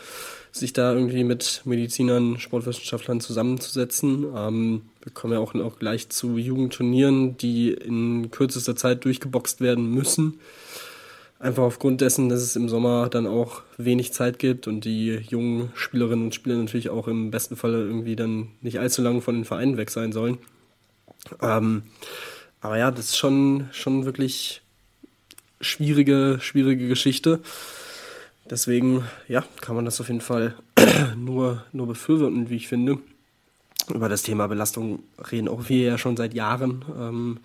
sich 0.53 0.73
da 0.73 0.95
irgendwie 0.95 1.25
mit 1.25 1.63
Medizinern, 1.65 2.39
Sportwissenschaftlern 2.39 3.21
zusammenzusetzen. 3.21 4.27
Ähm, 4.35 4.83
wir 5.03 5.13
kommen 5.13 5.35
ja 5.35 5.39
auch, 5.39 5.55
auch 5.55 5.79
gleich 5.79 6.09
zu 6.09 6.39
Jugendturnieren, 6.39 7.37
die 7.37 7.73
in 7.73 8.31
kürzester 8.31 8.77
Zeit 8.77 9.05
durchgeboxt 9.05 9.61
werden 9.61 9.91
müssen. 9.91 10.41
Einfach 11.39 11.65
aufgrund 11.65 12.01
dessen, 12.01 12.31
dass 12.31 12.41
es 12.41 12.57
im 12.57 12.71
Sommer 12.71 13.11
dann 13.11 13.27
auch 13.27 13.61
wenig 13.77 14.15
Zeit 14.15 14.39
gibt 14.39 14.67
und 14.67 14.87
die 14.87 15.21
jungen 15.29 15.71
Spielerinnen 15.75 16.25
und 16.25 16.35
Spieler 16.35 16.57
natürlich 16.57 16.89
auch 16.89 17.09
im 17.09 17.31
besten 17.31 17.57
Falle 17.57 17.79
irgendwie 17.79 18.17
dann 18.17 18.49
nicht 18.63 18.81
allzu 18.81 19.03
lange 19.03 19.21
von 19.21 19.35
den 19.35 19.45
Vereinen 19.45 19.77
weg 19.77 19.91
sein 19.91 20.13
sollen. 20.13 20.39
Ähm, 21.43 21.83
aber 22.63 22.79
ja, 22.79 22.91
das 22.91 23.07
ist 23.07 23.19
schon, 23.19 23.69
schon 23.71 24.07
wirklich 24.07 24.63
schwierige, 25.61 26.39
schwierige 26.41 26.89
Geschichte. 26.89 27.41
Deswegen, 28.49 29.05
ja, 29.29 29.45
kann 29.61 29.75
man 29.75 29.85
das 29.85 30.01
auf 30.01 30.09
jeden 30.09 30.21
Fall 30.21 30.55
nur, 31.17 31.65
nur 31.73 31.87
befürworten, 31.87 32.49
wie 32.49 32.57
ich 32.57 32.69
finde. 32.69 32.99
Über 33.93 34.09
das 34.09 34.23
Thema 34.23 34.47
Belastung 34.47 35.01
reden 35.31 35.49
auch 35.49 35.69
wir 35.69 35.85
ja 35.85 35.99
schon 35.99 36.17
seit 36.17 36.35
Jahren. 36.35 36.85
Ähm, 36.99 37.39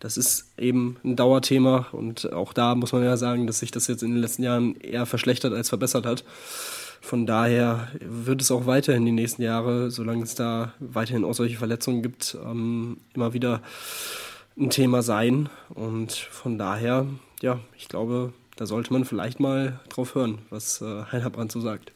das 0.00 0.16
ist 0.16 0.52
eben 0.58 0.96
ein 1.04 1.16
Dauerthema 1.16 1.86
und 1.92 2.32
auch 2.32 2.52
da 2.52 2.74
muss 2.74 2.92
man 2.92 3.04
ja 3.04 3.16
sagen, 3.16 3.46
dass 3.46 3.60
sich 3.60 3.70
das 3.70 3.86
jetzt 3.86 4.02
in 4.02 4.10
den 4.10 4.20
letzten 4.20 4.42
Jahren 4.42 4.76
eher 4.80 5.06
verschlechtert 5.06 5.52
als 5.54 5.68
verbessert 5.68 6.04
hat. 6.04 6.24
Von 7.00 7.26
daher 7.26 7.88
wird 8.00 8.40
es 8.40 8.50
auch 8.50 8.66
weiterhin 8.66 9.04
die 9.04 9.12
nächsten 9.12 9.42
Jahre, 9.42 9.90
solange 9.90 10.24
es 10.24 10.34
da 10.34 10.72
weiterhin 10.78 11.24
auch 11.24 11.34
solche 11.34 11.58
Verletzungen 11.58 12.02
gibt, 12.02 12.36
ähm, 12.44 12.98
immer 13.14 13.34
wieder 13.34 13.60
ein 14.58 14.70
Thema 14.70 15.02
sein. 15.02 15.48
Und 15.68 16.12
von 16.12 16.58
daher 16.58 17.06
ja, 17.42 17.60
ich 17.76 17.88
glaube, 17.88 18.32
da 18.56 18.66
sollte 18.66 18.92
man 18.92 19.04
vielleicht 19.04 19.40
mal 19.40 19.80
drauf 19.88 20.14
hören, 20.14 20.38
was 20.50 20.80
äh, 20.80 21.04
Heiner 21.10 21.30
Brandt 21.30 21.52
so 21.52 21.60
sagt. 21.60 21.92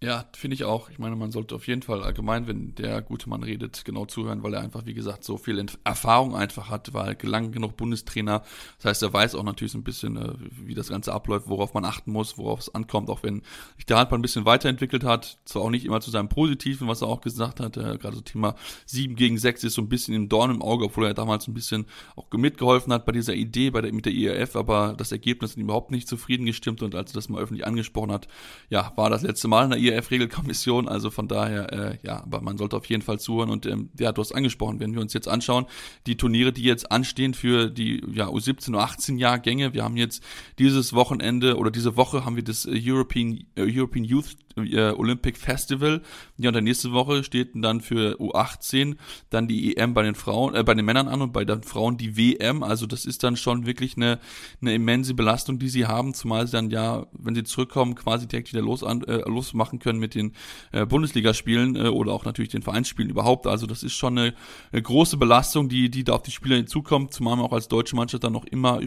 Ja, 0.00 0.26
finde 0.32 0.54
ich 0.54 0.62
auch. 0.62 0.90
Ich 0.90 1.00
meine, 1.00 1.16
man 1.16 1.32
sollte 1.32 1.56
auf 1.56 1.66
jeden 1.66 1.82
Fall 1.82 2.04
allgemein, 2.04 2.46
wenn 2.46 2.72
der 2.76 3.02
gute 3.02 3.28
Mann 3.28 3.42
redet, 3.42 3.84
genau 3.84 4.06
zuhören, 4.06 4.44
weil 4.44 4.54
er 4.54 4.60
einfach, 4.60 4.86
wie 4.86 4.94
gesagt, 4.94 5.24
so 5.24 5.38
viel 5.38 5.66
Erfahrung 5.82 6.36
einfach 6.36 6.70
hat, 6.70 6.94
war 6.94 7.16
gelang 7.16 7.50
genug 7.50 7.76
Bundestrainer. 7.76 8.44
Das 8.76 8.84
heißt, 8.84 9.02
er 9.02 9.12
weiß 9.12 9.34
auch 9.34 9.42
natürlich 9.42 9.72
so 9.72 9.78
ein 9.78 9.82
bisschen, 9.82 10.16
äh, 10.16 10.34
wie 10.64 10.76
das 10.76 10.90
Ganze 10.90 11.12
abläuft, 11.12 11.48
worauf 11.48 11.74
man 11.74 11.84
achten 11.84 12.12
muss, 12.12 12.38
worauf 12.38 12.60
es 12.60 12.72
ankommt, 12.72 13.10
auch 13.10 13.24
wenn 13.24 13.42
sich 13.74 13.86
der 13.86 13.98
Handball 13.98 14.20
ein 14.20 14.22
bisschen 14.22 14.44
weiterentwickelt 14.44 15.02
hat. 15.02 15.38
Zwar 15.44 15.62
auch 15.62 15.70
nicht 15.70 15.84
immer 15.84 16.00
zu 16.00 16.12
seinem 16.12 16.28
Positiven, 16.28 16.86
was 16.86 17.02
er 17.02 17.08
auch 17.08 17.20
gesagt 17.20 17.58
hat. 17.58 17.76
Äh, 17.76 17.98
gerade 17.98 18.14
so 18.14 18.22
Thema 18.22 18.54
7 18.86 19.16
gegen 19.16 19.36
6 19.36 19.64
ist 19.64 19.74
so 19.74 19.82
ein 19.82 19.88
bisschen 19.88 20.14
im 20.14 20.28
Dorn 20.28 20.52
im 20.52 20.62
Auge, 20.62 20.84
obwohl 20.84 21.06
er 21.06 21.14
damals 21.14 21.48
ein 21.48 21.54
bisschen 21.54 21.86
auch 22.14 22.30
mitgeholfen 22.30 22.92
hat 22.92 23.04
bei 23.04 23.10
dieser 23.10 23.34
Idee 23.34 23.70
bei 23.70 23.80
der, 23.80 23.92
mit 23.92 24.06
der 24.06 24.12
IRF, 24.12 24.54
aber 24.54 24.94
das 24.96 25.10
Ergebnis 25.10 25.50
hat 25.50 25.56
ihn 25.56 25.64
überhaupt 25.64 25.90
nicht 25.90 26.06
zufrieden 26.06 26.46
gestimmt 26.46 26.84
und 26.84 26.94
als 26.94 27.10
er 27.10 27.14
das 27.14 27.28
mal 27.28 27.42
öffentlich 27.42 27.66
angesprochen 27.66 28.12
hat, 28.12 28.28
ja, 28.70 28.92
war 28.94 29.10
das 29.10 29.22
letzte 29.22 29.48
Mal 29.48 29.64
in 29.64 29.70
der 29.70 29.87
IRF-Regelkommission, 29.88 30.88
also 30.88 31.10
von 31.10 31.28
daher, 31.28 31.72
äh, 31.72 31.98
ja, 32.02 32.22
aber 32.22 32.40
man 32.40 32.58
sollte 32.58 32.76
auf 32.76 32.86
jeden 32.86 33.02
Fall 33.02 33.18
zuhören 33.18 33.50
und 33.50 33.66
ähm, 33.66 33.90
ja, 33.98 34.12
du 34.12 34.20
hast 34.20 34.32
angesprochen, 34.32 34.80
wenn 34.80 34.94
wir 34.94 35.00
uns 35.00 35.12
jetzt 35.12 35.28
anschauen, 35.28 35.66
die 36.06 36.16
Turniere, 36.16 36.52
die 36.52 36.62
jetzt 36.62 36.90
anstehen 36.90 37.34
für 37.34 37.70
die 37.70 38.02
ja, 38.12 38.28
U17, 38.28 38.70
U18 38.70 39.18
Jahrgänge, 39.18 39.74
wir 39.74 39.84
haben 39.84 39.96
jetzt 39.96 40.22
dieses 40.58 40.92
Wochenende 40.92 41.56
oder 41.56 41.70
diese 41.70 41.96
Woche 41.96 42.24
haben 42.24 42.36
wir 42.36 42.44
das 42.44 42.66
äh, 42.66 42.80
European, 42.82 43.44
äh, 43.54 43.66
European 43.66 44.04
Youth 44.04 44.36
Olympic 44.58 45.38
Festival. 45.38 46.02
Ja, 46.36 46.50
und 46.50 46.54
dann 46.54 46.64
nächste 46.64 46.92
Woche 46.92 47.24
steht 47.24 47.50
dann 47.54 47.80
für 47.80 48.16
U18 48.20 48.96
dann 49.30 49.48
die 49.48 49.76
EM 49.76 49.94
bei 49.94 50.02
den 50.02 50.14
Frauen, 50.14 50.54
äh, 50.54 50.62
bei 50.62 50.74
den 50.74 50.84
Männern 50.84 51.08
an 51.08 51.22
und 51.22 51.32
bei 51.32 51.44
den 51.44 51.62
Frauen 51.62 51.96
die 51.96 52.16
WM. 52.16 52.62
Also 52.62 52.86
das 52.86 53.04
ist 53.04 53.22
dann 53.22 53.36
schon 53.36 53.66
wirklich 53.66 53.96
eine, 53.96 54.18
eine 54.60 54.74
immense 54.74 55.14
Belastung, 55.14 55.58
die 55.58 55.68
sie 55.68 55.86
haben, 55.86 56.14
zumal 56.14 56.46
sie 56.46 56.52
dann 56.52 56.70
ja, 56.70 57.06
wenn 57.12 57.34
sie 57.34 57.44
zurückkommen, 57.44 57.94
quasi 57.94 58.26
direkt 58.26 58.52
wieder 58.52 58.62
los 58.62 58.82
an, 58.82 59.02
äh, 59.04 59.28
losmachen 59.28 59.78
können 59.78 59.98
mit 59.98 60.14
den 60.14 60.32
äh, 60.72 60.86
Bundesligaspielen 60.86 61.76
äh, 61.76 61.88
oder 61.88 62.12
auch 62.12 62.24
natürlich 62.24 62.50
den 62.50 62.62
Vereinsspielen 62.62 63.10
überhaupt. 63.10 63.46
Also 63.46 63.66
das 63.66 63.82
ist 63.82 63.94
schon 63.94 64.18
eine, 64.18 64.34
eine 64.72 64.82
große 64.82 65.16
Belastung, 65.16 65.68
die, 65.68 65.90
die 65.90 66.04
da 66.04 66.14
auf 66.14 66.22
die 66.22 66.30
Spieler 66.30 66.56
hinzukommt, 66.56 67.12
zumal 67.12 67.36
man 67.36 67.46
auch 67.46 67.52
als 67.52 67.68
deutsche 67.68 67.96
Mannschaft 67.96 68.24
dann 68.24 68.32
noch 68.32 68.44
immer 68.44 68.80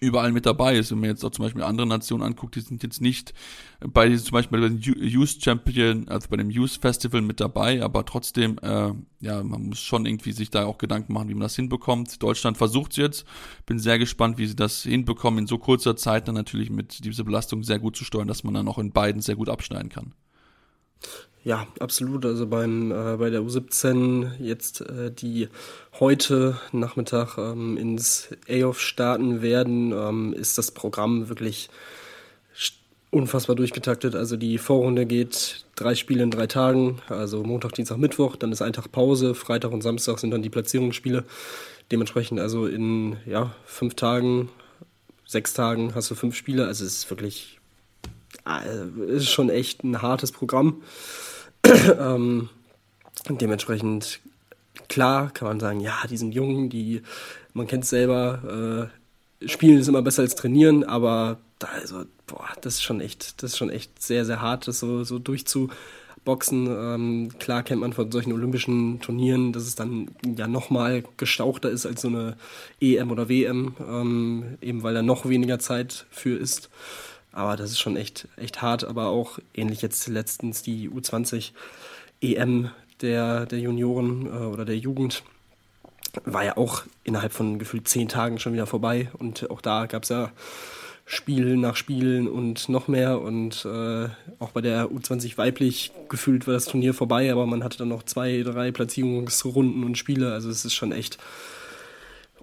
überall 0.00 0.32
mit 0.32 0.46
dabei 0.46 0.76
ist. 0.76 0.90
Wenn 0.90 1.00
man 1.00 1.10
jetzt 1.10 1.24
auch 1.24 1.30
zum 1.30 1.44
Beispiel 1.44 1.62
andere 1.62 1.86
Nationen 1.86 2.22
anguckt, 2.22 2.54
die 2.56 2.60
sind 2.60 2.82
jetzt 2.82 3.00
nicht 3.00 3.34
bei 3.80 4.14
zum 4.16 4.32
Beispiel 4.32 4.60
bei 4.60 4.68
den 4.68 4.80
Youth 4.80 5.42
Champion, 5.42 6.08
also 6.08 6.28
bei 6.28 6.36
dem 6.36 6.50
Youth 6.50 6.78
Festival 6.80 7.22
mit 7.22 7.40
dabei, 7.40 7.82
aber 7.82 8.04
trotzdem, 8.04 8.58
äh, 8.62 8.92
ja, 9.20 9.42
man 9.42 9.68
muss 9.68 9.80
schon 9.80 10.06
irgendwie 10.06 10.32
sich 10.32 10.50
da 10.50 10.64
auch 10.64 10.78
Gedanken 10.78 11.12
machen, 11.12 11.28
wie 11.28 11.34
man 11.34 11.42
das 11.42 11.56
hinbekommt. 11.56 12.22
Deutschland 12.22 12.56
versucht 12.56 12.92
es 12.92 12.96
jetzt. 12.98 13.24
Bin 13.66 13.78
sehr 13.78 13.98
gespannt, 13.98 14.38
wie 14.38 14.46
sie 14.46 14.56
das 14.56 14.82
hinbekommen, 14.82 15.40
in 15.40 15.46
so 15.46 15.58
kurzer 15.58 15.96
Zeit 15.96 16.28
dann 16.28 16.34
natürlich 16.34 16.70
mit 16.70 17.04
dieser 17.04 17.24
Belastung 17.24 17.62
sehr 17.62 17.78
gut 17.78 17.96
zu 17.96 18.04
steuern, 18.04 18.28
dass 18.28 18.44
man 18.44 18.54
dann 18.54 18.68
auch 18.68 18.78
in 18.78 18.92
beiden 18.92 19.22
sehr 19.22 19.36
gut 19.36 19.48
abschneiden 19.48 19.88
kann. 19.88 20.14
Ja, 21.48 21.66
absolut. 21.80 22.26
Also 22.26 22.46
beim 22.46 22.92
äh, 22.92 23.16
bei 23.16 23.30
der 23.30 23.40
U17 23.40 24.32
jetzt 24.38 24.82
äh, 24.82 25.10
die 25.10 25.48
heute 25.98 26.60
Nachmittag 26.72 27.38
ähm, 27.38 27.78
ins 27.78 28.28
A-Off 28.50 28.82
starten 28.82 29.40
werden, 29.40 29.92
ähm, 29.92 30.34
ist 30.34 30.58
das 30.58 30.72
Programm 30.72 31.30
wirklich 31.30 31.70
unfassbar 33.10 33.56
durchgetaktet. 33.56 34.14
Also 34.14 34.36
die 34.36 34.58
Vorrunde 34.58 35.06
geht 35.06 35.64
drei 35.74 35.94
Spiele 35.94 36.22
in 36.22 36.30
drei 36.30 36.46
Tagen, 36.46 37.00
also 37.08 37.42
Montag, 37.42 37.72
Dienstag, 37.72 37.96
Mittwoch, 37.96 38.36
dann 38.36 38.52
ist 38.52 38.60
ein 38.60 38.74
Tag 38.74 38.92
Pause, 38.92 39.34
Freitag 39.34 39.72
und 39.72 39.80
Samstag 39.80 40.18
sind 40.18 40.32
dann 40.32 40.42
die 40.42 40.50
Platzierungsspiele. 40.50 41.24
Dementsprechend 41.90 42.40
also 42.40 42.66
in 42.66 43.16
ja, 43.24 43.54
fünf 43.64 43.94
Tagen, 43.94 44.50
sechs 45.24 45.54
Tagen 45.54 45.94
hast 45.94 46.10
du 46.10 46.14
fünf 46.14 46.36
Spiele. 46.36 46.66
Also 46.66 46.84
es 46.84 46.98
ist 46.98 47.10
wirklich, 47.10 47.58
äh, 48.46 49.14
ist 49.14 49.30
schon 49.30 49.48
echt 49.48 49.82
ein 49.82 50.02
hartes 50.02 50.30
Programm. 50.30 50.82
ähm, 52.00 52.48
dementsprechend 53.28 54.20
klar 54.88 55.30
kann 55.30 55.48
man 55.48 55.60
sagen, 55.60 55.80
ja, 55.80 55.98
die 56.08 56.16
sind 56.16 56.32
jung, 56.32 56.70
die, 56.70 57.02
man 57.52 57.66
kennt 57.66 57.84
es 57.84 57.90
selber, 57.90 58.90
äh, 59.40 59.48
spielen 59.48 59.78
ist 59.78 59.88
immer 59.88 60.02
besser 60.02 60.22
als 60.22 60.34
trainieren, 60.34 60.84
aber 60.84 61.38
da, 61.58 61.68
also, 61.68 62.04
boah, 62.26 62.48
das 62.60 62.74
ist 62.74 62.82
schon 62.82 63.00
echt, 63.00 63.42
das 63.42 63.52
ist 63.52 63.58
schon 63.58 63.70
echt 63.70 64.02
sehr, 64.02 64.24
sehr 64.24 64.40
hart, 64.40 64.68
das 64.68 64.78
so, 64.78 65.04
so 65.04 65.18
durchzuboxen. 65.18 66.66
Ähm, 66.66 67.28
klar 67.38 67.62
kennt 67.62 67.80
man 67.80 67.92
von 67.92 68.10
solchen 68.10 68.32
olympischen 68.32 69.00
Turnieren, 69.00 69.52
dass 69.52 69.64
es 69.64 69.74
dann 69.74 70.10
ja 70.36 70.46
nochmal 70.46 71.04
gestauchter 71.16 71.70
ist 71.70 71.86
als 71.86 72.02
so 72.02 72.08
eine 72.08 72.36
EM 72.80 73.10
oder 73.10 73.28
WM, 73.28 73.74
ähm, 73.88 74.58
eben 74.60 74.82
weil 74.82 74.94
da 74.94 75.02
noch 75.02 75.28
weniger 75.28 75.58
Zeit 75.58 76.06
für 76.10 76.36
ist. 76.36 76.70
Aber 77.32 77.56
das 77.56 77.70
ist 77.70 77.78
schon 77.78 77.96
echt, 77.96 78.28
echt 78.36 78.62
hart. 78.62 78.84
Aber 78.84 79.08
auch 79.08 79.38
ähnlich 79.54 79.82
jetzt 79.82 80.06
letztens 80.08 80.62
die 80.62 80.88
U20 80.90 81.52
EM 82.20 82.70
der, 83.00 83.46
der 83.46 83.60
Junioren 83.60 84.26
äh, 84.26 84.46
oder 84.46 84.64
der 84.64 84.78
Jugend 84.78 85.22
war 86.24 86.44
ja 86.44 86.56
auch 86.56 86.82
innerhalb 87.04 87.32
von 87.32 87.58
gefühlt 87.58 87.88
zehn 87.88 88.08
Tagen 88.08 88.38
schon 88.38 88.52
wieder 88.52 88.66
vorbei. 88.66 89.10
Und 89.18 89.50
auch 89.50 89.60
da 89.60 89.86
gab 89.86 90.02
es 90.02 90.08
ja 90.08 90.32
Spiel 91.04 91.56
nach 91.56 91.76
Spielen 91.76 92.28
und 92.28 92.68
noch 92.68 92.86
mehr. 92.86 93.20
Und 93.20 93.64
äh, 93.64 94.08
auch 94.38 94.50
bei 94.50 94.60
der 94.60 94.88
U20 94.88 95.38
weiblich 95.38 95.90
gefühlt 96.08 96.46
war 96.46 96.54
das 96.54 96.66
Turnier 96.66 96.92
vorbei, 96.92 97.32
aber 97.32 97.46
man 97.46 97.64
hatte 97.64 97.78
dann 97.78 97.88
noch 97.88 98.02
zwei, 98.02 98.42
drei 98.42 98.72
Platzierungsrunden 98.72 99.84
und 99.84 99.96
Spiele. 99.96 100.32
Also 100.32 100.50
es 100.50 100.64
ist 100.64 100.74
schon 100.74 100.92
echt 100.92 101.18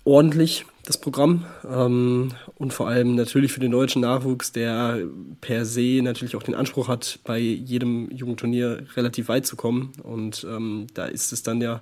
ordentlich, 0.06 0.66
das 0.86 1.00
Programm. 1.00 1.46
Ähm, 1.70 2.32
und 2.56 2.74
vor 2.74 2.88
allem 2.88 3.16
natürlich 3.16 3.52
für 3.52 3.60
den 3.60 3.72
deutschen 3.72 4.04
Nachwuchs, 4.04 4.52
der 4.52 5.00
per 5.42 5.66
se 5.66 6.02
natürlich 6.02 6.36
auch 6.36 6.44
den 6.44 6.56
Anspruch 6.56 6.88
hat, 6.88 7.20
bei 7.24 7.40
jedem 7.40 8.10
Jugendturnier 8.12 8.86
relativ 8.96 9.28
weit 9.28 9.46
zu 9.46 9.56
kommen. 9.56 9.94
Und 10.04 10.46
ähm, 10.50 10.88
da 10.94 11.06
ist 11.06 11.34
es 11.34 11.44
dann 11.44 11.60
ja 11.60 11.82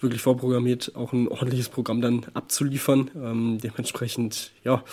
wirklich 0.00 0.20
vorprogrammiert, 0.20 0.92
auch 0.94 1.12
ein 1.12 1.28
ordentliches 1.28 1.70
Programm 1.70 2.00
dann 2.00 2.26
abzuliefern. 2.34 3.10
Ähm, 3.16 3.58
dementsprechend, 3.62 4.52
ja, 4.64 4.84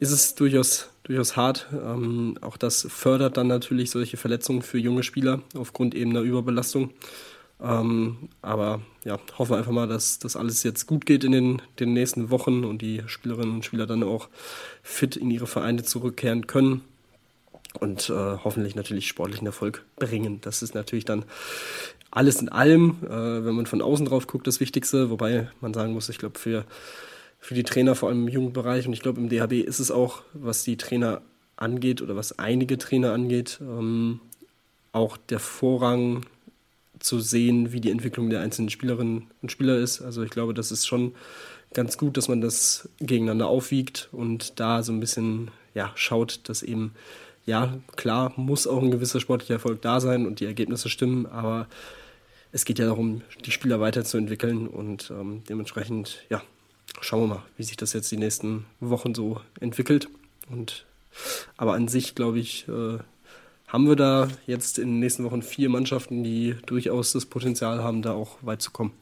ist 0.00 0.10
es 0.10 0.34
durchaus, 0.34 0.90
durchaus 1.04 1.36
hart. 1.36 1.68
Ähm, 1.72 2.38
auch 2.40 2.56
das 2.56 2.86
fördert 2.90 3.36
dann 3.36 3.46
natürlich 3.46 3.90
solche 3.90 4.16
Verletzungen 4.16 4.62
für 4.62 4.78
junge 4.78 5.04
Spieler 5.04 5.42
aufgrund 5.56 5.94
eben 5.94 6.10
einer 6.10 6.20
Überbelastung. 6.20 6.90
Ähm, 7.60 8.28
aber 8.40 8.80
ja, 9.04 9.18
hoffen 9.36 9.52
wir 9.52 9.58
einfach 9.58 9.72
mal, 9.72 9.88
dass 9.88 10.18
das 10.18 10.36
alles 10.36 10.62
jetzt 10.62 10.86
gut 10.86 11.06
geht 11.06 11.24
in 11.24 11.32
den, 11.32 11.62
den 11.80 11.92
nächsten 11.92 12.30
Wochen 12.30 12.64
und 12.64 12.82
die 12.82 13.02
Spielerinnen 13.06 13.56
und 13.56 13.64
Spieler 13.64 13.86
dann 13.86 14.02
auch 14.02 14.28
fit 14.82 15.16
in 15.16 15.30
ihre 15.30 15.46
Vereine 15.46 15.82
zurückkehren 15.82 16.46
können 16.46 16.82
und 17.80 18.10
äh, 18.10 18.12
hoffentlich 18.12 18.74
natürlich 18.74 19.08
sportlichen 19.08 19.46
Erfolg 19.46 19.84
bringen. 19.96 20.40
Das 20.40 20.62
ist 20.62 20.74
natürlich 20.74 21.04
dann 21.04 21.24
alles 22.10 22.40
in 22.40 22.48
allem, 22.48 22.98
äh, 23.04 23.44
wenn 23.44 23.54
man 23.54 23.66
von 23.66 23.82
außen 23.82 24.06
drauf 24.06 24.26
guckt, 24.26 24.46
das 24.46 24.60
Wichtigste. 24.60 25.10
Wobei 25.10 25.50
man 25.60 25.74
sagen 25.74 25.92
muss, 25.92 26.08
ich 26.08 26.18
glaube, 26.18 26.38
für, 26.38 26.64
für 27.38 27.54
die 27.54 27.64
Trainer, 27.64 27.94
vor 27.94 28.08
allem 28.08 28.26
im 28.26 28.32
Jugendbereich 28.32 28.86
und 28.86 28.92
ich 28.92 29.00
glaube, 29.00 29.20
im 29.20 29.28
DHB 29.28 29.66
ist 29.66 29.80
es 29.80 29.90
auch, 29.90 30.22
was 30.32 30.62
die 30.62 30.76
Trainer 30.76 31.22
angeht 31.56 32.02
oder 32.02 32.16
was 32.16 32.38
einige 32.38 32.78
Trainer 32.78 33.12
angeht, 33.12 33.58
ähm, 33.60 34.20
auch 34.92 35.16
der 35.16 35.40
Vorrang 35.40 36.24
zu 37.00 37.20
sehen, 37.20 37.72
wie 37.72 37.80
die 37.80 37.90
Entwicklung 37.90 38.30
der 38.30 38.40
einzelnen 38.40 38.70
Spielerinnen 38.70 39.28
und 39.42 39.52
Spieler 39.52 39.78
ist. 39.78 40.00
Also 40.00 40.22
ich 40.22 40.30
glaube, 40.30 40.54
das 40.54 40.72
ist 40.72 40.86
schon 40.86 41.14
ganz 41.74 41.98
gut, 41.98 42.16
dass 42.16 42.28
man 42.28 42.40
das 42.40 42.88
gegeneinander 42.98 43.46
aufwiegt 43.46 44.08
und 44.12 44.58
da 44.60 44.82
so 44.82 44.92
ein 44.92 45.00
bisschen 45.00 45.50
ja, 45.74 45.92
schaut, 45.94 46.40
dass 46.48 46.62
eben, 46.62 46.94
ja, 47.46 47.78
klar, 47.96 48.32
muss 48.36 48.66
auch 48.66 48.82
ein 48.82 48.90
gewisser 48.90 49.20
sportlicher 49.20 49.54
Erfolg 49.54 49.82
da 49.82 50.00
sein 50.00 50.26
und 50.26 50.40
die 50.40 50.46
Ergebnisse 50.46 50.88
stimmen, 50.88 51.26
aber 51.26 51.66
es 52.52 52.64
geht 52.64 52.78
ja 52.78 52.86
darum, 52.86 53.22
die 53.44 53.50
Spieler 53.50 53.80
weiterzuentwickeln 53.80 54.66
und 54.66 55.10
ähm, 55.10 55.42
dementsprechend, 55.48 56.24
ja, 56.30 56.42
schauen 57.00 57.22
wir 57.22 57.34
mal, 57.34 57.42
wie 57.56 57.62
sich 57.62 57.76
das 57.76 57.92
jetzt 57.92 58.10
die 58.10 58.16
nächsten 58.16 58.64
Wochen 58.80 59.14
so 59.14 59.40
entwickelt. 59.60 60.08
Und 60.50 60.86
aber 61.56 61.74
an 61.74 61.88
sich, 61.88 62.14
glaube 62.14 62.38
ich, 62.38 62.66
äh, 62.68 62.98
haben 63.68 63.86
wir 63.86 63.96
da 63.96 64.28
jetzt 64.46 64.78
in 64.78 64.88
den 64.88 64.98
nächsten 64.98 65.24
Wochen 65.24 65.42
vier 65.42 65.68
Mannschaften, 65.68 66.24
die 66.24 66.56
durchaus 66.66 67.12
das 67.12 67.26
Potenzial 67.26 67.82
haben, 67.82 68.02
da 68.02 68.12
auch 68.12 68.38
weit 68.42 68.62
zu 68.62 68.70
kommen. 68.70 68.92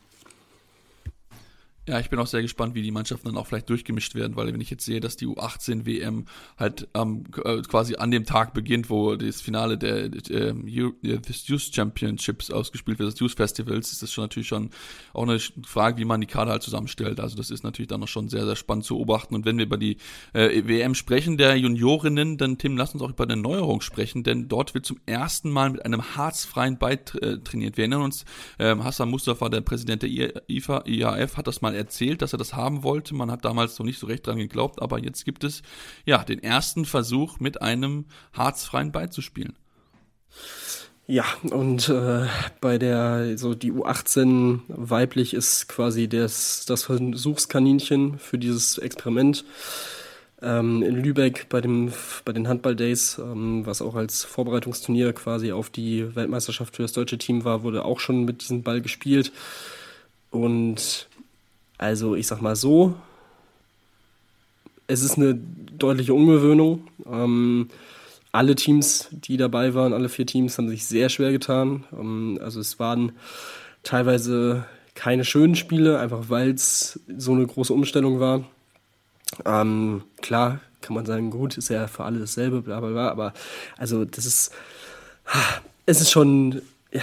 Ja, 1.89 2.01
ich 2.01 2.11
bin 2.11 2.19
auch 2.19 2.27
sehr 2.27 2.43
gespannt, 2.43 2.75
wie 2.75 2.83
die 2.83 2.91
Mannschaften 2.91 3.29
dann 3.29 3.37
auch 3.37 3.47
vielleicht 3.47 3.71
durchgemischt 3.71 4.17
werden, 4.17 4.35
weil 4.35 4.53
wenn 4.53 4.61
ich 4.61 4.71
jetzt 4.71 4.85
sehe, 4.85 4.99
dass 4.99 5.17
die 5.17 5.29
U18 5.29 5.87
WM 5.87 6.25
halt 6.59 6.89
ähm, 6.95 7.23
quasi 7.31 7.95
an 7.95 8.11
dem 8.11 8.25
Tag 8.25 8.55
beginnt, 8.55 8.91
wo 8.91 9.15
das 9.15 9.41
Finale 9.41 9.79
der, 9.79 10.09
der, 10.09 10.53
der 10.53 11.19
des 11.19 11.47
Youth 11.47 11.71
Championships 11.73 12.51
ausgespielt 12.51 12.99
wird, 12.99 13.13
des 13.13 13.21
Youth 13.21 13.37
Festivals, 13.37 13.93
ist 13.93 14.03
das 14.03 14.13
schon 14.13 14.25
natürlich 14.25 14.49
schon 14.49 14.71
auch 15.13 15.23
eine 15.23 15.39
Frage, 15.39 15.99
wie 15.99 16.05
man 16.05 16.21
die 16.21 16.27
Kader 16.27 16.51
halt 16.51 16.65
zusammenstellt. 16.65 17.21
Also 17.21 17.37
das 17.37 17.51
ist 17.51 17.63
natürlich 17.63 17.89
dann 17.89 18.01
noch 18.01 18.09
schon 18.09 18.29
sehr, 18.29 18.45
sehr 18.45 18.57
spannend 18.57 18.85
zu 18.85 18.97
beobachten. 18.97 19.37
Und 19.37 19.45
wenn 19.45 19.57
wir 19.57 19.67
über 19.67 19.79
die 19.79 19.99
äh, 20.33 20.67
WM 20.67 20.97
sprechen, 20.97 21.37
der 21.37 21.55
Juniorinnen, 21.55 22.37
dann 22.37 22.59
Tim, 22.59 22.77
lass 22.77 22.95
uns 22.95 23.03
auch 23.03 23.11
über 23.11 23.25
eine 23.25 23.37
Neuerung 23.37 23.81
sprechen, 23.81 24.25
denn 24.25 24.49
dort 24.49 24.75
wird 24.75 24.87
zum 24.87 24.99
ersten 25.07 25.51
Mal 25.51 25.71
mit 25.71 25.85
einem 25.85 26.17
harzfreien 26.17 26.79
Beit 26.79 27.15
äh. 27.15 27.39
Wir 27.53 27.71
erinnern 27.79 28.03
uns, 28.03 28.25
äh, 28.59 28.75
Hassan 28.77 29.09
Mustafa, 29.09 29.49
der 29.49 29.61
Präsident 29.61 30.03
der 30.03 30.11
IFA, 30.49 30.83
IAF, 30.87 31.37
hat 31.37 31.47
das 31.47 31.63
mal 31.63 31.76
erzählt, 31.77 32.23
dass 32.23 32.33
er 32.33 32.39
das 32.39 32.55
haben 32.55 32.83
wollte. 32.83 33.15
Man 33.15 33.31
hat 33.31 33.45
damals 33.45 33.79
noch 33.79 33.87
nicht 33.87 33.99
so 33.99 34.07
recht 34.07 34.27
dran 34.27 34.39
geglaubt, 34.39 34.83
aber 34.83 34.99
jetzt 34.99 35.25
gibt 35.25 35.45
es 35.45 35.63
ja 36.05 36.25
den 36.25 36.43
ersten 36.43 36.85
Versuch, 36.85 37.41
mit 37.41 37.63
einem 37.63 38.07
harzfreien 38.33 38.93
beizuspielen. 38.93 39.55
Ja, 41.09 41.25
und 41.51 41.89
äh, 41.89 42.27
bei 42.61 42.79
der, 42.79 43.39
so 43.39 43.55
die 43.55 43.73
U18 43.73 44.61
weiblich 44.67 45.35
ist 45.35 45.69
quasi 45.69 46.09
das, 46.09 46.65
das 46.67 46.83
Versuchskaninchen 46.83 48.19
für 48.19 48.39
dieses 48.39 48.79
Experiment. 48.79 49.45
Ähm, 50.43 50.83
in 50.83 50.97
Lübeck 50.97 51.49
bei, 51.49 51.61
dem, 51.61 51.93
bei 52.25 52.33
den 52.33 52.49
Handball 52.49 52.75
Days, 52.75 53.19
ähm, 53.19 53.65
was 53.65 53.81
auch 53.81 53.95
als 53.95 54.25
Vorbereitungsturnier 54.25 55.13
quasi 55.13 55.53
auf 55.53 55.71
die 55.71 56.15
Weltmeisterschaft 56.15 56.77
für 56.77 56.83
das 56.83 56.93
deutsche 56.93 57.19
Team 57.19 57.45
war, 57.45 57.63
wurde 57.63 57.85
auch 57.85 58.01
schon 58.01 58.25
mit 58.25 58.43
diesem 58.43 58.63
Ball 58.63 58.81
gespielt. 58.81 59.33
Und 60.31 61.09
also 61.79 62.15
ich 62.15 62.27
sag 62.27 62.41
mal 62.41 62.57
so, 62.57 62.95
es 64.87 65.03
ist 65.03 65.17
eine 65.17 65.35
deutliche 65.79 66.15
Ungewöhnung. 66.15 66.87
Ähm, 67.11 67.69
alle 68.33 68.55
Teams, 68.55 69.09
die 69.11 69.37
dabei 69.37 69.75
waren, 69.75 69.93
alle 69.93 70.09
vier 70.09 70.27
Teams, 70.27 70.59
haben 70.59 70.69
sich 70.69 70.87
sehr 70.87 71.09
schwer 71.09 71.33
getan. 71.33 71.85
Ähm, 71.93 72.39
also 72.43 72.61
es 72.61 72.79
waren 72.79 73.13
teilweise 73.83 74.65
keine 74.95 75.25
schönen 75.25 75.57
Spiele, 75.57 75.99
einfach 75.99 76.25
weil 76.29 76.51
es 76.51 77.01
so 77.17 77.33
eine 77.33 77.47
große 77.47 77.73
Umstellung 77.73 78.21
war. 78.21 78.45
Ähm, 79.45 80.03
klar 80.23 80.61
kann 80.81 80.95
man 80.95 81.07
sagen, 81.07 81.31
gut, 81.31 81.59
ist 81.59 81.69
ja 81.69 81.89
für 81.89 82.05
alle 82.05 82.21
dasselbe, 82.21 82.63
bla 82.63 82.81
bla 82.81 82.91
bla, 82.91 83.11
aber 83.11 83.33
also 83.77 84.05
das 84.05 84.25
ist, 84.25 84.53
es 85.85 86.01
ist 86.01 86.11
schon 86.11 86.63
ja, 86.93 87.03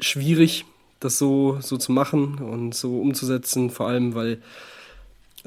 schwierig, 0.00 0.64
das 1.00 1.18
so, 1.18 1.58
so 1.60 1.76
zu 1.76 1.92
machen 1.92 2.38
und 2.38 2.74
so 2.74 3.00
umzusetzen, 3.00 3.70
vor 3.70 3.88
allem 3.88 4.14
weil 4.14 4.38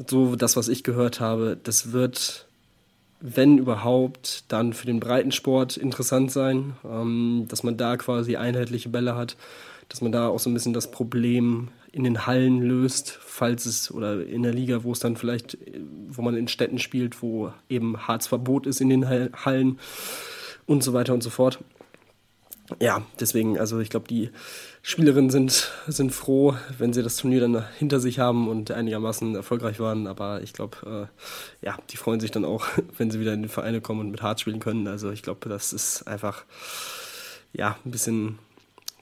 so 0.07 0.35
das, 0.35 0.55
was 0.55 0.67
ich 0.67 0.83
gehört 0.83 1.19
habe, 1.19 1.57
das 1.61 1.91
wird, 1.91 2.47
wenn 3.19 3.57
überhaupt, 3.57 4.45
dann 4.47 4.73
für 4.73 4.85
den 4.85 4.99
Breitensport 4.99 5.77
interessant 5.77 6.31
sein, 6.31 6.73
ähm, 6.85 7.45
dass 7.49 7.63
man 7.63 7.77
da 7.77 7.97
quasi 7.97 8.37
einheitliche 8.37 8.89
Bälle 8.89 9.15
hat, 9.15 9.35
dass 9.89 10.01
man 10.01 10.11
da 10.11 10.27
auch 10.27 10.39
so 10.39 10.49
ein 10.49 10.53
bisschen 10.53 10.73
das 10.73 10.89
Problem 10.89 11.67
in 11.91 12.05
den 12.05 12.25
Hallen 12.25 12.61
löst, 12.61 13.19
falls 13.21 13.65
es 13.65 13.91
oder 13.91 14.25
in 14.25 14.43
der 14.43 14.53
Liga, 14.53 14.83
wo 14.83 14.93
es 14.93 14.99
dann 14.99 15.17
vielleicht 15.17 15.57
wo 16.07 16.21
man 16.21 16.37
in 16.37 16.47
Städten 16.47 16.79
spielt, 16.79 17.21
wo 17.21 17.51
eben 17.69 18.07
Harzverbot 18.07 18.65
ist 18.65 18.79
in 18.79 18.89
den 18.89 19.09
Hallen 19.09 19.79
und 20.65 20.83
so 20.83 20.93
weiter 20.93 21.13
und 21.13 21.21
so 21.21 21.29
fort. 21.29 21.59
Ja, 22.79 23.01
deswegen, 23.19 23.59
also 23.59 23.79
ich 23.79 23.89
glaube, 23.89 24.07
die 24.07 24.29
Spielerinnen 24.83 25.29
sind, 25.29 25.71
sind 25.87 26.11
froh, 26.11 26.55
wenn 26.79 26.91
sie 26.91 27.03
das 27.03 27.15
Turnier 27.15 27.41
dann 27.41 27.63
hinter 27.77 27.99
sich 27.99 28.17
haben 28.17 28.47
und 28.47 28.71
einigermaßen 28.71 29.35
erfolgreich 29.35 29.79
waren. 29.79 30.07
Aber 30.07 30.41
ich 30.41 30.53
glaube, 30.53 31.09
äh, 31.61 31.65
ja, 31.65 31.77
die 31.91 31.97
freuen 31.97 32.19
sich 32.19 32.31
dann 32.31 32.45
auch, 32.45 32.65
wenn 32.97 33.11
sie 33.11 33.19
wieder 33.19 33.33
in 33.33 33.43
die 33.43 33.49
Vereine 33.49 33.81
kommen 33.81 33.99
und 33.99 34.11
mit 34.11 34.23
Harz 34.23 34.41
spielen 34.41 34.59
können. 34.59 34.87
Also 34.87 35.11
ich 35.11 35.21
glaube, 35.21 35.49
das 35.49 35.71
ist 35.71 36.07
einfach 36.07 36.45
ja, 37.53 37.77
ein 37.85 37.91
bisschen, 37.91 38.39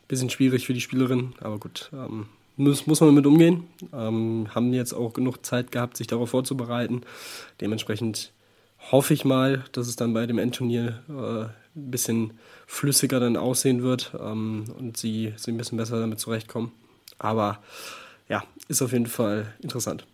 bisschen 0.08 0.30
schwierig 0.30 0.66
für 0.66 0.74
die 0.74 0.82
Spielerin. 0.82 1.34
Aber 1.40 1.60
gut, 1.60 1.90
ähm, 1.94 2.26
muss, 2.58 2.86
muss 2.86 3.00
man 3.00 3.12
damit 3.12 3.26
umgehen. 3.26 3.64
Ähm, 3.94 4.48
haben 4.54 4.74
jetzt 4.74 4.94
auch 4.94 5.14
genug 5.14 5.46
Zeit 5.46 5.72
gehabt, 5.72 5.96
sich 5.96 6.08
darauf 6.08 6.32
vorzubereiten. 6.32 7.04
Dementsprechend 7.62 8.34
hoffe 8.92 9.14
ich 9.14 9.24
mal, 9.24 9.64
dass 9.72 9.88
es 9.88 9.96
dann 9.96 10.14
bei 10.14 10.26
dem 10.26 10.40
Endturnier 10.40 11.00
äh, 11.08 11.69
ein 11.88 11.92
bisschen 11.92 12.34
flüssiger 12.68 13.20
dann 13.20 13.38
aussehen 13.38 13.84
wird 13.84 14.12
ähm, 14.20 14.66
und 14.78 14.98
sie, 14.98 15.34
sie 15.38 15.52
ein 15.52 15.58
bisschen 15.58 15.78
besser 15.78 16.00
damit 16.00 16.20
zurechtkommen. 16.20 16.72
Aber 17.18 17.60
ja, 18.28 18.44
ist 18.68 18.82
auf 18.82 18.92
jeden 18.92 19.08
Fall 19.08 19.54
interessant. 19.62 20.06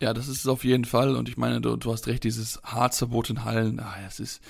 Ja, 0.00 0.12
das 0.12 0.28
ist 0.28 0.40
es 0.40 0.46
auf 0.46 0.64
jeden 0.64 0.84
Fall. 0.84 1.16
Und 1.16 1.28
ich 1.28 1.36
meine, 1.36 1.60
du, 1.60 1.76
du 1.76 1.92
hast 1.92 2.06
recht, 2.06 2.24
dieses 2.24 2.60
Harzverbot 2.62 3.30
in 3.30 3.44
Hallen, 3.44 3.80
ah, 3.80 3.96
es 4.06 4.20
ist, 4.20 4.40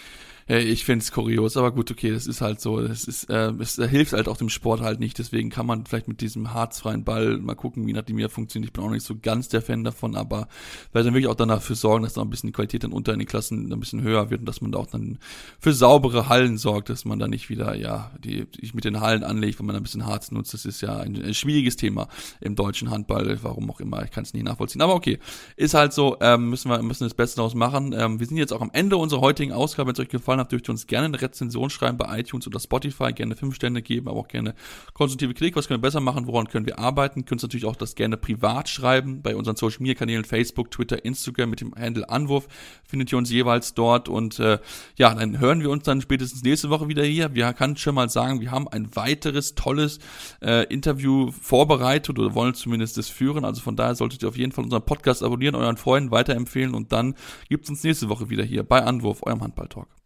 ich 0.49 0.85
finde 0.85 1.03
es 1.03 1.11
kurios, 1.11 1.57
aber 1.57 1.73
gut, 1.73 1.91
okay, 1.91 2.13
das 2.13 2.29
ist 2.29 2.41
halt 2.41 2.61
so. 2.61 2.81
Das 2.81 3.05
ist, 3.05 3.29
äh, 3.31 3.53
es 3.59 3.77
hilft 3.77 4.13
halt 4.13 4.29
auch 4.29 4.37
dem 4.37 4.49
Sport 4.49 4.81
halt 4.81 5.01
nicht. 5.01 5.19
Deswegen 5.19 5.51
kann 5.51 5.67
man 5.67 5.87
vielleicht 5.87 6.07
mit 6.07 6.21
diesem 6.21 6.55
harzfreien 6.55 7.03
Ball 7.03 7.39
mal 7.39 7.57
gucken, 7.57 7.85
wie 7.89 7.93
nachdem 7.93 8.19
er 8.19 8.29
funktioniert. 8.29 8.69
Ich 8.69 8.73
bin 8.73 8.85
auch 8.85 8.91
nicht 8.91 9.05
so 9.05 9.17
ganz 9.21 9.49
der 9.49 9.61
Fan 9.61 9.83
davon, 9.83 10.15
aber 10.15 10.47
weil 10.93 11.03
dann 11.03 11.15
wirklich 11.15 11.27
auch 11.27 11.35
dann 11.35 11.49
dafür 11.49 11.75
sorgen, 11.75 12.05
dass 12.05 12.13
da 12.13 12.23
ein 12.23 12.31
bisschen 12.31 12.47
die 12.47 12.53
Qualität 12.53 12.85
dann 12.85 12.93
unter 12.93 13.13
in 13.13 13.19
den 13.19 13.27
Klassen 13.27 13.73
ein 13.73 13.81
bisschen 13.81 14.03
höher 14.03 14.31
wird 14.31 14.41
und 14.41 14.47
dass 14.47 14.61
man 14.61 14.71
da 14.71 14.79
auch 14.79 14.87
dann 14.87 15.19
für 15.59 15.73
saubere 15.73 16.29
Hallen 16.29 16.59
sorgt, 16.59 16.91
dass 16.91 17.05
man 17.05 17.19
da 17.19 17.27
nicht 17.27 17.51
wieder, 17.51 17.75
ja, 17.75 18.13
die, 18.23 18.47
die 18.47 18.71
mit 18.73 18.85
den 18.85 19.01
Hallen 19.01 19.25
anlegt, 19.25 19.59
wenn 19.59 19.67
man 19.67 19.75
ein 19.75 19.83
bisschen 19.83 20.07
Harz 20.07 20.31
nutzt. 20.31 20.55
Das 20.55 20.65
ist 20.65 20.81
ja 20.81 20.97
ein, 20.99 21.21
ein 21.21 21.35
schwieriges 21.35 21.75
Thema 21.75 22.07
im 22.41 22.55
deutschen 22.55 22.91
Handball, 22.91 23.37
warum 23.43 23.69
auch 23.69 23.81
immer. 23.81 24.05
Ich 24.05 24.13
kann 24.13 24.23
es 24.23 24.33
nicht 24.33 24.45
nachvollziehen. 24.45 24.81
Aber 24.81 24.95
okay, 24.95 25.19
ist 25.57 25.75
halt 25.75 25.93
so, 25.93 26.19
ähm, 26.21 26.51
müssen 26.51 26.71
wir 26.71 26.81
müssen 26.83 27.03
das 27.03 27.15
Beste 27.15 27.37
daraus 27.37 27.57
machen. 27.57 27.93
Ähm, 27.93 28.21
wir 28.21 28.27
sind 28.29 28.37
jetzt 28.37 28.53
auch 28.53 28.61
am 28.61 28.71
Ende 28.73 28.97
unserer 28.97 29.23
heutigen 29.23 29.53
Ausgabe. 29.53 29.89
Wenn 29.89 29.95
es 29.95 30.01
euch 30.01 30.09
gefallen 30.09 30.36
gefallen 30.37 30.41
hat, 30.41 30.53
dürft 30.53 30.69
ihr 30.69 30.73
uns 30.73 30.87
gerne 30.87 31.07
eine 31.07 31.21
Rezension 31.21 31.71
schreiben 31.71 31.99
bei 31.99 32.21
iTunes 32.21 32.47
oder 32.47 32.61
Spotify, 32.61 33.13
gerne 33.13 33.37
fünf 33.37 33.55
Sterne 33.55 33.83
geben, 33.83 34.09
aber 34.09 34.21
auch 34.21 34.29
gerne 34.29 34.55
konstruktive 34.93 35.35
Kritik. 35.35 35.57
Was 35.57 35.69
können 35.69 35.81
wir 35.81 35.87
besser 35.87 36.01
machen? 36.01 36.27
Woran 36.27 36.49
können 36.49 36.67
wir 36.67 36.79
arbeiten? 36.79 37.25
Könnt 37.25 37.43
ihr 37.43 37.47
natürlich 37.47 37.67
auch 37.67 37.77
das 37.77 37.95
gerne 37.95 38.17
privat 38.17 38.69
schreiben 38.69 39.23
bei 39.23 39.35
unseren 39.35 39.57
Social 39.57 39.79
Media 39.81 39.95
Kanälen 39.95 40.25
Facebook, 40.25 40.71
Twitter, 40.71 41.05
Instagram 41.05 41.51
mit 41.51 41.61
dem 41.61 41.75
Handle 41.75 42.09
Anwurf 42.09 42.49
findet 42.87 43.13
ihr 43.13 43.19
uns 43.19 43.31
jeweils 43.31 43.75
dort 43.75 44.09
und 44.09 44.39
äh, 44.39 44.59
ja, 44.97 45.15
dann 45.15 45.39
hören 45.39 45.61
wir 45.61 45.71
uns 45.71 45.85
dann 45.85 46.01
spätestens 46.01 46.43
nächste 46.43 46.71
Woche 46.71 46.89
wieder 46.89 47.05
hier. 47.05 47.35
Wir 47.35 47.53
kann 47.53 47.77
schon 47.77 47.95
mal 47.95 48.09
sagen, 48.09 48.41
wir 48.41 48.51
haben 48.51 48.69
ein 48.69 48.95
weiteres 48.95 49.55
tolles 49.55 49.99
äh, 50.43 50.65
Interview 50.73 51.31
vorbereitet 51.33 52.19
oder 52.19 52.35
wollen 52.35 52.55
zumindest 52.55 52.97
das 52.97 53.09
führen. 53.09 53.45
Also 53.45 53.61
von 53.61 53.77
daher 53.77 53.95
solltet 53.95 54.23
ihr 54.23 54.29
auf 54.29 54.37
jeden 54.37 54.53
Fall 54.53 54.65
unseren 54.65 54.83
Podcast 54.83 55.23
abonnieren, 55.23 55.55
euren 55.55 55.77
Freunden 55.77 56.11
weiterempfehlen 56.11 56.75
und 56.75 56.93
dann 56.93 57.15
gibt 57.49 57.65
es 57.65 57.71
uns 57.71 57.85
nächste 57.85 58.09
Woche 58.09 58.31
wieder 58.31 58.45
hier 58.45 58.63
bei 58.63 58.83
Anwurf, 58.83 59.23
eurem 59.23 59.43
Handball-Talk. 59.43 60.06